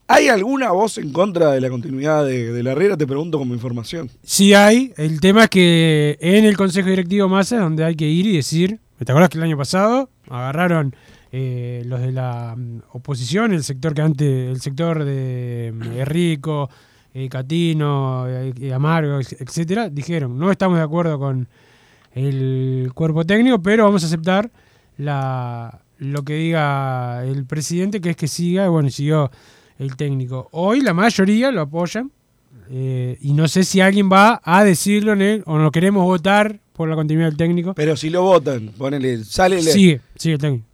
¿Hay 0.09 0.29
alguna 0.29 0.71
voz 0.71 0.99
en 0.99 1.13
contra 1.13 1.51
de 1.51 1.61
la 1.61 1.69
continuidad 1.69 2.25
de, 2.25 2.53
de 2.53 2.63
la 2.63 2.73
Herrera? 2.73 2.97
Te 2.97 3.09
pregunto 3.09 3.39
como 3.39 3.55
información. 3.55 4.09
Sí 4.23 4.55
hay, 4.55 4.93
el 4.97 5.21
tema 5.21 5.45
es 5.45 5.51
que 5.51 6.17
en 6.21 6.45
el 6.45 6.57
Consejo 6.57 6.89
Directivo 6.89 7.29
Massa 7.29 7.57
es 7.57 7.63
donde 7.63 7.85
hay 7.85 7.97
que 7.97 8.07
ir 8.07 8.25
y 8.27 8.37
decir, 8.37 8.79
¿te 9.05 9.11
acuerdas 9.11 9.31
que 9.31 9.39
el 9.39 9.45
año 9.45 9.57
pasado 9.57 10.09
agarraron 10.31 10.95
eh, 11.33 11.83
los 11.87 12.01
de 12.01 12.13
la 12.13 12.55
mm, 12.57 12.83
oposición, 12.93 13.53
el 13.53 13.65
sector 13.65 13.95
que 13.95 14.03
antes, 14.03 14.49
el 14.51 14.61
sector 14.61 15.05
de 15.05 15.73
mm, 15.75 16.05
Rico, 16.05 16.69
Catino, 17.31 18.27
eh, 18.29 18.53
eh, 18.61 18.73
Amargo, 18.75 19.19
etcétera, 19.19 19.89
dijeron, 19.89 20.39
no 20.39 20.51
estamos 20.51 20.77
de 20.77 20.85
acuerdo 20.85 21.19
con 21.19 21.49
el 22.15 22.91
cuerpo 22.95 23.25
técnico, 23.25 23.61
pero 23.63 23.85
vamos 23.85 24.03
a 24.03 24.07
aceptar 24.07 24.51
la, 24.99 25.81
lo 25.99 26.23
que 26.23 26.35
diga 26.35 27.25
el 27.25 27.47
presidente, 27.47 28.01
que 28.01 28.11
es 28.11 28.17
que 28.17 28.29
siga, 28.29 28.67
y 28.67 28.69
bueno, 28.69 28.91
siguió 28.91 29.31
el 29.79 29.97
técnico. 29.97 30.49
Hoy 30.53 30.81
la 30.83 30.93
mayoría 30.93 31.51
lo 31.51 31.63
apoyan, 31.63 32.11
eh, 32.71 33.17
y 33.21 33.33
no 33.33 33.49
sé 33.49 33.65
si 33.65 33.81
alguien 33.81 34.11
va 34.11 34.41
a 34.45 34.65
decirlo 34.65 35.13
en 35.13 35.23
él, 35.23 35.43
o 35.47 35.59
no 35.59 35.71
queremos 35.71 36.05
votar 36.05 36.61
por 36.75 36.89
la 36.89 36.97
continuidad 36.97 37.29
del 37.29 37.39
técnico. 37.39 37.75
Pero 37.75 37.97
si 37.97 38.11
lo 38.11 38.23
votan, 38.23 38.73
ponele, 38.77 39.25
sale... 39.25 39.63
Sigue, 39.63 40.01
sigue 40.17 40.35
el 40.35 40.41
técnico. 40.41 40.67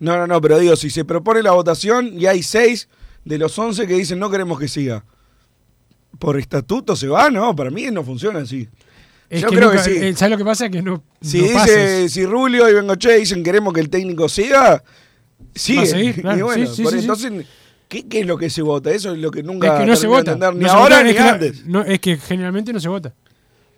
No, 0.00 0.16
no, 0.16 0.26
no, 0.26 0.40
pero 0.40 0.58
digo, 0.58 0.74
si 0.76 0.90
se 0.90 1.04
propone 1.04 1.42
la 1.42 1.52
votación 1.52 2.18
y 2.18 2.26
hay 2.26 2.42
seis 2.42 2.88
de 3.24 3.38
los 3.38 3.56
once 3.58 3.86
que 3.86 3.94
dicen 3.94 4.18
no 4.18 4.30
queremos 4.30 4.58
que 4.58 4.66
siga, 4.66 5.04
¿por 6.18 6.38
estatuto 6.38 6.96
se 6.96 7.06
va? 7.08 7.30
No, 7.30 7.54
para 7.54 7.70
mí 7.70 7.86
no 7.90 8.02
funciona 8.04 8.40
así. 8.40 8.68
Es 9.28 9.42
Yo 9.42 9.48
que 9.48 9.56
creo 9.56 9.68
nunca- 9.70 9.84
que 9.84 9.90
sí. 9.90 9.96
eh, 10.06 10.14
¿Sabes 10.16 10.32
lo 10.32 10.38
que 10.38 10.44
pasa? 10.44 10.68
Que 10.68 10.82
no. 10.82 11.02
Si 11.20 11.38
no 11.40 11.44
dice, 11.48 12.08
si 12.08 12.26
Rulio 12.26 12.68
y 12.68 12.74
Bengoche 12.74 13.16
dicen 13.18 13.42
queremos 13.44 13.72
que 13.72 13.80
el 13.80 13.88
técnico 13.90 14.28
siga, 14.28 14.82
sigue. 15.54 15.86
Seguir, 15.86 16.14
claro, 16.22 16.38
y 16.38 16.42
bueno, 16.42 16.66
sí, 16.66 16.76
sí, 16.76 16.82
por 16.82 16.92
sí, 16.92 16.98
sí. 16.98 17.04
entonces, 17.04 17.46
¿qué, 17.88 18.08
qué 18.08 18.20
es 18.20 18.26
lo 18.26 18.36
que 18.38 18.50
se 18.50 18.62
vota? 18.62 18.90
Eso 18.90 19.12
es 19.12 19.18
lo 19.18 19.30
que 19.30 19.42
nunca 19.42 19.74
Es 19.74 19.80
que 19.80 19.86
no 19.86 19.96
se 19.96 20.06
vota. 20.08 20.32
entender, 20.32 20.54
ni 20.54 20.62
No 20.64 20.68
se 20.70 20.74
ahora 20.74 20.96
vota, 20.96 21.02
ni 21.04 21.10
es 21.10 21.16
que 21.16 21.22
la- 21.22 21.32
antes. 21.32 21.66
no, 21.66 21.82
es 21.84 22.00
que 22.00 22.16
generalmente 22.16 22.72
no 22.72 22.80
se 22.80 22.88
vota. 22.88 23.14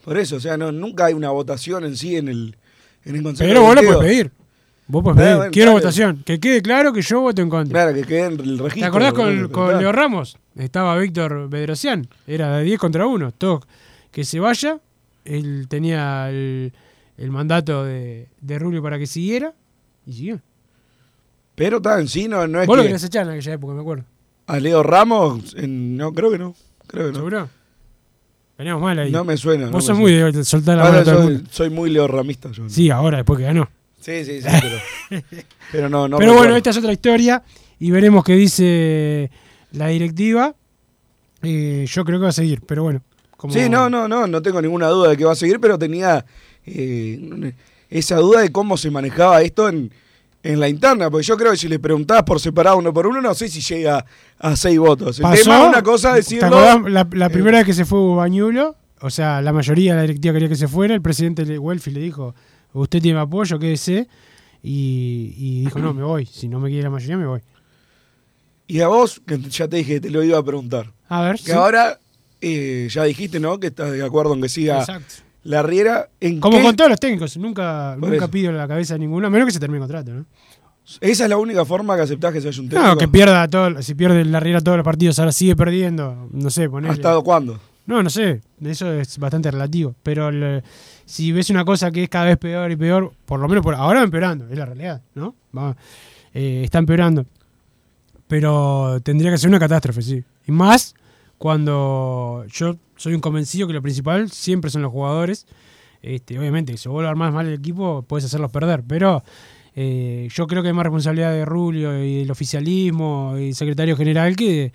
Por 0.05 0.17
eso, 0.17 0.37
o 0.37 0.41
sea, 0.41 0.57
no, 0.57 0.73
nunca 0.73 1.05
hay 1.07 1.15
una 1.15 1.31
votación 1.31 1.85
en 1.85 1.97
sí 1.97 2.17
en 2.17 2.29
el, 2.29 2.57
en 3.05 3.17
el 3.17 3.23
Consejo 3.23 3.47
Pero 3.49 3.63
vos 3.63 3.75
lo 3.75 3.83
puedes 3.83 3.99
pedir. 3.99 4.33
Vos 4.87 5.03
podés 5.03 5.37
pedir. 5.39 5.51
Quiero 5.53 5.73
votación. 5.73 6.23
Que 6.25 6.39
quede 6.41 6.61
claro 6.63 6.93
que 6.93 7.03
yo 7.03 7.21
voto 7.21 7.41
en 7.41 7.49
contra. 7.49 7.83
Claro, 7.83 7.95
que 7.95 8.05
quede 8.07 8.27
en 8.27 8.33
el 8.41 8.59
registro. 8.59 8.69
¿Te 8.81 8.85
acordás 8.85 9.13
con, 9.15 9.49
con. 9.49 9.79
Leo 9.79 9.93
Ramos? 9.93 10.37
Estaba 10.57 10.99
Víctor 10.99 11.49
Bedrosian. 11.49 12.07
Era 12.27 12.57
de 12.59 12.65
10 12.65 12.79
contra 12.79 13.07
1. 13.07 13.33
Todo 13.33 13.61
que 14.11 14.25
se 14.25 14.39
vaya. 14.41 14.79
Él 15.25 15.67
tenía 15.69 16.29
el, 16.31 16.73
el 17.17 17.31
mandato 17.31 17.85
de, 17.85 18.29
de 18.41 18.59
Rubio 18.59 18.83
para 18.83 18.99
que 18.99 19.07
siguiera. 19.07 19.55
Y 20.05 20.13
siguió. 20.13 20.41
Pero 21.55 21.81
en 21.99 22.09
sí, 22.09 22.29
no, 22.29 22.47
no 22.47 22.61
es 22.61 22.67
Vos 22.67 22.77
lo 22.77 22.83
que 22.83 22.89
querías 22.89 23.05
echar 23.05 23.27
en 23.27 23.33
aquella 23.35 23.53
época, 23.53 23.75
me 23.75 23.81
acuerdo. 23.83 24.05
a 24.47 24.59
Leo 24.59 24.83
Ramos, 24.83 25.55
en- 25.57 25.97
no, 25.97 26.13
creo 26.13 26.31
que 26.31 26.39
no. 26.39 26.55
Creo 26.87 27.07
que 27.07 27.11
no. 27.13 27.17
¿Seguro? 27.19 27.49
Veníamos 28.59 28.83
mal 28.83 28.99
ahí. 28.99 29.11
No 29.13 29.25
me 29.25 29.37
suena. 29.37 29.67
Vos 29.67 29.75
no 29.75 29.81
sos 29.81 29.99
muy 29.99 30.13
de 30.13 30.45
soltar 30.45 30.77
la 30.79 30.85
Ahora 30.87 31.05
mano 31.05 31.23
soy, 31.23 31.45
soy 31.51 31.71
muy 31.71 31.91
Leo 31.91 32.09
Ramista. 32.09 32.51
Yo. 32.51 32.69
Sí, 32.69 32.91
ahora, 32.91 33.19
después 33.19 33.39
que 33.39 33.45
ganó. 33.45 33.69
Sí, 34.03 34.25
sí, 34.25 34.43
sí, 34.43 34.49
pero, 34.61 35.23
pero 35.73 35.89
no, 35.89 36.09
no. 36.09 36.19
Pero 36.19 36.35
bueno, 36.35 36.57
esta 36.57 36.71
es 36.71 36.77
otra 36.77 36.93
historia 36.93 37.43
y 37.79 37.91
veremos 37.91 38.25
qué 38.25 38.35
dice 38.35 39.31
la 39.73 39.87
directiva. 39.89 40.55
Eh, 41.43 41.87
yo 41.89 42.05
creo 42.05 42.19
que 42.19 42.25
va 42.25 42.29
a 42.31 42.33
seguir, 42.33 42.61
pero 42.67 42.83
bueno. 42.85 43.03
como- 43.37 43.53
Sí, 43.55 43.69
no, 43.69 43.89
no, 43.91 44.07
no, 44.09 44.27
no 44.27 44.43
tengo 44.43 44.61
ninguna 44.63 44.89
duda 44.89 45.11
de 45.11 45.17
que 45.17 45.25
va 45.25 45.33
a 45.33 45.37
seguir, 45.37 45.59
pero 45.61 45.79
tenía 45.79 46.25
eh, 46.67 47.53
esa 47.91 48.17
duda 48.17 48.41
de 48.41 48.53
cómo 48.53 48.77
se 48.77 48.91
manejaba 48.91 49.43
esto 49.43 49.69
en, 49.69 49.93
en 50.43 50.61
la 50.61 50.69
interna, 50.69 51.11
porque 51.11 51.27
yo 51.27 51.37
creo 51.37 51.51
que 51.53 51.57
si 51.57 51.69
le 51.69 51.79
preguntabas 51.79 52.23
por 52.25 52.41
separado 52.41 52.77
uno 52.79 52.93
por 52.93 53.07
uno, 53.07 53.21
no 53.21 53.35
sé 53.35 53.49
si 53.49 53.61
llega 53.61 54.05
a 54.39 54.57
seis 54.57 54.79
votos. 54.79 55.19
El 55.19 55.23
Pasó, 55.23 55.43
tema 55.45 55.63
es 55.63 55.69
una 55.69 55.83
cosa 55.83 56.11
¿te 56.11 56.17
decirlo. 56.19 56.47
acordás 56.47 56.93
la, 56.93 57.09
la 57.13 57.29
primera 57.29 57.59
vez 57.59 57.67
que 57.67 57.73
se 57.75 57.85
fue 57.85 57.99
Bañulo? 58.17 58.77
o 59.05 59.11
sea, 59.11 59.43
la 59.43 59.53
mayoría 59.53 59.93
de 59.93 59.97
la 59.97 60.03
directiva 60.03 60.33
quería 60.35 60.49
que 60.49 60.55
se 60.55 60.69
fuera, 60.69 60.95
el 60.95 61.03
presidente 61.03 61.45
de 61.45 61.59
Welfi 61.59 61.91
le 61.91 61.99
dijo, 62.01 62.37
usted 62.73 63.01
tiene 63.03 63.19
mi 63.19 63.23
apoyo, 63.25 63.59
quédese, 63.59 64.09
y, 64.63 65.35
y 65.37 65.61
dijo, 65.65 65.79
no, 65.79 65.93
me 65.95 66.03
voy, 66.03 66.27
si 66.27 66.49
no 66.49 66.61
me 66.61 66.69
quiere 66.69 66.85
la 66.85 66.91
mayoría, 66.91 67.17
me 67.17 67.27
voy. 67.27 67.41
Y 68.67 68.81
a 68.81 68.89
vos, 68.89 69.21
que 69.27 69.39
ya 69.39 69.69
te 69.69 69.77
dije, 69.77 70.01
te 70.01 70.11
lo 70.11 70.23
iba 70.23 70.39
a 70.39 70.43
preguntar. 70.45 70.93
A 71.09 71.23
ver, 71.23 71.37
Que 71.37 71.43
sí. 71.43 71.53
ahora 71.53 71.99
eh, 72.41 72.89
ya 72.91 73.05
dijiste, 73.05 73.39
¿no? 73.41 73.59
Que 73.61 73.67
estás 73.69 73.93
de 73.93 74.03
acuerdo 74.05 74.35
en 74.35 74.41
que 74.43 74.49
siga 74.49 74.81
Exacto. 74.81 75.15
la 75.45 75.63
Riera. 75.63 76.09
¿En 76.21 76.41
Como 76.41 76.59
qué- 76.59 76.63
con 76.65 76.77
todos 76.77 76.91
los 76.91 77.01
técnicos, 77.01 77.37
nunca, 77.37 77.97
Por 78.01 78.09
nunca 78.11 78.25
eso. 78.25 78.31
pido 78.31 78.53
la 78.53 78.67
cabeza 78.69 78.95
de 78.95 79.01
ninguno, 79.01 79.27
a 79.27 79.31
menos 79.31 79.47
que 79.47 79.53
se 79.53 79.61
termine 79.61 79.85
el 79.85 79.91
contrato, 79.91 80.13
¿no? 80.15 80.27
Esa 81.01 81.25
es 81.25 81.31
la 81.31 81.37
única 81.37 81.65
forma 81.65 81.95
que 81.97 82.03
aceptás 82.03 82.33
que 82.33 82.41
se 82.41 82.49
vaya 82.49 82.61
un 82.63 82.69
técnico. 82.69 82.89
No, 82.89 82.97
que 82.97 83.09
pierda 83.09 83.47
todo, 83.49 83.83
si 83.83 83.95
pierde 83.95 84.25
la 84.25 84.41
Riera 84.41 84.61
todos 84.61 84.79
los 84.79 84.85
partidos, 84.85 85.19
ahora 85.19 85.33
sigue 85.33 85.55
perdiendo, 85.55 86.29
no 86.33 86.51
sé, 86.51 86.69
ponele. 86.69 86.93
¿Hasta 86.95 87.21
cuándo? 87.21 87.61
No, 87.87 88.03
no 88.03 88.11
sé, 88.11 88.41
eso 88.65 88.93
es 88.93 89.19
bastante 89.19 89.51
relativo. 89.51 89.95
Pero 90.03 90.29
el- 90.29 90.63
si 91.05 91.33
ves 91.33 91.51
una 91.51 91.65
cosa 91.65 91.91
que 91.91 92.05
es 92.05 92.09
cada 92.09 92.27
vez 92.27 92.39
peor 92.39 92.71
y 92.71 92.77
peor, 92.77 93.13
por 93.27 93.41
lo 93.41 93.49
menos 93.49 93.63
por 93.63 93.75
ahora 93.75 94.01
va 94.01 94.05
empeorando, 94.05 94.49
es 94.49 94.59
la 94.59 94.67
realidad, 94.67 95.03
¿no? 95.15 95.35
Va, 95.57 95.77
eh, 96.35 96.63
está 96.65 96.79
empeorando. 96.79 97.27
Pero 98.29 99.01
tendría 99.03 99.31
que 99.31 99.39
ser 99.39 99.49
una 99.49 99.59
catástrofe, 99.59 100.03
sí. 100.03 100.25
Y 100.47 100.53
más 100.53 100.95
cuando 101.39 102.45
yo 102.49 102.77
soy 102.97 103.15
un 103.15 103.21
convencido 103.21 103.67
que 103.67 103.73
lo 103.73 103.83
principal 103.83 104.31
siempre 104.31 104.71
son 104.71 104.83
los 104.83 104.93
jugadores. 104.93 105.47
Este, 106.03 106.39
obviamente, 106.39 106.73
si 106.73 106.79
se 106.79 106.89
vuelve 106.89 107.09
a 107.09 107.11
armar 107.11 107.33
mal 107.33 107.47
el 107.47 107.55
equipo, 107.55 108.05
puedes 108.07 108.25
hacerlos 108.25 108.51
perder. 108.51 108.83
Pero 108.87 109.23
eh, 109.75 110.29
yo 110.33 110.47
creo 110.47 110.63
que 110.63 110.69
hay 110.69 110.75
más 110.75 110.85
responsabilidad 110.85 111.33
de 111.33 111.45
Rulio 111.45 112.03
y 112.05 112.21
del 112.21 112.31
oficialismo 112.31 113.37
y 113.39 113.55
secretario 113.55 113.97
general 113.97 114.37
que 114.37 114.49
de, 114.49 114.73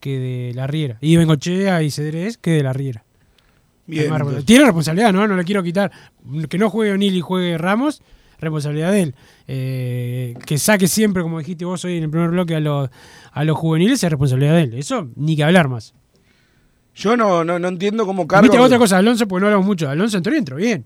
que 0.00 0.18
de 0.18 0.54
la 0.54 0.66
Riera. 0.66 0.98
Y 1.00 1.16
Bengochea 1.16 1.82
y 1.82 1.90
Cedrés 1.90 2.38
que 2.38 2.52
de 2.52 2.62
la 2.62 2.72
Riera. 2.72 3.04
Bien, 3.86 4.12
entonces. 4.12 4.44
Tiene 4.44 4.64
responsabilidad, 4.64 5.12
¿no? 5.12 5.26
No 5.28 5.36
le 5.36 5.44
quiero 5.44 5.62
quitar. 5.62 5.90
Que 6.48 6.58
no 6.58 6.70
juegue 6.70 6.92
O'Neill 6.92 7.14
y 7.16 7.20
juegue 7.20 7.56
Ramos, 7.56 8.02
responsabilidad 8.38 8.92
de 8.92 9.02
él. 9.02 9.14
Eh, 9.46 10.34
que 10.44 10.58
saque 10.58 10.88
siempre, 10.88 11.22
como 11.22 11.38
dijiste 11.38 11.64
vos 11.64 11.84
hoy 11.84 11.98
en 11.98 12.04
el 12.04 12.10
primer 12.10 12.30
bloque, 12.30 12.56
a 12.56 12.60
los, 12.60 12.90
a 13.32 13.44
los 13.44 13.56
juveniles 13.56 14.02
es 14.02 14.10
responsabilidad 14.10 14.54
de 14.54 14.62
él. 14.62 14.74
Eso 14.74 15.08
ni 15.14 15.36
que 15.36 15.44
hablar 15.44 15.68
más. 15.68 15.94
Yo 16.94 17.16
no, 17.16 17.44
no, 17.44 17.58
no 17.58 17.68
entiendo 17.68 18.06
cómo 18.06 18.26
cargo. 18.26 18.42
Viste 18.42 18.58
otra 18.58 18.78
cosa, 18.78 18.98
Alonso, 18.98 19.28
porque 19.28 19.42
no 19.42 19.46
hablamos 19.46 19.66
mucho. 19.66 19.88
Alonso 19.88 20.16
entró 20.16 20.34
y 20.34 20.38
entró 20.38 20.56
bien. 20.56 20.84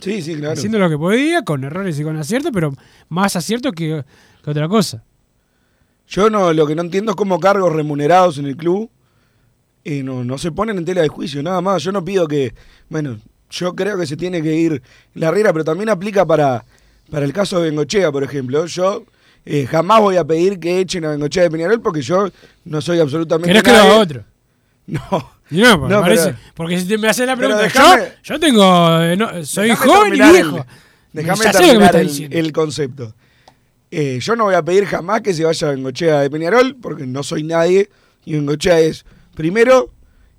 Sí, 0.00 0.20
sí, 0.20 0.34
claro. 0.34 0.54
Haciendo 0.54 0.78
lo 0.78 0.90
que 0.90 0.98
podía, 0.98 1.42
con 1.42 1.62
errores 1.64 1.98
y 2.00 2.02
con 2.02 2.16
aciertos, 2.16 2.50
pero 2.52 2.74
más 3.08 3.36
aciertos 3.36 3.72
que, 3.72 4.04
que 4.42 4.50
otra 4.50 4.68
cosa. 4.68 5.04
Yo 6.08 6.28
no, 6.28 6.52
lo 6.52 6.66
que 6.66 6.74
no 6.74 6.82
entiendo 6.82 7.12
es 7.12 7.16
cómo 7.16 7.38
cargos 7.38 7.72
remunerados 7.72 8.38
en 8.38 8.46
el 8.46 8.56
club 8.56 8.90
eh, 9.84 10.02
no, 10.02 10.24
no 10.24 10.38
se 10.38 10.52
ponen 10.52 10.78
en 10.78 10.84
tela 10.84 11.02
de 11.02 11.08
juicio, 11.08 11.42
nada 11.42 11.60
más. 11.60 11.82
Yo 11.82 11.92
no 11.92 12.04
pido 12.04 12.26
que, 12.28 12.54
bueno, 12.88 13.18
yo 13.50 13.74
creo 13.74 13.98
que 13.98 14.06
se 14.06 14.16
tiene 14.16 14.42
que 14.42 14.54
ir 14.54 14.82
la 15.14 15.30
Riera, 15.30 15.52
pero 15.52 15.64
también 15.64 15.88
aplica 15.88 16.24
para, 16.26 16.64
para 17.10 17.24
el 17.24 17.32
caso 17.32 17.58
de 17.60 17.70
Bengochea, 17.70 18.10
por 18.12 18.22
ejemplo. 18.24 18.64
Yo 18.66 19.04
eh, 19.44 19.66
jamás 19.66 20.00
voy 20.00 20.16
a 20.16 20.24
pedir 20.24 20.58
que 20.60 20.78
echen 20.80 21.04
a 21.04 21.10
Bengochea 21.10 21.44
de 21.44 21.50
Peñarol 21.50 21.80
porque 21.80 22.00
yo 22.02 22.28
no 22.64 22.80
soy 22.80 23.00
absolutamente 23.00 23.48
¿Querés 23.48 23.62
que 23.62 23.72
lo 23.72 23.76
haga 23.78 23.96
otro? 23.98 24.24
No. 24.86 25.00
No, 25.50 25.78
porque, 25.80 25.94
No, 25.94 26.00
parece- 26.00 26.24
pero- 26.26 26.38
porque 26.54 26.80
si 26.80 26.86
te 26.88 26.96
me 26.98 27.08
haces 27.08 27.26
la 27.26 27.36
pregunta, 27.36 27.68
yo, 27.68 28.04
yo 28.22 28.40
tengo, 28.40 29.00
eh, 29.02 29.16
no, 29.16 29.44
soy 29.44 29.70
joven 29.72 30.14
y 30.14 30.20
viejo. 30.32 30.64
Déjame 31.12 31.44
terminar 31.50 31.96
el, 31.96 32.28
el 32.32 32.52
concepto. 32.52 33.14
Eh, 33.90 34.18
yo 34.22 34.34
no 34.34 34.44
voy 34.44 34.54
a 34.54 34.62
pedir 34.62 34.86
jamás 34.86 35.20
que 35.20 35.34
se 35.34 35.44
vaya 35.44 35.68
Bengochea 35.68 36.20
de 36.20 36.30
Peñarol, 36.30 36.76
porque 36.80 37.06
no 37.06 37.22
soy 37.22 37.42
nadie. 37.42 37.90
Y 38.24 38.32
Bengochea 38.32 38.80
es, 38.80 39.04
primero, 39.34 39.90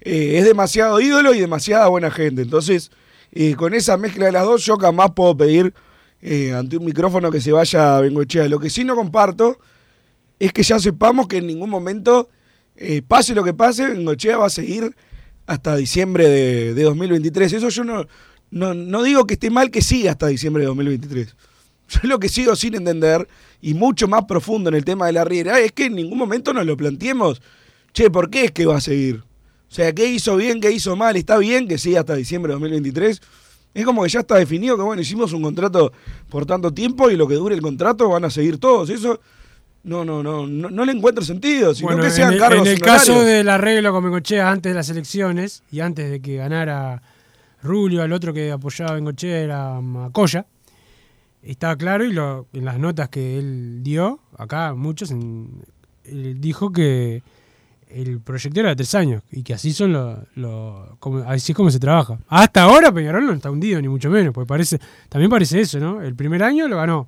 eh, 0.01 0.37
es 0.37 0.45
demasiado 0.45 0.99
ídolo 0.99 1.33
y 1.33 1.39
demasiada 1.39 1.87
buena 1.87 2.11
gente. 2.11 2.41
Entonces, 2.41 2.91
eh, 3.31 3.55
con 3.55 3.73
esa 3.73 3.97
mezcla 3.97 4.25
de 4.25 4.31
las 4.31 4.43
dos, 4.43 4.65
yo 4.65 4.77
jamás 4.77 5.11
puedo 5.15 5.35
pedir 5.35 5.73
eh, 6.21 6.53
ante 6.53 6.77
un 6.77 6.85
micrófono 6.85 7.31
que 7.31 7.41
se 7.41 7.51
vaya 7.51 7.99
Bengochea. 7.99 8.47
Lo 8.47 8.59
que 8.59 8.69
sí 8.69 8.83
no 8.83 8.95
comparto 8.95 9.59
es 10.39 10.51
que 10.53 10.63
ya 10.63 10.79
sepamos 10.79 11.27
que 11.27 11.37
en 11.37 11.47
ningún 11.47 11.69
momento, 11.69 12.29
pase 13.07 13.35
lo 13.35 13.43
que 13.43 13.53
pase, 13.53 13.87
Bengochea 13.87 14.37
va 14.37 14.47
a 14.47 14.49
seguir 14.49 14.95
hasta 15.45 15.75
diciembre 15.75 16.27
de, 16.27 16.73
de 16.73 16.83
2023. 16.83 17.53
Eso 17.53 17.69
yo 17.69 17.83
no, 17.83 18.05
no, 18.51 18.73
no 18.73 19.03
digo 19.03 19.25
que 19.25 19.33
esté 19.35 19.49
mal 19.49 19.71
que 19.71 19.81
siga 19.81 20.11
hasta 20.11 20.27
diciembre 20.27 20.61
de 20.61 20.67
2023. 20.67 21.35
Yo 21.89 21.99
lo 22.03 22.19
que 22.19 22.29
sigo 22.29 22.55
sin 22.55 22.75
entender, 22.75 23.27
y 23.61 23.73
mucho 23.73 24.07
más 24.07 24.25
profundo 24.25 24.69
en 24.69 24.75
el 24.75 24.85
tema 24.85 25.07
de 25.07 25.13
la 25.13 25.23
Riera, 25.23 25.59
es 25.59 25.71
que 25.71 25.85
en 25.85 25.95
ningún 25.95 26.17
momento 26.17 26.53
nos 26.53 26.65
lo 26.65 26.75
planteemos, 26.77 27.41
che, 27.93 28.09
¿por 28.09 28.29
qué 28.29 28.45
es 28.45 28.51
que 28.51 28.65
va 28.65 28.77
a 28.77 28.81
seguir? 28.81 29.17
O 29.69 29.75
sea, 29.75 29.93
¿qué 29.93 30.05
hizo 30.07 30.35
bien, 30.35 30.59
qué 30.61 30.71
hizo 30.71 30.95
mal? 30.95 31.15
¿Está 31.15 31.37
bien 31.37 31.67
que 31.67 31.77
siga 31.77 32.01
hasta 32.01 32.15
diciembre 32.15 32.49
de 32.49 32.53
2023? 32.55 33.21
Es 33.73 33.85
como 33.85 34.03
que 34.03 34.09
ya 34.09 34.19
está 34.19 34.35
definido 34.35 34.75
que, 34.77 34.83
bueno, 34.83 35.01
hicimos 35.01 35.33
un 35.33 35.41
contrato 35.41 35.91
por 36.29 36.45
tanto 36.45 36.71
tiempo 36.73 37.09
y 37.09 37.15
lo 37.15 37.27
que 37.27 37.35
dure 37.35 37.55
el 37.55 37.61
contrato 37.61 38.07
van 38.09 38.23
a 38.25 38.29
seguir 38.29 38.59
todos. 38.59 38.89
Eso 38.91 39.19
no, 39.83 40.05
no, 40.05 40.21
no, 40.21 40.45
no, 40.45 40.69
no 40.69 40.85
le 40.85 40.91
encuentro 40.91 41.23
sentido, 41.25 41.73
sino 41.73 41.87
Bueno, 41.87 42.03
que 42.03 42.11
sean 42.11 42.29
en 42.29 42.33
el, 42.35 42.39
cargos 42.39 42.67
en 42.67 42.73
el 42.73 42.81
honorarios. 42.83 43.05
caso 43.07 43.23
del 43.23 43.49
arreglo 43.49 43.91
con 43.91 44.03
Bengochea 44.03 44.51
antes 44.51 44.69
de 44.71 44.75
las 44.75 44.89
elecciones 44.89 45.63
y 45.71 45.79
antes 45.79 46.09
de 46.11 46.19
que 46.21 46.35
ganara 46.35 47.01
Rulio, 47.63 48.03
el 48.03 48.13
otro 48.13 48.31
que 48.33 48.51
apoyaba 48.51 48.91
a 48.91 48.95
Bengochea 48.95 49.39
era 49.39 49.81
Macoya, 49.81 50.45
estaba 51.41 51.75
claro 51.75 52.05
y 52.05 52.13
lo, 52.13 52.45
en 52.53 52.65
las 52.65 52.77
notas 52.77 53.09
que 53.09 53.39
él 53.39 53.79
dio, 53.81 54.19
acá 54.37 54.73
muchos, 54.75 55.09
en- 55.11 55.63
él 56.05 56.39
dijo 56.39 56.71
que 56.71 57.23
el 57.93 58.19
proyecto 58.21 58.59
era 58.59 58.69
de 58.69 58.75
tres 58.75 58.93
años 58.95 59.23
y 59.31 59.43
que 59.43 59.53
así 59.53 59.71
son 59.73 59.93
lo, 59.93 60.19
lo- 60.35 60.97
así 61.27 61.51
es 61.51 61.55
como 61.55 61.69
se 61.71 61.79
trabaja. 61.79 62.17
Hasta 62.27 62.63
ahora 62.63 62.91
Peñarol 62.91 63.25
no 63.25 63.33
está 63.33 63.51
hundido, 63.51 63.81
ni 63.81 63.87
mucho 63.87 64.09
menos, 64.09 64.33
porque 64.33 64.47
parece, 64.47 64.79
también 65.09 65.29
parece 65.29 65.59
eso, 65.61 65.79
¿no? 65.79 66.01
El 66.01 66.15
primer 66.15 66.43
año 66.43 66.67
lo 66.67 66.77
ganó. 66.77 67.07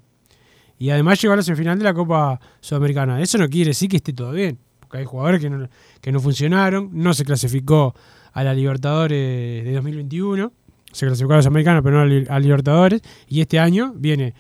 Y 0.78 0.90
además 0.90 1.22
llegó 1.22 1.34
a 1.34 1.38
la 1.38 1.44
semifinal 1.44 1.78
de 1.78 1.84
la 1.86 1.94
Copa 1.94 2.40
Sudamericana. 2.60 3.22
Eso 3.22 3.38
no 3.38 3.48
quiere 3.50 3.70
decir 3.70 3.90
que 3.90 3.98
esté 3.98 4.12
todo 4.14 4.32
bien, 4.32 4.58
porque 4.80 4.98
hay 4.98 5.06
jugadores 5.06 5.40
que 5.42 5.50
no, 5.50 5.68
que 6.02 6.12
no 6.12 6.20
funcionaron, 6.20 6.90
no 6.94 7.14
se 7.14 7.24
clasificó 7.24 7.96
a 8.34 8.44
la 8.44 8.54
Libertadores 8.54 9.64
de 9.64 9.72
2021, 9.74 10.52
se 10.92 11.06
clasificó 11.06 11.34
a 11.34 11.38
la 11.38 11.42
Sudamericana, 11.44 11.82
pero 11.82 12.06
no 12.06 12.26
a 12.30 12.40
Libertadores, 12.40 13.02
y 13.30 13.40
este 13.42 13.58
año 13.60 13.94
viene 13.96 14.34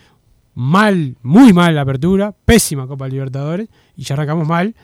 mal, 0.53 1.15
muy 1.21 1.53
mal 1.53 1.75
la 1.75 1.81
apertura, 1.81 2.33
pésima 2.45 2.87
Copa 2.87 3.07
Libertadores, 3.07 3.69
y 3.95 4.03
ya 4.03 4.15
arrancamos 4.15 4.47
mal 4.47 4.75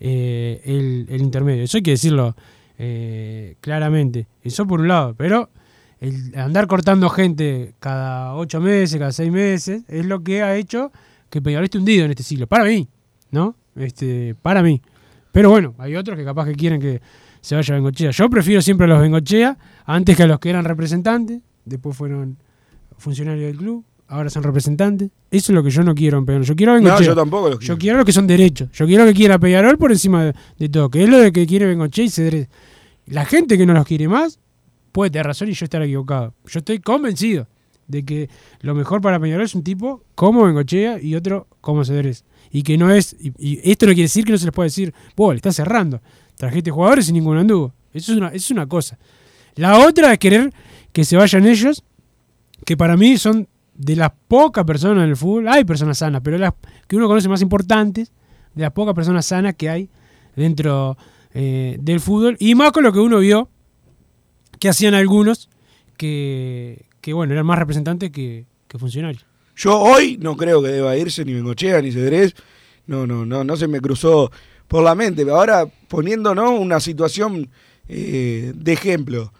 eh, 0.00 0.60
el, 0.64 1.20
intermedio. 1.20 1.64
Eso 1.64 1.76
hay 1.76 1.82
que 1.82 1.92
decirlo 1.92 2.34
eh, 2.78 3.56
claramente. 3.60 4.26
Eso 4.42 4.66
por 4.66 4.80
un 4.80 4.88
lado, 4.88 5.14
pero 5.14 5.50
el 6.00 6.34
andar 6.36 6.66
cortando 6.66 7.10
gente 7.10 7.74
cada 7.78 8.34
ocho 8.34 8.60
meses, 8.60 8.98
cada 8.98 9.12
seis 9.12 9.30
meses, 9.30 9.82
es 9.88 10.06
lo 10.06 10.22
que 10.24 10.42
ha 10.42 10.56
hecho 10.56 10.90
que 11.28 11.42
Peñarol 11.42 11.64
esté 11.64 11.78
hundido 11.78 12.06
en 12.06 12.10
este 12.10 12.22
siglo. 12.22 12.46
Para 12.46 12.64
mí, 12.64 12.88
¿no? 13.30 13.54
Este, 13.76 14.34
para 14.40 14.62
mí. 14.62 14.80
Pero 15.32 15.50
bueno, 15.50 15.74
hay 15.78 15.94
otros 15.94 16.18
que 16.18 16.24
capaz 16.24 16.46
que 16.46 16.54
quieren 16.54 16.80
que 16.80 17.00
se 17.40 17.54
vaya 17.54 17.74
Bengochea. 17.74 18.10
Yo 18.10 18.28
prefiero 18.28 18.62
siempre 18.62 18.86
a 18.86 18.88
los 18.88 19.00
Bengochea 19.00 19.56
antes 19.84 20.16
que 20.16 20.22
a 20.24 20.26
los 20.26 20.40
que 20.40 20.50
eran 20.50 20.64
representantes, 20.64 21.40
después 21.64 21.96
fueron 21.96 22.38
funcionarios 22.96 23.46
del 23.46 23.56
club, 23.56 23.84
ahora 24.10 24.28
son 24.30 24.42
representantes. 24.42 25.10
Eso 25.30 25.52
es 25.52 25.54
lo 25.54 25.62
que 25.62 25.70
yo 25.70 25.82
no 25.82 25.94
quiero 25.94 26.18
en 26.18 26.26
Peñarol. 26.26 26.46
Yo 26.46 26.54
quiero 26.56 26.72
a 26.72 26.76
No, 26.76 26.82
Bengochea. 26.84 27.06
yo 27.06 27.14
tampoco 27.14 27.48
los 27.50 27.58
Yo 27.60 27.66
quiero. 27.66 27.78
quiero 27.78 27.96
los 27.98 28.06
que 28.06 28.12
son 28.12 28.26
derechos. 28.26 28.68
Yo 28.72 28.86
quiero 28.86 29.04
que 29.06 29.14
quiera 29.14 29.38
Peñarol 29.38 29.78
por 29.78 29.92
encima 29.92 30.24
de, 30.26 30.34
de 30.58 30.68
todo. 30.68 30.90
Que 30.90 31.04
es 31.04 31.08
lo 31.08 31.18
de 31.18 31.32
que 31.32 31.46
quiere 31.46 31.66
Bengochea 31.66 32.04
y 32.04 32.10
Cedrés. 32.10 32.48
La 33.06 33.24
gente 33.24 33.56
que 33.56 33.64
no 33.66 33.72
los 33.72 33.86
quiere 33.86 34.06
más 34.08 34.38
puede 34.92 35.10
tener 35.10 35.26
razón 35.26 35.48
y 35.48 35.52
yo 35.52 35.64
estar 35.64 35.82
equivocado. 35.82 36.34
Yo 36.46 36.58
estoy 36.58 36.78
convencido 36.80 37.46
de 37.88 38.04
que 38.04 38.28
lo 38.60 38.74
mejor 38.74 39.00
para 39.00 39.18
Peñarol 39.18 39.44
es 39.44 39.54
un 39.54 39.64
tipo 39.64 40.02
como 40.14 40.44
Bengochea 40.44 41.00
y 41.00 41.14
otro 41.14 41.46
como 41.60 41.84
Cedrés. 41.84 42.24
Y 42.52 42.62
que 42.62 42.76
no 42.76 42.92
es. 42.92 43.16
Y, 43.20 43.32
y 43.38 43.60
esto 43.70 43.86
no 43.86 43.92
quiere 43.92 44.02
decir 44.04 44.24
que 44.24 44.32
no 44.32 44.38
se 44.38 44.44
les 44.46 44.54
puede 44.54 44.66
decir, 44.68 44.92
vos 45.16 45.32
le 45.32 45.36
estás 45.36 45.56
cerrando. 45.56 46.00
Trajiste 46.36 46.70
jugadores 46.70 47.08
y 47.08 47.12
ninguno 47.12 47.40
anduvo. 47.40 47.72
Eso 47.92 48.12
es 48.12 48.18
una, 48.18 48.28
eso 48.28 48.36
es 48.36 48.50
una 48.50 48.66
cosa. 48.66 48.98
La 49.56 49.78
otra 49.86 50.12
es 50.12 50.18
querer 50.18 50.52
que 50.92 51.04
se 51.04 51.16
vayan 51.16 51.46
ellos, 51.46 51.82
que 52.64 52.76
para 52.76 52.96
mí 52.96 53.18
son 53.18 53.46
de 53.80 53.96
las 53.96 54.12
pocas 54.28 54.64
personas 54.66 55.04
en 55.04 55.10
el 55.10 55.16
fútbol. 55.16 55.48
Hay 55.48 55.64
personas 55.64 55.98
sanas, 55.98 56.20
pero 56.22 56.36
las 56.36 56.52
que 56.86 56.96
uno 56.96 57.08
conoce 57.08 57.28
más 57.30 57.40
importantes, 57.40 58.12
de 58.54 58.62
las 58.62 58.72
pocas 58.72 58.94
personas 58.94 59.24
sanas 59.24 59.54
que 59.54 59.70
hay 59.70 59.88
dentro 60.36 60.98
eh, 61.32 61.78
del 61.80 62.00
fútbol. 62.00 62.36
Y 62.38 62.54
más 62.54 62.72
con 62.72 62.84
lo 62.84 62.92
que 62.92 62.98
uno 62.98 63.20
vio 63.20 63.48
que 64.58 64.68
hacían 64.68 64.92
algunos 64.92 65.48
que, 65.96 66.84
que 67.00 67.14
bueno, 67.14 67.32
eran 67.32 67.46
más 67.46 67.58
representantes 67.58 68.10
que, 68.10 68.44
que 68.68 68.78
funcionarios. 68.78 69.24
Yo 69.56 69.78
hoy 69.78 70.18
no 70.20 70.36
creo 70.36 70.62
que 70.62 70.68
deba 70.68 70.96
irse 70.96 71.24
ni 71.24 71.32
Bengochea 71.32 71.80
ni 71.80 71.90
Cedrés. 71.90 72.34
No, 72.86 73.06
no, 73.06 73.24
no, 73.24 73.44
no 73.44 73.56
se 73.56 73.66
me 73.66 73.80
cruzó 73.80 74.30
por 74.68 74.84
la 74.84 74.94
mente. 74.94 75.22
Ahora 75.30 75.66
poniendo 75.88 76.34
¿no? 76.34 76.50
una 76.50 76.80
situación 76.80 77.48
eh, 77.88 78.52
de 78.54 78.72
ejemplo. 78.74 79.32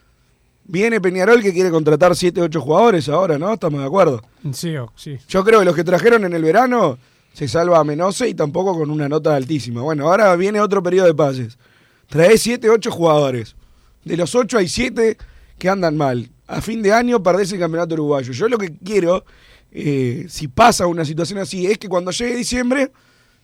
Viene 0.71 1.01
Peñarol 1.01 1.43
que 1.43 1.53
quiere 1.53 1.69
contratar 1.69 2.15
7, 2.15 2.43
8 2.43 2.61
jugadores 2.61 3.09
ahora, 3.09 3.37
¿no? 3.39 3.53
Estamos 3.53 3.81
de 3.81 3.87
acuerdo. 3.87 4.23
Sí, 4.53 4.75
sí. 4.95 5.19
Yo 5.29 5.43
creo 5.43 5.59
que 5.59 5.65
los 5.65 5.75
que 5.75 5.83
trajeron 5.83 6.25
en 6.25 6.33
el 6.33 6.45
verano 6.45 6.97
se 7.33 7.49
salva 7.49 7.81
a 7.81 7.83
Menose 7.83 8.29
y 8.29 8.35
tampoco 8.35 8.79
con 8.79 8.89
una 8.89 9.09
nota 9.09 9.35
altísima. 9.35 9.83
Bueno, 9.83 10.09
ahora 10.09 10.37
viene 10.37 10.61
otro 10.61 10.81
periodo 10.81 11.09
de 11.09 11.15
pases. 11.15 11.59
Trae 12.07 12.39
7, 12.39 12.71
8 12.71 12.89
jugadores. 12.93 13.57
De 14.05 14.17
los 14.17 14.33
8 14.37 14.59
hay 14.59 14.69
7 14.69 15.19
que 15.59 15.69
andan 15.69 15.97
mal. 15.97 16.31
A 16.47 16.61
fin 16.61 16.83
de 16.83 16.93
año 16.93 17.21
perdés 17.21 17.51
el 17.51 17.59
campeonato 17.59 17.95
uruguayo. 17.95 18.33
Yo 18.33 18.49
lo 18.49 18.57
que 18.57 18.73
quiero, 18.77 19.25
eh, 19.73 20.27
si 20.29 20.47
pasa 20.47 20.87
una 20.87 21.05
situación 21.05 21.41
así, 21.41 21.67
es 21.67 21.79
que 21.79 21.89
cuando 21.89 22.13
llegue 22.13 22.37
diciembre, 22.37 22.93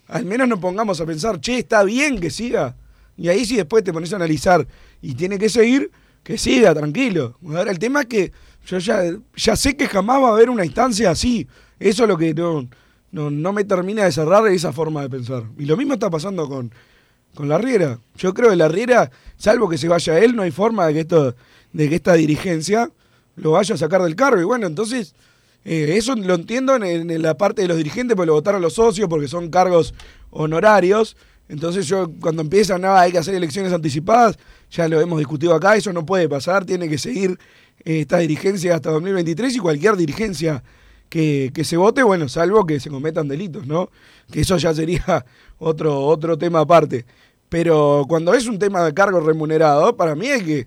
al 0.06 0.24
menos 0.24 0.46
nos 0.46 0.60
pongamos 0.60 1.00
a 1.00 1.06
pensar, 1.06 1.40
che, 1.40 1.58
está 1.58 1.82
bien 1.82 2.20
que 2.20 2.30
siga. 2.30 2.76
Y 3.16 3.26
ahí 3.30 3.44
si 3.44 3.56
después 3.56 3.82
te 3.82 3.92
pones 3.92 4.12
a 4.12 4.16
analizar 4.16 4.64
y 5.02 5.14
tiene 5.14 5.40
que 5.40 5.48
seguir, 5.48 5.90
que 6.26 6.36
siga, 6.36 6.74
tranquilo. 6.74 7.38
Ahora 7.46 7.70
el 7.70 7.78
tema 7.78 8.00
es 8.00 8.06
que 8.06 8.32
yo 8.66 8.78
ya, 8.78 9.00
ya 9.36 9.54
sé 9.54 9.76
que 9.76 9.86
jamás 9.86 10.20
va 10.20 10.30
a 10.30 10.32
haber 10.32 10.50
una 10.50 10.64
instancia 10.64 11.12
así. 11.12 11.46
Eso 11.78 12.02
es 12.02 12.08
lo 12.08 12.18
que 12.18 12.34
no, 12.34 12.68
no, 13.12 13.30
no 13.30 13.52
me 13.52 13.62
termina 13.62 14.02
de 14.04 14.10
cerrar 14.10 14.44
esa 14.48 14.72
forma 14.72 15.02
de 15.02 15.08
pensar. 15.08 15.44
Y 15.56 15.66
lo 15.66 15.76
mismo 15.76 15.94
está 15.94 16.10
pasando 16.10 16.48
con, 16.48 16.72
con 17.32 17.48
la 17.48 17.58
Riera. 17.58 18.00
Yo 18.16 18.34
creo 18.34 18.50
que 18.50 18.56
la 18.56 18.66
Riera, 18.66 19.08
salvo 19.36 19.68
que 19.68 19.78
se 19.78 19.86
vaya 19.86 20.18
él, 20.18 20.34
no 20.34 20.42
hay 20.42 20.50
forma 20.50 20.88
de 20.88 20.94
que 20.94 21.00
esto, 21.00 21.36
de 21.72 21.88
que 21.88 21.94
esta 21.94 22.14
dirigencia 22.14 22.90
lo 23.36 23.52
vaya 23.52 23.76
a 23.76 23.78
sacar 23.78 24.02
del 24.02 24.16
cargo. 24.16 24.40
Y 24.40 24.44
bueno, 24.44 24.66
entonces, 24.66 25.14
eh, 25.64 25.94
eso 25.96 26.16
lo 26.16 26.34
entiendo 26.34 26.74
en, 26.74 27.08
en 27.08 27.22
la 27.22 27.38
parte 27.38 27.62
de 27.62 27.68
los 27.68 27.76
dirigentes, 27.76 28.16
porque 28.16 28.26
lo 28.26 28.32
votaron 28.32 28.60
los 28.60 28.72
socios, 28.72 29.08
porque 29.08 29.28
son 29.28 29.48
cargos 29.48 29.94
honorarios. 30.30 31.16
Entonces 31.48 31.86
yo 31.86 32.10
cuando 32.20 32.42
empiezan, 32.42 32.80
no, 32.80 32.94
hay 32.94 33.12
que 33.12 33.18
hacer 33.18 33.34
elecciones 33.34 33.72
anticipadas, 33.72 34.38
ya 34.70 34.88
lo 34.88 35.00
hemos 35.00 35.18
discutido 35.18 35.54
acá, 35.54 35.76
eso 35.76 35.92
no 35.92 36.04
puede 36.04 36.28
pasar, 36.28 36.64
tiene 36.64 36.88
que 36.88 36.98
seguir 36.98 37.38
eh, 37.84 38.00
esta 38.00 38.18
dirigencia 38.18 38.74
hasta 38.74 38.90
2023 38.90 39.54
y 39.54 39.58
cualquier 39.58 39.96
dirigencia 39.96 40.62
que, 41.08 41.52
que 41.54 41.64
se 41.64 41.76
vote, 41.76 42.02
bueno, 42.02 42.28
salvo 42.28 42.66
que 42.66 42.80
se 42.80 42.90
cometan 42.90 43.28
delitos, 43.28 43.66
¿no? 43.66 43.90
Que 44.30 44.40
eso 44.40 44.56
ya 44.56 44.74
sería 44.74 45.24
otro, 45.58 46.04
otro 46.04 46.36
tema 46.36 46.60
aparte. 46.60 47.04
Pero 47.48 48.04
cuando 48.08 48.34
es 48.34 48.48
un 48.48 48.58
tema 48.58 48.84
de 48.84 48.92
cargo 48.92 49.20
remunerado, 49.20 49.96
para 49.96 50.16
mí 50.16 50.26
es 50.26 50.42
que 50.42 50.66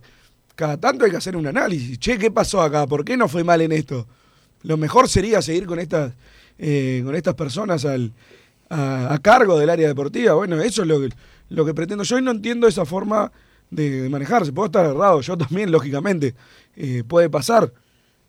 cada 0.56 0.78
tanto 0.78 1.04
hay 1.04 1.12
que 1.12 1.18
hacer 1.18 1.36
un 1.36 1.46
análisis. 1.46 2.00
Che, 2.00 2.18
¿qué 2.18 2.32
pasó 2.32 2.62
acá? 2.62 2.88
¿Por 2.88 3.04
qué 3.04 3.18
no 3.18 3.28
fue 3.28 3.44
mal 3.44 3.62
en 3.62 3.74
esto? 3.74 4.08
Lo 4.64 4.78
mejor 4.78 5.10
sería 5.10 5.42
seguir 5.42 5.66
con 5.66 5.80
estas, 5.80 6.14
eh, 6.58 7.02
con 7.04 7.16
estas 7.16 7.36
personas 7.36 7.84
al, 7.84 8.14
a, 8.70 9.18
cargo 9.22 9.58
del 9.58 9.70
área 9.70 9.88
deportiva. 9.88 10.34
Bueno, 10.34 10.62
eso 10.62 10.84
es 10.84 10.88
lo 10.88 11.00
que, 11.02 11.10
lo 11.50 11.66
que 11.66 11.74
pretendo. 11.74 12.04
Yo 12.04 12.20
no 12.22 12.32
entiendo 12.32 12.68
esa 12.68 12.86
forma 12.86 13.32
de, 13.70 14.02
de 14.04 14.10
manejarse. 14.10 14.52
Puedo 14.54 14.68
estar 14.68 14.86
errado, 14.86 15.22
yo 15.22 15.38
también, 15.38 15.72
lógicamente. 15.72 16.36
Eh, 16.76 17.04
puede 17.08 17.30
pasar. 17.30 17.74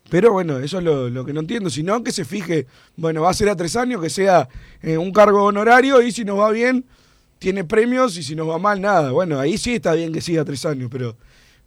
Pero 0.08 0.32
bueno, 0.32 0.58
eso 0.58 0.78
es 0.78 0.84
lo, 0.84 1.24
que 1.24 1.32
no 1.32 1.40
entiendo. 1.40 1.70
Si 1.70 1.82
no, 1.82 2.02
que 2.02 2.10
se 2.10 2.24
fije, 2.24 2.66
bueno, 2.96 3.22
va 3.22 3.30
a 3.30 3.34
ser 3.34 3.48
a 3.48 3.56
tres 3.56 3.76
años, 3.76 4.02
que 4.02 4.10
sea 4.10 4.48
eh, 4.82 4.96
un 4.96 5.12
cargo 5.12 5.44
honorario 5.44 6.02
y 6.02 6.10
si 6.10 6.24
nos 6.24 6.38
va 6.38 6.50
bien, 6.50 6.84
tiene 7.38 7.64
premios 7.64 8.16
y 8.16 8.22
si 8.22 8.34
nos 8.34 8.48
va 8.48 8.58
mal, 8.58 8.80
nada. 8.80 9.12
Bueno, 9.12 9.38
ahí 9.38 9.56
sí 9.56 9.74
está 9.76 9.94
bien 9.94 10.12
que 10.12 10.20
siga 10.20 10.44
tres 10.44 10.66
años, 10.66 10.88
pero, 10.90 11.16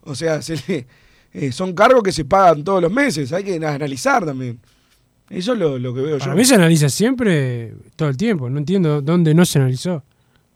o 0.02 0.14
sea, 0.14 0.42
se 0.42 0.58
le- 0.68 0.88
eh, 1.32 1.52
son 1.52 1.74
cargos 1.74 2.04
que 2.04 2.12
se 2.12 2.26
pagan 2.26 2.64
todos 2.64 2.82
los 2.82 2.92
meses, 2.92 3.32
hay 3.34 3.44
que 3.44 3.56
analizar 3.56 4.26
también. 4.26 4.60
Eso 5.30 5.54
es 5.54 5.60
lo, 5.60 5.80
lo 5.80 5.94
que 5.94 6.02
veo 6.02 6.18
Para 6.20 6.32
yo. 6.32 6.38
mí 6.38 6.46
se 6.46 6.56
analiza 6.56 6.90
siempre, 6.90 7.74
todo 7.96 8.10
el 8.10 8.18
tiempo. 8.18 8.50
No 8.50 8.60
entiendo 8.60 9.02
dónde 9.02 9.34
no 9.34 9.46
se 9.46 9.60
analizó. 9.60 10.04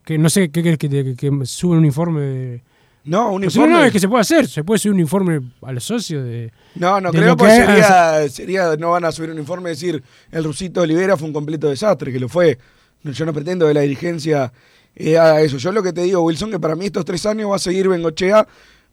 Que 0.04 0.16
no 0.18 0.30
sé 0.30 0.50
qué 0.50 0.62
querés 0.62 0.78
que, 0.78 1.30
sube 1.44 1.76
un 1.76 1.84
informe 1.84 2.20
de. 2.20 2.62
No, 3.04 3.32
un 3.32 3.44
O 3.44 3.50
sea, 3.50 3.66
no, 3.66 3.68
informe- 3.78 3.86
es 3.86 3.92
que 3.92 4.00
se 4.00 4.08
puede 4.08 4.20
hacer. 4.22 4.46
Se 4.48 4.64
puede 4.64 4.78
subir 4.78 4.94
un 4.94 5.00
informe 5.00 5.40
a 5.62 5.72
los 5.72 5.84
socios 5.84 6.24
de. 6.24 6.52
No, 6.74 7.00
no 7.00 7.10
de 7.10 7.18
creo 7.18 7.36
porque 7.36 7.52
que 7.54 7.64
sería, 7.66 8.28
sería, 8.28 8.76
no 8.76 8.90
van 8.90 9.04
a 9.04 9.12
subir 9.12 9.30
un 9.30 9.38
informe 9.38 9.70
y 9.70 9.72
decir 9.72 10.02
el 10.30 10.44
Rusito 10.44 10.82
Olivera 10.82 11.16
fue 11.16 11.26
un 11.28 11.32
completo 11.34 11.68
desastre, 11.68 12.12
que 12.12 12.20
lo 12.20 12.28
fue. 12.28 12.58
Yo 13.04 13.24
no 13.24 13.32
pretendo 13.32 13.66
de 13.66 13.74
la 13.74 13.80
dirigencia 13.82 14.52
eh, 14.94 15.16
haga 15.16 15.40
eso. 15.40 15.56
Yo 15.58 15.72
lo 15.72 15.82
que 15.82 15.92
te 15.92 16.02
digo, 16.02 16.20
Wilson, 16.22 16.50
que 16.50 16.58
para 16.58 16.74
mí 16.74 16.86
estos 16.86 17.04
tres 17.04 17.24
años 17.26 17.50
va 17.50 17.56
a 17.56 17.60
seguir 17.60 17.88
Bengochea, 17.88 18.46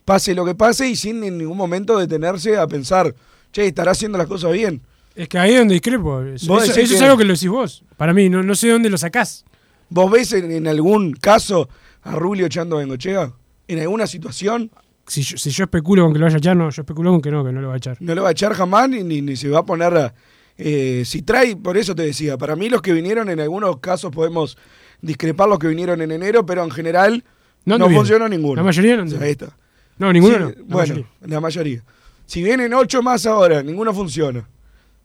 pase 0.05 0.35
lo 0.35 0.45
que 0.45 0.55
pase, 0.55 0.87
y 0.89 0.95
sin 0.95 1.23
en 1.23 1.37
ningún 1.37 1.57
momento 1.57 1.97
detenerse 1.97 2.57
a 2.57 2.67
pensar, 2.67 3.13
che, 3.51 3.65
estará 3.67 3.91
haciendo 3.91 4.17
las 4.17 4.27
cosas 4.27 4.51
bien. 4.53 4.81
Es 5.15 5.29
que 5.29 5.37
ahí 5.37 5.53
es 5.53 5.59
donde 5.59 5.73
discrepo. 5.75 6.21
Eso, 6.21 6.59
es 6.61 7.01
algo 7.01 7.17
que 7.17 7.23
lo 7.25 7.33
decís 7.33 7.49
vos. 7.49 7.83
Para 7.97 8.13
mí, 8.13 8.29
no, 8.29 8.43
no 8.43 8.53
sé 8.55 8.67
de 8.67 8.73
dónde 8.73 8.89
lo 8.89 8.97
sacás. 8.97 9.45
¿Vos 9.89 10.11
ves 10.11 10.33
en, 10.33 10.51
en 10.51 10.67
algún 10.67 11.13
caso 11.13 11.69
a 12.03 12.15
Rubio 12.15 12.45
echando 12.47 12.75
a 12.75 12.79
Bengochea? 12.79 13.31
¿En 13.67 13.79
alguna 13.79 14.07
situación? 14.07 14.71
Si 15.07 15.21
yo, 15.21 15.37
si 15.37 15.51
yo 15.51 15.63
especulo 15.65 16.03
con 16.03 16.13
que 16.13 16.19
lo 16.19 16.25
vaya 16.25 16.35
a 16.35 16.39
echar, 16.39 16.57
no. 16.57 16.69
Yo 16.69 16.81
especulo 16.81 17.11
con 17.11 17.21
que 17.21 17.31
no, 17.31 17.45
que 17.45 17.51
no 17.51 17.61
lo 17.61 17.67
va 17.69 17.75
a 17.75 17.77
echar. 17.77 17.97
No 17.99 18.13
lo 18.13 18.23
va 18.23 18.29
a 18.29 18.31
echar 18.31 18.53
jamás 18.53 18.89
ni, 18.89 19.03
ni, 19.03 19.21
ni 19.21 19.35
se 19.35 19.47
va 19.49 19.59
a 19.59 19.65
poner 19.65 19.95
a... 19.95 20.13
eh, 20.57 21.03
si 21.05 21.21
trae, 21.21 21.55
por 21.55 21.77
eso 21.77 21.95
te 21.95 22.03
decía, 22.03 22.37
para 22.37 22.55
mí 22.55 22.69
los 22.69 22.81
que 22.81 22.91
vinieron 22.91 23.29
en 23.29 23.39
algunos 23.39 23.77
casos 23.79 24.11
podemos 24.11 24.57
discrepar 25.01 25.47
los 25.47 25.59
que 25.59 25.67
vinieron 25.67 26.01
en 26.01 26.11
enero, 26.11 26.45
pero 26.45 26.63
en 26.63 26.71
general 26.71 27.23
No 27.65 27.77
no, 27.77 27.89
funcionó 27.89 28.27
ninguno. 28.27 28.55
La 28.55 28.63
mayoría 28.63 28.97
no 28.97 29.03
O 29.03 29.07
sea, 29.07 29.21
ahí 29.21 29.31
está. 29.31 29.55
No, 29.97 30.11
ninguno 30.11 30.35
Sí, 30.35 30.41
no. 30.41 30.49
La 30.49 30.55
bueno, 30.57 30.75
mayoría. 30.75 31.05
la 31.21 31.39
mayoría. 31.39 31.83
Si 32.25 32.43
vienen 32.43 32.73
ocho 32.73 33.01
más 33.03 33.25
ahora, 33.27 33.61
ninguno 33.61 33.93
funciona. 33.93 34.49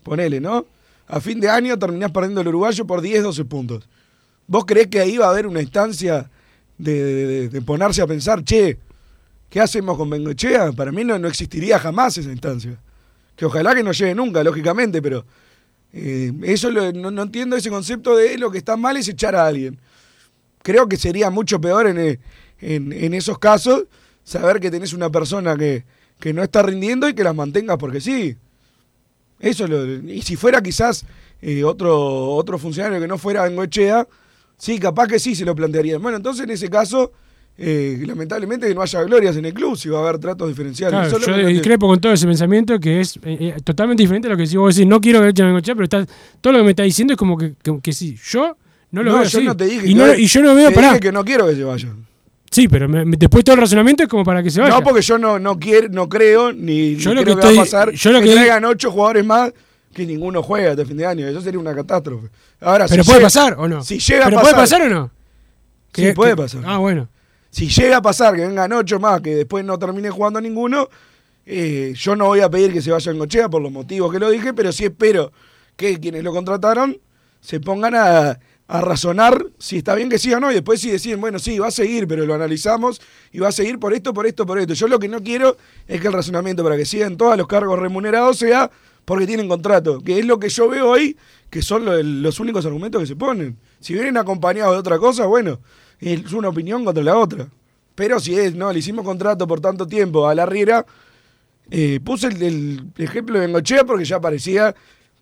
Ponele, 0.03 0.40
¿no? 0.40 0.66
A 1.09 1.20
fin 1.20 1.40
de 1.40 1.48
año 1.48 1.78
terminás 1.78 2.11
perdiendo 2.12 2.40
el 2.40 2.48
uruguayo 2.48 2.86
por 2.86 3.01
10, 3.01 3.22
12 3.22 3.44
puntos. 3.44 3.88
¿Vos 4.46 4.64
creés 4.64 4.88
que 4.88 5.01
ahí 5.01 5.16
va 5.16 5.26
a 5.26 5.30
haber 5.30 5.46
una 5.46 5.61
instancia 5.61 6.30
de, 6.78 7.62
ponerse 7.64 8.03
a 8.03 8.07
pensar, 8.07 8.42
che, 8.42 8.78
¿qué 9.48 9.61
hacemos 9.61 9.96
con 9.96 10.09
Bengochea? 10.11 10.72
Para 10.72 10.92
mí 10.92 11.05
no, 11.05 11.18
no 11.18 11.28
existiría 11.28 11.78
jamás 11.78 12.16
esa 12.18 12.30
instancia. 12.30 12.76
Que 13.36 13.44
ojalá 13.44 13.74
que 13.74 13.82
no 13.82 13.92
llegue 13.92 14.14
nunca, 14.14 14.42
lógicamente, 14.42 15.03
pero 15.03 15.24
eh, 15.92 16.32
eso 16.42 16.70
lo- 16.70 16.92
no, 16.92 17.22
entiendo 17.22 17.57
ese 17.57 17.70
concepto 17.70 18.16
de 18.16 18.38
lo 18.38 18.51
que 18.51 18.59
está 18.59 18.76
mal 18.76 18.96
es 18.96 19.09
echar 19.09 19.34
a 19.34 19.46
alguien. 19.46 19.78
Creo 20.62 20.88
que 20.88 20.96
sería 20.96 21.30
mucho 21.30 21.61
peor 21.61 21.86
en, 21.86 21.98
eh, 21.98 22.18
en 22.61 23.14
esos 23.14 23.38
casos 23.38 23.84
saber 24.24 24.61
que 24.61 24.70
tenés 24.70 24.92
una 24.92 25.11
persona 25.11 25.57
que, 25.57 25.84
que 26.20 26.32
no 26.32 26.42
está 26.42 26.62
rindiendo 26.62 27.09
y 27.09 27.14
que 27.14 27.24
las 27.24 27.34
mantengas 27.34 27.78
porque 27.78 28.01
sí. 28.01 28.36
Eso 29.41 29.66
lo, 29.66 29.86
y 29.86 30.22
si 30.22 30.36
fuera 30.36 30.61
quizás 30.62 31.05
eh, 31.43 31.64
otro, 31.64 31.97
otro 32.34 32.59
funcionario 32.59 33.01
que 33.01 33.09
no 33.09 33.16
fuera 33.18 33.43
Bengoechea, 33.45 34.07
sí, 34.59 34.78
capaz 34.78 35.09
que 35.09 35.18
sí 35.18 35.34
se 35.34 35.45
lo 35.47 35.55
plantearían. 35.55 36.01
Bueno, 36.03 36.18
entonces 36.18 36.45
en 36.45 36.51
ese 36.51 36.68
caso, 36.68 37.11
eh, 37.57 38.03
lamentablemente 38.07 38.68
que 38.68 38.74
no 38.74 38.82
haya 38.82 39.03
glorias 39.03 39.36
en 39.36 39.47
el 39.47 39.55
club, 39.55 39.76
si 39.78 39.88
va 39.88 39.99
a 39.99 40.03
haber 40.09 40.18
tratos 40.18 40.49
diferenciales. 40.49 41.12
Claro, 41.12 41.41
yo 41.43 41.47
discrepo 41.49 41.86
con 41.88 42.01
todo 42.01 42.12
ese 42.12 42.26
pensamiento 42.26 42.78
que 42.78 43.01
es 43.01 43.16
eh, 43.16 43.20
eh, 43.41 43.55
totalmente 43.64 44.03
diferente 44.03 44.28
a 44.28 44.30
lo 44.32 44.36
que 44.36 44.43
decís 44.43 44.57
vos 44.57 44.74
decís. 44.76 44.88
No 44.88 45.01
quiero 45.01 45.20
que 45.22 45.28
echen 45.30 45.45
a 45.47 45.49
Bengochea, 45.49 45.74
pero 45.74 45.84
está, 45.84 46.07
todo 46.41 46.53
lo 46.53 46.59
que 46.61 46.64
me 46.64 46.70
está 46.70 46.82
diciendo 46.82 47.14
es 47.14 47.18
como 47.18 47.36
que, 47.38 47.55
que, 47.62 47.80
que 47.82 47.93
sí. 47.93 48.16
Yo 48.30 48.57
no 48.91 49.03
lo 49.03 49.12
No, 49.12 49.18
veo 49.20 49.28
yo 49.28 49.38
así. 49.38 49.47
no 49.47 49.57
te 49.57 49.64
dije 49.64 49.86
y, 49.86 49.88
que- 49.88 49.95
no, 49.95 50.14
y 50.14 50.26
yo 50.26 50.43
no 50.43 50.55
veo, 50.55 50.68
te 50.68 50.74
pará. 50.74 50.88
dije 50.88 51.01
que 51.01 51.12
no 51.12 51.24
quiero 51.24 51.47
que 51.47 51.55
se 51.57 51.64
vaya. 51.64 51.88
Sí, 52.51 52.66
pero 52.68 52.88
me- 52.88 53.05
me- 53.05 53.16
después 53.16 53.44
todo 53.44 53.55
el 53.55 53.61
razonamiento 53.61 54.03
es 54.03 54.09
como 54.09 54.24
para 54.24 54.42
que 54.42 54.51
se 54.51 54.61
vaya. 54.61 54.74
No, 54.74 54.82
porque 54.82 55.03
yo 55.03 55.18
no, 55.18 55.38
no 55.38 55.59
quiero, 55.59 55.88
no 55.88 56.09
creo, 56.09 56.53
ni, 56.53 56.96
Yo 56.96 57.11
ni 57.11 57.16
lo 57.16 57.22
creo 57.22 57.36
que 57.36 57.40
que, 57.42 57.46
va 57.46 57.48
a 57.48 57.53
estoy- 57.53 57.57
pasar 57.59 57.90
yo 57.92 58.12
lo 58.12 58.20
que, 58.20 58.26
que- 58.26 58.32
traigan 58.34 58.64
ocho 58.64 58.90
jugadores 58.90 59.24
más 59.24 59.53
que 59.94 60.05
ninguno 60.07 60.42
juega 60.42 60.70
hasta 60.72 60.84
fin 60.84 60.96
de 60.96 61.07
año. 61.07 61.28
Eso 61.28 61.40
sería 61.40 61.61
una 61.61 61.74
catástrofe. 61.74 62.28
Ahora, 62.61 62.86
pero 62.88 63.03
si 63.05 63.07
puede 63.09 63.18
llega- 63.20 63.26
pasar 63.26 63.55
o 63.59 63.68
no. 63.68 63.82
Si 63.84 63.98
llega 64.01 64.24
¿Pero 64.24 64.38
a 64.38 64.40
pasar, 64.40 64.55
puede 64.55 64.62
pasar 64.62 64.82
o 64.82 64.88
no? 64.88 65.11
Sí, 65.94 66.12
puede 66.12 66.36
pasar. 66.36 66.62
Ah, 66.66 66.78
bueno. 66.78 67.09
Si 67.51 67.68
llega 67.68 67.96
a 67.98 68.03
pasar 68.03 68.34
que 68.36 68.42
vengan 68.46 68.72
ocho 68.72 68.98
más, 69.01 69.20
que 69.20 69.34
después 69.34 69.64
no 69.64 69.78
termine 69.78 70.11
jugando 70.11 70.40
ninguno, 70.40 70.88
eh, 71.46 71.92
yo 71.96 72.14
no 72.16 72.26
voy 72.26 72.40
a 72.40 72.48
pedir 72.51 72.72
que 72.72 72.80
se 72.82 72.90
vaya 72.92 73.11
en 73.12 73.18
Gochea 73.18 73.48
por 73.48 73.61
los 73.62 73.72
motivos 73.72 74.12
que 74.12 74.18
lo 74.20 74.30
dije, 74.30 74.53
pero 74.55 74.70
sí 74.72 74.84
espero 74.84 75.32
que 75.76 75.98
quienes 75.98 76.22
lo 76.22 76.32
contrataron 76.32 76.96
se 77.40 77.59
pongan 77.59 77.94
a, 77.96 78.38
a 78.73 78.81
razonar 78.81 79.47
si 79.59 79.79
está 79.79 79.97
bien 79.97 80.09
que 80.09 80.16
siga 80.16 80.37
o 80.37 80.41
no, 80.41 80.49
y 80.53 80.55
después 80.55 80.81
si 80.81 80.91
deciden, 80.93 81.21
bueno, 81.21 81.41
sí, 81.41 81.59
va 81.59 81.66
a 81.66 81.71
seguir, 81.73 82.07
pero 82.07 82.25
lo 82.25 82.35
analizamos 82.35 83.01
y 83.33 83.41
va 83.41 83.49
a 83.49 83.53
seguir 83.53 83.81
por 83.81 83.93
esto, 83.93 84.14
por 84.14 84.29
esto, 84.29 84.47
por 84.47 84.61
esto. 84.61 84.75
Yo 84.75 84.87
lo 84.87 85.01
que 85.01 85.09
no 85.09 85.21
quiero 85.25 85.57
es 85.89 86.01
que 86.01 86.07
el 86.07 86.12
razonamiento 86.12 86.62
para 86.62 86.77
que 86.77 86.85
sigan 86.85 87.16
todos 87.16 87.37
los 87.37 87.49
cargos 87.49 87.81
remunerados 87.81 88.39
sea 88.39 88.71
porque 89.05 89.27
tienen 89.27 89.49
contrato, 89.49 90.01
que 90.01 90.21
es 90.21 90.25
lo 90.25 90.39
que 90.39 90.49
yo 90.49 90.68
veo 90.68 90.89
hoy, 90.89 91.16
que 91.51 91.62
son 91.62 91.85
lo- 91.85 92.01
los 92.01 92.39
únicos 92.39 92.64
argumentos 92.64 93.01
que 93.01 93.07
se 93.09 93.16
ponen. 93.16 93.57
Si 93.81 93.93
vienen 93.93 94.16
acompañados 94.16 94.73
de 94.75 94.79
otra 94.79 94.99
cosa, 94.99 95.27
bueno, 95.27 95.59
es 95.99 96.33
una 96.33 96.49
opinión 96.51 96.85
contra 96.85 97.03
la 97.03 97.16
otra. 97.18 97.49
Pero 97.97 98.21
si 98.21 98.39
es, 98.39 98.55
no, 98.55 98.73
le 98.73 98.79
hicimos 98.79 99.05
contrato 99.05 99.49
por 99.49 99.61
tanto 99.61 99.85
tiempo 99.85 100.29
a 100.29 100.35
la 100.37 100.47
Riera, 100.47 100.87
eh, 101.73 101.99
puse 102.05 102.29
el, 102.29 102.85
ejemplo 102.99 103.35
de 103.41 103.47
Bengochea 103.47 103.85
porque 103.85 104.05
ya 104.05 104.21
parecía 104.21 104.75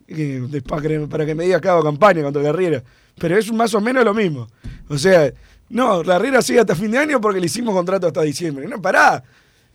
eh, 0.07 0.61
para, 0.67 0.81
que, 0.83 0.99
para 1.01 1.25
que 1.25 1.33
me 1.35 1.45
diga 1.45 1.59
que 1.59 1.67
hago 1.67 1.81
campaña 1.83 2.21
contra 2.21 2.43
la 2.43 2.51
Riera. 2.51 2.83
Pero 3.19 3.37
es 3.37 3.51
más 3.51 3.73
o 3.73 3.81
menos 3.81 4.03
lo 4.03 4.13
mismo. 4.13 4.47
O 4.87 4.97
sea, 4.97 5.31
no, 5.69 6.01
la 6.03 6.17
Riera 6.17 6.41
sigue 6.41 6.59
hasta 6.59 6.75
fin 6.75 6.91
de 6.91 6.97
año 6.97 7.21
porque 7.21 7.39
le 7.39 7.45
hicimos 7.45 7.73
contrato 7.75 8.07
hasta 8.07 8.21
diciembre. 8.23 8.67
No, 8.67 8.81
pará. 8.81 9.23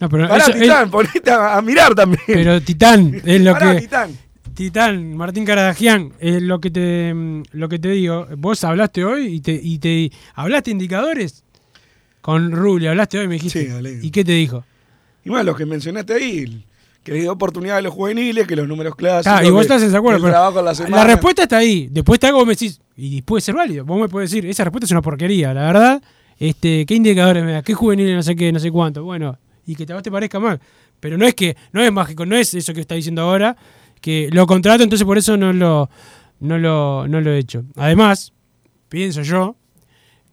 No, 0.00 0.08
pero 0.08 0.28
Pará, 0.28 0.42
eso- 0.44 0.52
Titán, 0.58 0.90
ponete 0.90 1.30
a, 1.30 1.56
a 1.56 1.62
mirar 1.62 1.94
también. 1.94 2.22
Pero 2.26 2.60
Titán, 2.60 3.20
es 3.24 3.40
lo 3.40 3.52
Pará, 3.52 3.74
que. 3.74 3.80
Titán. 3.82 4.18
Titán, 4.54 5.16
Martín 5.16 5.44
Caradagian, 5.44 6.12
es 6.20 6.40
lo 6.42 6.60
que 6.60 6.70
te 6.70 7.12
lo 7.52 7.68
que 7.68 7.78
te 7.80 7.88
digo, 7.88 8.26
vos 8.38 8.62
hablaste 8.62 9.04
hoy 9.04 9.26
y 9.26 9.40
te, 9.40 9.52
y 9.60 9.78
te 9.78 10.12
hablaste 10.34 10.70
indicadores 10.70 11.42
con 12.20 12.52
Rubio, 12.52 12.90
hablaste 12.90 13.18
hoy, 13.18 13.26
me 13.26 13.34
dijiste. 13.34 13.66
Sí. 13.82 13.98
¿Y 14.06 14.10
qué 14.12 14.24
te 14.24 14.30
dijo? 14.32 14.64
Y 15.24 15.30
bueno, 15.30 15.44
los 15.44 15.56
que 15.56 15.66
mencionaste 15.66 16.12
ahí, 16.14 16.64
que 17.04 17.12
le 17.12 17.20
dio 17.20 17.32
oportunidad 17.32 17.76
a 17.76 17.82
los 17.82 17.92
juveniles, 17.92 18.46
que 18.46 18.56
los 18.56 18.66
números 18.66 18.96
clásicos. 18.96 19.38
Ah, 19.38 19.44
y 19.44 19.50
vos 19.50 19.62
estás 19.62 19.82
en 19.82 19.92
la, 19.92 20.72
la, 20.88 21.04
respuesta 21.04 21.42
está 21.42 21.58
ahí. 21.58 21.86
Después 21.90 22.16
está 22.16 22.28
algo 22.28 22.40
vos 22.40 22.46
me 22.46 22.54
decís, 22.54 22.80
y 22.96 23.20
puede 23.22 23.42
ser 23.42 23.54
válido. 23.54 23.84
Vos 23.84 24.00
me 24.00 24.08
podés 24.08 24.30
decir, 24.30 24.46
esa 24.46 24.64
respuesta 24.64 24.86
es 24.86 24.90
una 24.90 25.02
porquería, 25.02 25.52
la 25.52 25.66
verdad. 25.66 26.02
Este, 26.38 26.86
¿qué 26.86 26.94
indicadores 26.94 27.44
me 27.44 27.52
da? 27.52 27.62
¿Qué 27.62 27.74
juveniles 27.74 28.16
no 28.16 28.22
sé 28.22 28.34
qué, 28.34 28.50
no 28.50 28.58
sé 28.58 28.70
cuánto? 28.70 29.04
Bueno, 29.04 29.38
y 29.66 29.76
que 29.76 29.84
te, 29.84 29.94
te 30.00 30.10
parezca 30.10 30.40
mal. 30.40 30.58
Pero 30.98 31.18
no 31.18 31.26
es 31.26 31.34
que, 31.34 31.56
no 31.72 31.82
es 31.82 31.92
mágico, 31.92 32.24
no 32.24 32.36
es 32.36 32.54
eso 32.54 32.72
que 32.72 32.80
está 32.80 32.94
diciendo 32.94 33.20
ahora, 33.20 33.54
que 34.00 34.30
lo 34.32 34.46
contrato, 34.46 34.82
entonces 34.82 35.04
por 35.04 35.18
eso 35.18 35.36
no 35.36 35.52
lo, 35.52 35.90
no 36.40 36.58
lo, 36.58 37.06
no 37.06 37.20
lo 37.20 37.32
he 37.32 37.38
hecho. 37.38 37.64
Además, 37.76 38.32
pienso 38.88 39.20
yo 39.20 39.56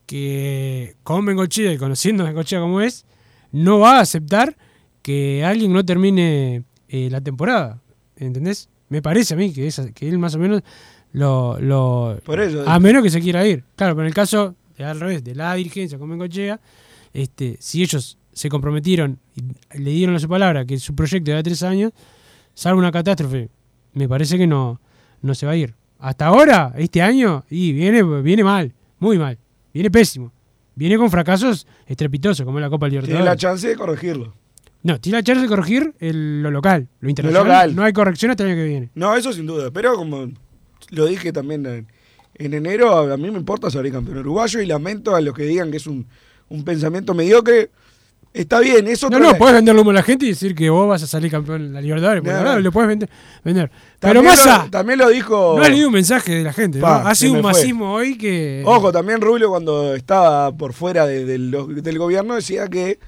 que 0.05 0.95
con 1.03 1.25
Bengochea 1.25 1.73
y 1.73 1.77
conociendo 1.77 2.23
a 2.23 2.27
Bengochea 2.27 2.61
como 2.61 2.79
es, 2.79 3.05
no 3.51 3.79
va 3.79 3.97
a 3.97 4.01
aceptar 4.01 4.55
que 5.01 5.43
alguien 5.45 5.71
no 5.73 5.83
termine 5.85 6.63
eh, 6.89 7.09
la 7.11 7.21
temporada. 7.21 7.81
¿Entendés? 8.15 8.69
Me 8.89 9.01
parece 9.01 9.33
a 9.33 9.37
mí 9.37 9.51
que, 9.53 9.67
es, 9.67 9.81
que 9.95 10.07
él 10.09 10.17
más 10.19 10.35
o 10.35 10.39
menos 10.39 10.61
lo, 11.13 11.59
lo- 11.59 12.19
Por 12.23 12.39
eso. 12.39 12.63
A 12.69 12.79
menos 12.79 13.03
que 13.03 13.09
se 13.09 13.19
quiera 13.21 13.45
ir. 13.47 13.63
Claro, 13.75 13.95
pero 13.95 14.03
en 14.03 14.07
el 14.09 14.13
caso, 14.13 14.55
de, 14.77 14.83
al 14.83 14.99
revés, 14.99 15.23
de 15.23 15.33
la 15.35 15.53
dirigencia 15.55 15.97
con 15.97 16.09
Bengochea, 16.09 16.59
este, 17.13 17.57
si 17.59 17.81
ellos 17.81 18.17
se 18.33 18.49
comprometieron 18.49 19.19
y 19.35 19.77
le 19.79 19.91
dieron 19.91 20.19
su 20.19 20.29
palabra 20.29 20.65
que 20.65 20.77
su 20.79 20.93
proyecto 20.95 21.31
era 21.31 21.37
de 21.37 21.43
tres 21.43 21.63
años, 21.63 21.91
salvo 22.53 22.79
una 22.79 22.91
catástrofe, 22.91 23.49
me 23.93 24.07
parece 24.07 24.37
que 24.37 24.47
no, 24.47 24.79
no 25.21 25.35
se 25.35 25.45
va 25.45 25.53
a 25.53 25.55
ir. 25.57 25.73
Hasta 25.99 26.27
ahora, 26.27 26.73
este 26.77 27.01
año, 27.01 27.43
y 27.49 27.73
viene, 27.73 28.03
viene 28.21 28.43
mal, 28.43 28.73
muy 28.99 29.17
mal, 29.19 29.37
viene 29.73 29.91
pésimo. 29.91 30.31
Viene 30.73 30.97
con 30.97 31.11
fracasos 31.11 31.67
estrepitosos, 31.85 32.45
como 32.45 32.59
la 32.59 32.69
Copa 32.69 32.87
Tiene 32.89 33.01
Libertadores. 33.05 33.25
la 33.33 33.35
chance 33.37 33.67
de 33.67 33.75
corregirlo. 33.75 34.33
No, 34.83 34.99
tiene 34.99 35.19
la 35.19 35.23
chance 35.23 35.41
de 35.43 35.47
corregir 35.47 35.93
el- 35.99 36.41
lo 36.41 36.49
local, 36.51 36.87
lo 37.01 37.09
internacional. 37.09 37.47
local. 37.47 37.75
No 37.75 37.83
hay 37.83 37.93
corrección 37.93 38.31
hasta 38.31 38.43
el 38.43 38.49
año 38.51 38.57
que 38.61 38.67
viene. 38.67 38.89
No, 38.95 39.15
eso 39.15 39.31
sin 39.31 39.45
duda. 39.45 39.69
Pero 39.71 39.95
como 39.95 40.29
lo 40.89 41.05
dije 41.05 41.31
también 41.31 41.65
en, 41.65 41.87
en 42.35 42.53
enero, 42.53 42.97
a 43.11 43.17
mí 43.17 43.29
me 43.29 43.37
importa 43.37 43.69
salir 43.69 43.91
campeón 43.91 44.17
uruguayo 44.19 44.59
y 44.59 44.65
lamento 44.65 45.15
a 45.15 45.21
los 45.21 45.35
que 45.35 45.43
digan 45.43 45.69
que 45.71 45.77
es 45.77 45.85
un, 45.87 46.07
un 46.49 46.63
pensamiento 46.63 47.13
mediocre. 47.13 47.69
Está 48.33 48.61
bien, 48.61 48.87
eso 48.87 49.09
No, 49.09 49.19
no, 49.19 49.35
puedes 49.37 49.53
venderlo 49.55 49.87
a 49.89 49.93
la 49.93 50.03
gente 50.03 50.25
y 50.25 50.29
decir 50.29 50.55
que 50.55 50.69
vos 50.69 50.87
vas 50.87 51.03
a 51.03 51.07
salir 51.07 51.29
campeón 51.29 51.63
en 51.63 51.73
la 51.73 51.81
Libertadores. 51.81 52.23
No, 52.23 52.41
no. 52.41 52.59
le 52.61 52.71
puedes 52.71 52.87
vender. 52.87 53.09
vender. 53.43 53.69
Pero 53.99 54.23
Massa, 54.23 54.63
lo- 54.63 54.69
también 54.71 54.99
lo 54.99 55.09
dijo. 55.09 55.55
no 55.57 55.61
has 55.61 55.69
leído 55.69 55.89
un 55.89 55.93
mensaje 55.93 56.35
de 56.35 56.43
la 56.45 56.53
gente. 56.53 56.79
Ha 56.81 57.13
sido 57.13 57.33
un 57.33 57.41
fue. 57.41 57.51
masismo 57.51 57.93
hoy 57.93 58.17
que. 58.17 58.63
Ojo, 58.65 58.89
también 58.93 59.19
Rubio 59.19 59.49
cuando 59.49 59.93
estaba 59.93 60.49
por 60.55 60.71
fuera 60.71 61.05
de- 61.05 61.25
de 61.25 61.37
del 61.81 61.97
gobierno 61.99 62.35
decía 62.35 62.69
que 62.69 62.99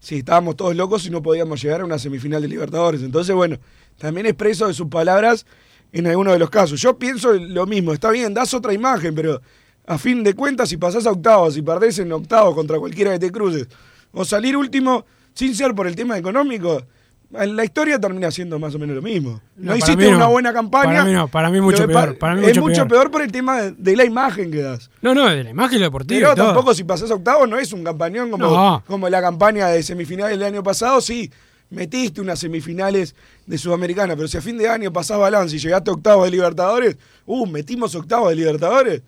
sí, 0.00 0.16
estábamos 0.16 0.56
todos 0.56 0.74
locos 0.74 1.06
y 1.06 1.10
no 1.10 1.22
podíamos 1.22 1.62
llegar 1.62 1.82
a 1.82 1.84
una 1.84 1.98
semifinal 1.98 2.42
de 2.42 2.48
Libertadores. 2.48 3.02
Entonces, 3.02 3.36
bueno, 3.36 3.58
también 3.98 4.26
expreso 4.26 4.66
de 4.66 4.74
sus 4.74 4.88
palabras 4.88 5.46
en 5.92 6.06
algunos 6.06 6.32
de 6.32 6.38
los 6.38 6.50
casos. 6.50 6.80
Yo 6.80 6.98
pienso 6.98 7.32
lo 7.34 7.66
mismo, 7.66 7.92
está 7.92 8.10
bien, 8.10 8.34
das 8.34 8.52
otra 8.54 8.72
imagen, 8.72 9.14
pero 9.14 9.40
a 9.86 9.98
fin 9.98 10.24
de 10.24 10.34
cuentas, 10.34 10.68
si 10.68 10.76
pasás 10.76 11.06
a 11.06 11.10
octavos, 11.10 11.54
si 11.54 11.62
perdés 11.62 11.98
en 11.98 12.10
octavos 12.12 12.54
contra 12.54 12.78
cualquiera 12.78 13.12
que 13.12 13.18
te 13.18 13.30
cruces, 13.30 13.68
o 14.12 14.24
salir 14.24 14.56
último 14.56 15.04
sin 15.34 15.54
ser 15.54 15.74
por 15.74 15.86
el 15.86 15.94
tema 15.94 16.18
económico, 16.18 16.82
la 17.30 17.64
historia 17.64 17.98
termina 18.00 18.30
siendo 18.30 18.58
más 18.58 18.74
o 18.74 18.78
menos 18.78 18.96
lo 18.96 19.02
mismo. 19.02 19.40
No, 19.56 19.76
hiciste 19.76 20.10
no. 20.10 20.16
una 20.16 20.26
buena 20.26 20.52
campaña. 20.52 20.84
Para 20.90 21.04
mí 21.04 21.12
no, 21.12 21.28
para 21.28 21.50
mí 21.50 21.60
mucho 21.60 21.86
peor, 21.86 22.18
para 22.18 22.34
mí 22.34 22.44
es 22.44 22.58
mucho 22.58 22.86
peor. 22.86 22.88
peor 22.88 23.10
por 23.10 23.22
el 23.22 23.30
tema 23.30 23.60
de, 23.62 23.70
de 23.72 23.96
la 23.96 24.04
imagen 24.04 24.50
que 24.50 24.62
das. 24.62 24.90
No, 25.00 25.14
no, 25.14 25.28
de 25.28 25.44
la 25.44 25.50
imagen 25.50 25.80
deportiva. 25.80 26.20
Pero 26.20 26.32
y 26.32 26.36
todo. 26.36 26.46
tampoco 26.46 26.74
si 26.74 26.82
pasás 26.84 27.10
a 27.10 27.14
octavos 27.14 27.48
no 27.48 27.56
es 27.56 27.72
un 27.72 27.84
campañón 27.84 28.30
como, 28.30 28.46
No. 28.46 28.82
como 28.86 29.08
la 29.08 29.20
campaña 29.20 29.68
de 29.68 29.82
semifinales 29.82 30.38
del 30.38 30.46
año 30.46 30.62
pasado. 30.64 31.00
Sí, 31.00 31.30
metiste 31.70 32.20
unas 32.20 32.40
semifinales 32.40 33.14
de 33.46 33.58
Sudamericana, 33.58 34.16
pero 34.16 34.26
si 34.26 34.36
a 34.36 34.40
fin 34.40 34.58
de 34.58 34.68
año 34.68 34.92
pasás 34.92 35.16
balance 35.18 35.54
y 35.54 35.60
llegaste 35.60 35.90
a 35.90 35.94
octavos 35.94 36.24
de 36.24 36.32
Libertadores, 36.32 36.96
uh, 37.26 37.46
metimos 37.46 37.94
octavos 37.94 38.30
de 38.30 38.34
Libertadores, 38.36 39.02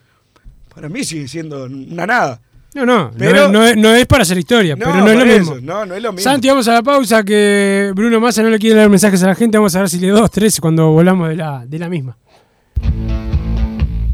para 0.73 0.89
mí 0.89 1.03
sigue 1.03 1.27
siendo 1.27 1.65
una 1.65 2.07
nada. 2.07 2.41
No, 2.75 2.87
no, 2.87 3.11
Pero- 3.19 3.33
no, 3.35 3.45
es- 3.47 3.53
no 3.53 3.65
es, 3.67 3.77
no 3.77 3.95
es 3.95 4.07
para 4.07 4.23
hacer 4.23 4.39
historia, 4.39 4.75
No, 4.77 4.87
pero 4.87 4.97
no 5.05 5.09
es 5.11 5.19
lo 5.19 5.25
mismo. 5.27 5.53
eso, 5.57 5.61
no, 5.63 5.85
no 5.87 5.95
es 5.95 6.03
lo 6.03 6.13
mismo. 6.13 6.31
Santi, 6.31 6.49
vamos 6.49 6.67
a 6.69 6.73
la 6.75 6.83
pausa 6.83 7.23
que 7.23 7.93
Bruno 7.95 8.19
Massa 8.19 8.43
no 8.43 8.49
le 8.49 8.59
quiere 8.59 8.77
dar 8.77 8.89
mensajes 8.89 9.23
a 9.23 9.27
la 9.27 9.35
gente. 9.35 9.59
Vamos 9.59 9.77
a 9.77 9.81
ver 9.81 9.89
si 9.91 9.99
le 9.99 10.09
dos, 10.09 10.31
tres 10.31 10.59
cuando 10.61 10.91
volvamos 10.91 11.29
de 11.29 11.37
la, 11.37 11.65
de 11.67 11.79
la 11.79 11.89
misma. 11.91 12.17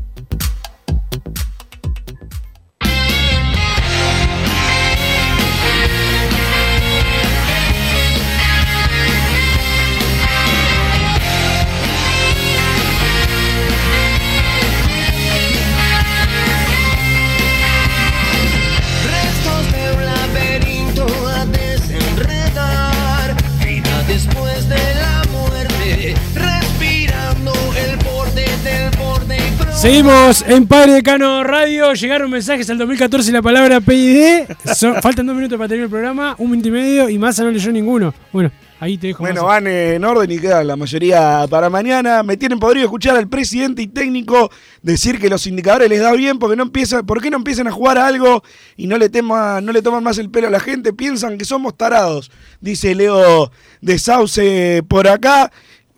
Seguimos 29.81 30.45
en 30.47 30.67
Padre 30.67 30.93
Decano 30.93 31.43
Radio. 31.43 31.95
Llegaron 31.95 32.29
mensajes 32.29 32.69
al 32.69 32.77
2014 32.77 33.31
y 33.31 33.33
la 33.33 33.41
palabra 33.41 33.81
PID. 33.81 34.43
Faltan 35.01 35.25
dos 35.25 35.35
minutos 35.35 35.57
para 35.57 35.67
terminar 35.67 35.85
el 35.85 35.89
programa, 35.89 36.35
un 36.37 36.51
minuto 36.51 36.67
y 36.67 36.71
medio 36.71 37.09
y 37.09 37.17
Massa 37.17 37.43
no 37.43 37.49
leyó 37.49 37.71
ninguno. 37.71 38.13
Bueno, 38.31 38.51
ahí 38.79 38.99
te 38.99 39.07
dejo. 39.07 39.23
Bueno, 39.23 39.41
Massa. 39.41 39.47
van 39.47 39.65
en 39.65 40.05
orden 40.05 40.29
y 40.29 40.37
quedan 40.37 40.67
la 40.67 40.75
mayoría 40.75 41.47
para 41.49 41.71
mañana. 41.71 42.21
Me 42.21 42.37
tienen 42.37 42.59
podrido 42.59 42.85
escuchar 42.85 43.15
al 43.15 43.27
presidente 43.27 43.81
y 43.81 43.87
técnico 43.87 44.51
decir 44.83 45.19
que 45.19 45.31
los 45.31 45.47
indicadores 45.47 45.89
les 45.89 45.99
da 45.99 46.11
bien 46.11 46.37
porque 46.37 46.55
no 46.55 46.61
empieza, 46.61 47.01
¿por 47.01 47.19
qué 47.19 47.31
no 47.31 47.37
empiezan 47.37 47.65
a 47.65 47.71
jugar 47.71 47.97
a 47.97 48.05
algo 48.05 48.43
y 48.77 48.85
no 48.85 48.99
le, 48.99 49.09
tema, 49.09 49.61
no 49.61 49.71
le 49.71 49.81
toman 49.81 50.03
más 50.03 50.19
el 50.19 50.29
pelo 50.29 50.49
a 50.49 50.51
la 50.51 50.59
gente? 50.59 50.93
Piensan 50.93 51.39
que 51.39 51.45
somos 51.45 51.75
tarados, 51.75 52.29
dice 52.59 52.93
Leo 52.93 53.51
de 53.81 53.97
Sauce 53.97 54.83
por 54.87 55.07
acá. 55.07 55.51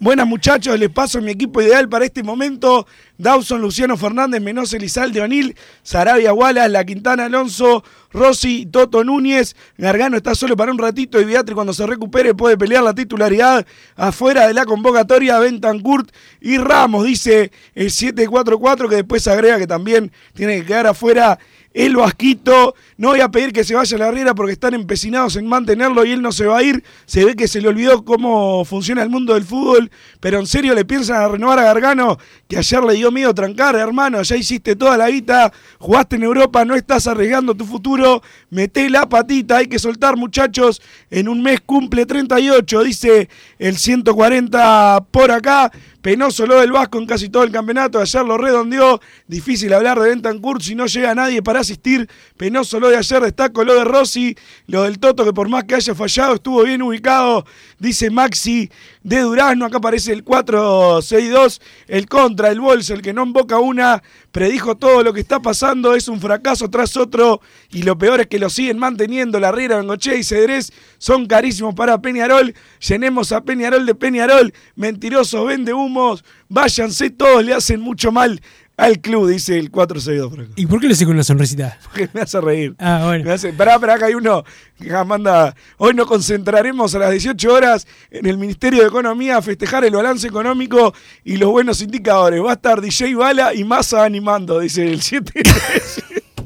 Buenas 0.04 0.28
muchachos, 0.28 0.78
les 0.78 0.90
paso 0.90 1.22
mi 1.22 1.32
equipo 1.32 1.62
ideal 1.62 1.88
para 1.88 2.04
este 2.04 2.24
momento. 2.24 2.86
Dawson, 3.24 3.62
Luciano 3.62 3.98
Fernández, 3.98 4.42
Menos 4.42 4.74
Elizalde 4.74 5.22
O'Neill, 5.22 5.56
Sarabia 5.82 6.34
Wallace, 6.34 6.70
La 6.70 6.86
Quintana 6.86 7.26
Alonso, 7.26 7.84
Rossi, 8.12 8.68
Toto 8.68 9.04
Núñez. 9.04 9.56
Gargano 9.78 10.18
está 10.18 10.36
solo 10.36 10.56
para 10.56 10.72
un 10.72 10.78
ratito 10.78 11.20
y 11.20 11.26
Beatriz 11.26 11.56
cuando 11.56 11.74
se 11.74 11.88
recupere 11.88 12.36
puede 12.36 12.58
pelear 12.58 12.84
la 12.84 12.94
titularidad 12.94 13.66
afuera 13.96 14.46
de 14.48 14.54
la 14.54 14.66
convocatoria. 14.66 15.40
Bentancourt 15.40 16.12
y 16.42 16.58
Ramos, 16.58 17.06
dice 17.06 17.52
el 17.74 17.90
744 17.90 18.90
que 18.90 18.96
después 18.98 19.28
agrega 19.28 19.58
que 19.58 19.68
también 19.68 20.12
tiene 20.34 20.60
que 20.60 20.66
quedar 20.68 20.88
afuera 20.88 21.40
el 21.74 21.96
Vasquito. 21.96 22.76
No 22.98 23.10
voy 23.10 23.22
a 23.22 23.30
pedir 23.30 23.52
que 23.52 23.64
se 23.64 23.76
vaya 23.76 23.98
a 23.98 24.00
la 24.00 24.12
Riera 24.12 24.36
porque 24.36 24.54
están 24.54 24.74
empecinados 24.74 25.36
en 25.36 25.48
mantenerlo 25.48 26.06
y 26.06 26.12
él 26.12 26.22
no 26.22 26.32
se 26.32 26.46
va 26.46 26.60
a 26.60 26.64
ir. 26.64 26.84
Se 27.06 27.26
ve 27.26 27.36
que 27.36 27.48
se 27.48 27.62
le 27.62 27.68
olvidó 27.68 28.06
cómo 28.06 28.64
funciona 28.66 29.02
el 29.02 29.10
mundo 29.10 29.34
del 29.34 29.44
fútbol. 29.44 29.92
Pero 30.20 30.40
en 30.40 30.48
serio 30.48 30.74
le 30.76 30.86
piensan 30.86 31.22
a 31.22 31.28
renovar 31.28 31.60
a 31.60 31.64
Gargano, 31.64 32.18
que 32.48 32.58
ayer 32.58 32.84
le 32.84 32.94
dio 32.94 33.12
miedo 33.12 33.34
trancar, 33.34 33.76
hermano. 33.76 34.22
Ya 34.22 34.36
hiciste 34.36 34.76
toda 34.76 34.98
la 34.98 35.10
guita, 35.10 35.52
jugaste 35.80 36.16
en 36.16 36.24
Europa, 36.24 36.64
no 36.66 36.76
estás 36.76 37.08
arriesgando 37.08 37.56
tu 37.56 37.66
futuro. 37.66 38.22
Meté 38.50 38.90
la 38.90 39.10
patita, 39.10 39.58
hay 39.58 39.68
que 39.68 39.80
soltar, 39.80 40.16
muchachos. 40.16 40.82
En 41.10 41.28
un 41.28 41.42
mes 41.42 41.62
cumple 41.62 42.06
38, 42.06 42.84
dice 42.84 43.30
el 43.58 43.78
140 43.78 45.06
por 45.12 45.32
acá. 45.32 45.72
Penoso 46.04 46.46
lo 46.46 46.60
del 46.60 46.74
Vasco 46.74 46.98
en 46.98 47.06
casi 47.06 47.30
todo 47.30 47.44
el 47.44 47.52
campeonato. 47.52 47.98
Ayer 47.98 48.26
lo 48.26 48.38
redondeó. 48.38 49.00
Difícil 49.26 49.74
hablar 49.74 49.98
de 50.02 50.10
Bentancur 50.10 50.62
si 50.62 50.76
no 50.76 50.86
llega 50.86 51.16
nadie 51.16 51.42
para 51.42 51.62
asistir. 51.62 52.10
Penoso 52.36 52.78
lo 52.82 52.90
de 52.90 52.98
ayer. 52.98 53.22
Destaco 53.22 53.64
lo 53.64 53.74
de 53.74 53.86
Rossi. 53.86 54.36
Lo 54.68 54.84
del 54.84 55.00
Toto, 55.00 55.24
que 55.24 55.32
por 55.32 55.48
más 55.48 55.64
que 55.64 55.76
haya 55.76 55.96
fallado, 55.96 56.36
estuvo 56.36 56.62
bien 56.64 56.82
ubicado. 56.82 57.46
Dice 57.80 58.10
Maxi 58.10 58.70
de 59.04 59.20
Durazno. 59.20 59.66
Acá 59.66 59.78
aparece 59.78 60.12
el 60.12 60.26
4-6-2. 60.26 61.62
El 61.88 62.08
contra, 62.08 62.50
el 62.50 62.60
bolso, 62.60 62.94
el 62.94 63.02
que 63.02 63.14
no 63.14 63.24
invoca 63.24 63.60
una. 63.60 64.02
Predijo 64.32 64.76
todo 64.76 65.04
lo 65.04 65.14
que 65.14 65.20
está 65.20 65.42
pasando. 65.42 65.94
Es 65.94 66.08
un 66.08 66.20
fracaso 66.20 66.70
tras 66.70 66.98
otro. 66.98 67.42
Y 67.70 67.84
lo 67.84 67.98
peor 67.98 68.22
es 68.22 68.28
que 68.28 68.40
lo 68.40 68.50
siguen 68.50 68.80
manteniendo. 68.80 69.40
La 69.40 69.52
Riera, 69.52 69.78
Bengoche 69.78 70.18
y 70.18 70.24
Cedrés 70.24 70.74
son 70.98 71.28
carísimos 71.28 71.76
para 71.76 72.02
Peñarol. 72.02 72.56
Llenemos 72.88 73.32
a 73.32 73.42
Peñarol 73.42 73.86
de 73.86 73.96
Peñarol. 73.96 74.54
Mentirosos, 74.76 75.46
vende 75.46 75.74
humos. 75.74 76.24
Váyanse 76.50 77.10
todos, 77.10 77.44
le 77.44 77.54
hacen 77.54 77.82
mucho 77.82 78.12
mal 78.12 78.40
al 78.76 79.00
club, 79.00 79.30
dice 79.30 79.60
el 79.60 79.70
462 79.70 80.30
por 80.32 80.40
acá. 80.42 80.52
¿Y 80.56 80.66
por 80.66 80.80
qué 80.80 80.88
le 80.88 80.94
hace 80.94 81.06
con 81.06 81.14
una 81.14 81.24
sonrisita? 81.24 81.78
Porque 81.84 82.10
me 82.14 82.22
hace 82.22 82.42
reír. 82.42 82.76
Ah, 82.80 83.04
bueno. 83.06 83.26
Me 83.26 83.32
hace, 83.32 83.54
pará, 83.54 83.78
pará, 83.80 83.96
acá 83.96 84.08
hay 84.08 84.16
uno 84.16 84.44
que 84.80 84.92
manda. 85.06 85.56
Hoy 85.78 85.94
nos 85.94 86.08
concentraremos 86.08 86.96
a 86.96 87.00
las 87.00 87.12
18 87.12 87.54
horas 87.54 87.88
en 88.10 88.26
el 88.26 88.38
Ministerio 88.38 88.82
de 88.82 88.88
Economía 88.88 89.38
a 89.38 89.42
festejar 89.42 89.86
el 89.86 89.96
balance 89.96 90.28
económico 90.28 90.94
y 91.24 91.38
los 91.38 91.52
buenos 91.52 91.82
indicadores. 91.82 92.42
Va 92.42 92.52
a 92.52 92.54
estar 92.54 92.82
DJ 92.82 93.16
Bala 93.16 93.54
y 93.54 93.64
Massa 93.64 94.04
animando, 94.04 94.60
dice 94.60 94.92
el 94.92 95.02
7. 95.02 95.44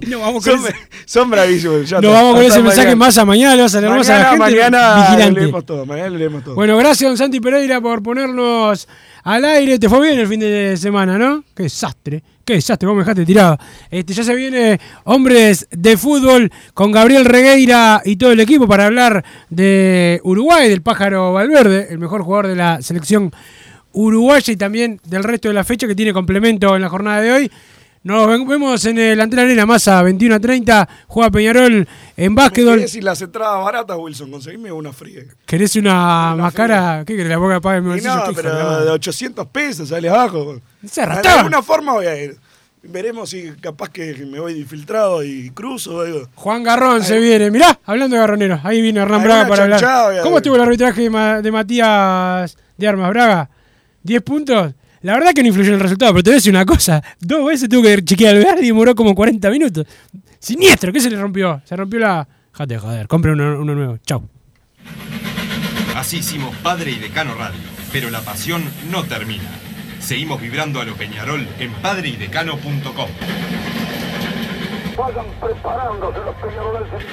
No, 0.10 0.20
vamos 0.20 0.44
son, 0.44 0.60
ese- 0.60 0.76
son 1.06 1.30
bravísimos. 1.30 1.90
ya 1.90 2.00
Nos 2.02 2.12
vamos 2.14 2.36
con 2.36 2.44
ese 2.46 2.62
mensaje 2.62 2.88
mañana. 2.88 2.96
más 3.06 3.18
a 3.18 3.26
mañana, 3.26 3.56
le 3.56 3.62
vas 3.64 3.76
a 3.76 3.82
leer 3.82 3.94
más 3.94 4.10
a 4.10 4.14
la 4.20 4.26
gente. 4.26 4.40
mañana 4.40 4.96
Vigilante. 5.10 5.42
leemos 5.42 5.66
todo. 5.66 5.86
Mañana 5.86 6.10
leemos 6.18 6.44
todo. 6.44 6.56
Bueno, 6.56 6.78
gracias, 6.78 7.10
don 7.10 7.18
Santi 7.18 7.40
Pereira, 7.40 7.82
por 7.82 8.02
ponernos 8.04 8.88
al 9.24 9.46
aire. 9.46 9.78
Te 9.80 9.90
fue 9.90 10.08
bien 10.08 10.20
el 10.20 10.28
fin 10.28 10.40
de 10.40 10.76
semana, 10.78 11.18
¿no? 11.18 11.44
Qué 11.56 11.64
desastre, 11.64 12.24
qué 12.46 12.54
desastre, 12.54 12.88
vos 12.88 12.96
me 12.96 13.02
dejaste 13.02 13.26
tirado. 13.26 13.58
Este, 13.92 14.14
ya 14.14 14.24
se 14.24 14.34
viene 14.36 14.80
Hombres 15.04 15.68
de 15.72 15.98
Fútbol 15.98 16.52
con 16.74 16.92
Gabriel 16.92 17.26
Regueira 17.26 18.02
y 18.06 18.16
todo 18.16 18.32
el 18.32 18.40
equipo 18.40 18.68
para 18.68 18.86
hablar 18.86 19.24
de 19.50 20.22
Uruguay, 20.24 20.70
del 20.70 20.82
pájaro 20.82 21.34
Valverde, 21.34 21.88
el 21.90 21.98
mejor 22.00 22.22
jugador 22.24 22.48
de 22.48 22.56
la 22.56 22.82
selección 22.82 23.32
uruguaya 23.94 24.54
y 24.54 24.58
también 24.58 25.00
del 25.06 25.24
resto 25.24 25.48
de 25.48 25.54
la 25.56 25.64
fecha 25.64 25.88
que 25.88 25.96
tiene 25.96 26.14
complemento 26.14 26.76
en 26.76 26.82
la 26.82 26.90
jornada 26.90 27.20
de 27.22 27.32
hoy. 27.32 27.52
Nos 28.08 28.48
vemos 28.48 28.86
en 28.86 28.98
el 29.00 29.20
Antena 29.20 29.42
Arena 29.42 29.66
Massa 29.66 30.02
21 30.02 30.36
a 30.36 30.40
30. 30.40 30.90
Juega 31.08 31.30
Peñarol 31.30 31.86
en 32.16 32.34
¿Me 32.34 32.42
básquetbol. 32.42 32.76
querés 32.76 32.92
decir 32.92 33.04
las 33.04 33.22
entradas 33.22 33.62
baratas, 33.62 33.98
Wilson? 34.00 34.32
Conseguime 34.32 34.72
una 34.72 34.94
fría. 34.94 35.24
¿Querés 35.46 35.76
una 35.76 36.34
más 36.38 36.54
cara? 36.54 37.04
¿Qué 37.06 37.18
querés? 37.18 37.28
¿La 37.30 37.38
boca 37.38 37.60
paga 37.60 37.82
mi 37.82 37.90
bolsillo? 37.90 38.16
no, 38.16 38.34
pero 38.34 38.86
de 38.86 38.92
800 38.92 39.48
pesos 39.48 39.90
sale 39.90 40.08
abajo. 40.08 40.62
Se 40.90 41.02
De 41.02 41.28
alguna 41.28 41.62
forma 41.62 41.92
voy 41.94 42.06
a 42.06 42.16
ir. 42.24 42.38
Veremos 42.82 43.30
si 43.32 43.52
capaz 43.60 43.90
que 43.90 44.14
me 44.26 44.40
voy 44.40 44.54
infiltrado 44.58 45.22
y 45.22 45.50
cruzo. 45.50 46.00
Algo. 46.00 46.30
Juan 46.36 46.64
Garrón 46.64 47.04
se 47.04 47.20
viene. 47.20 47.52
Mirá, 47.52 47.78
hablando 47.84 48.16
de 48.16 48.22
garroneros. 48.22 48.62
Ahí 48.64 48.82
viene 48.82 49.02
Hernán 49.02 49.22
Braga 49.24 49.48
para 49.50 49.64
hablar. 49.64 50.22
¿Cómo 50.24 50.38
estuvo 50.38 50.56
el 50.56 50.62
arbitraje 50.62 51.02
de, 51.02 51.10
Ma- 51.10 51.42
de 51.42 51.52
Matías 51.52 52.58
de 52.78 52.88
Armas 52.88 53.10
Braga? 53.10 53.50
¿10 54.06 54.22
puntos? 54.24 54.74
La 55.02 55.14
verdad 55.14 55.34
que 55.34 55.42
no 55.42 55.50
influyó 55.50 55.70
en 55.70 55.76
el 55.76 55.80
resultado, 55.80 56.14
pero 56.14 56.24
te 56.24 56.30
voy 56.32 56.36
a 56.36 56.38
decir 56.38 56.52
una 56.52 56.66
cosa. 56.66 57.04
Dos 57.20 57.46
veces 57.46 57.70
tuvo 57.70 57.84
que 57.84 58.04
chequear 58.04 58.36
el 58.36 58.44
VAR 58.44 58.60
y 58.64 58.68
demoró 58.68 58.96
como 58.96 59.14
40 59.14 59.50
minutos. 59.50 59.86
Siniestro, 60.40 60.92
¿qué 60.92 61.00
se 61.00 61.10
le 61.10 61.20
rompió? 61.20 61.62
Se 61.66 61.76
rompió 61.76 62.00
la... 62.00 62.28
Jate 62.52 62.74
de 62.74 62.80
joder, 62.80 63.08
compre 63.08 63.34
uno, 63.34 63.60
uno 63.60 63.76
nuevo. 63.76 63.98
Chau. 64.06 64.28
Así 65.96 66.18
hicimos 66.18 66.56
Padre 66.58 66.92
y 66.92 67.00
Decano 67.00 67.36
Radio, 67.36 67.60
pero 67.92 68.10
la 68.10 68.22
pasión 68.22 68.64
no 68.92 69.04
termina. 69.04 69.50
Seguimos 70.00 70.40
vibrando 70.40 70.80
a 70.80 70.86
lo 70.86 70.96
Peñarol 70.96 71.48
en 71.60 71.72
padreidecano.com. 71.74 73.10
Vayan 74.98 75.26
preparándose 75.40 76.20
los 76.20 76.36
peñaroles. 76.36 77.04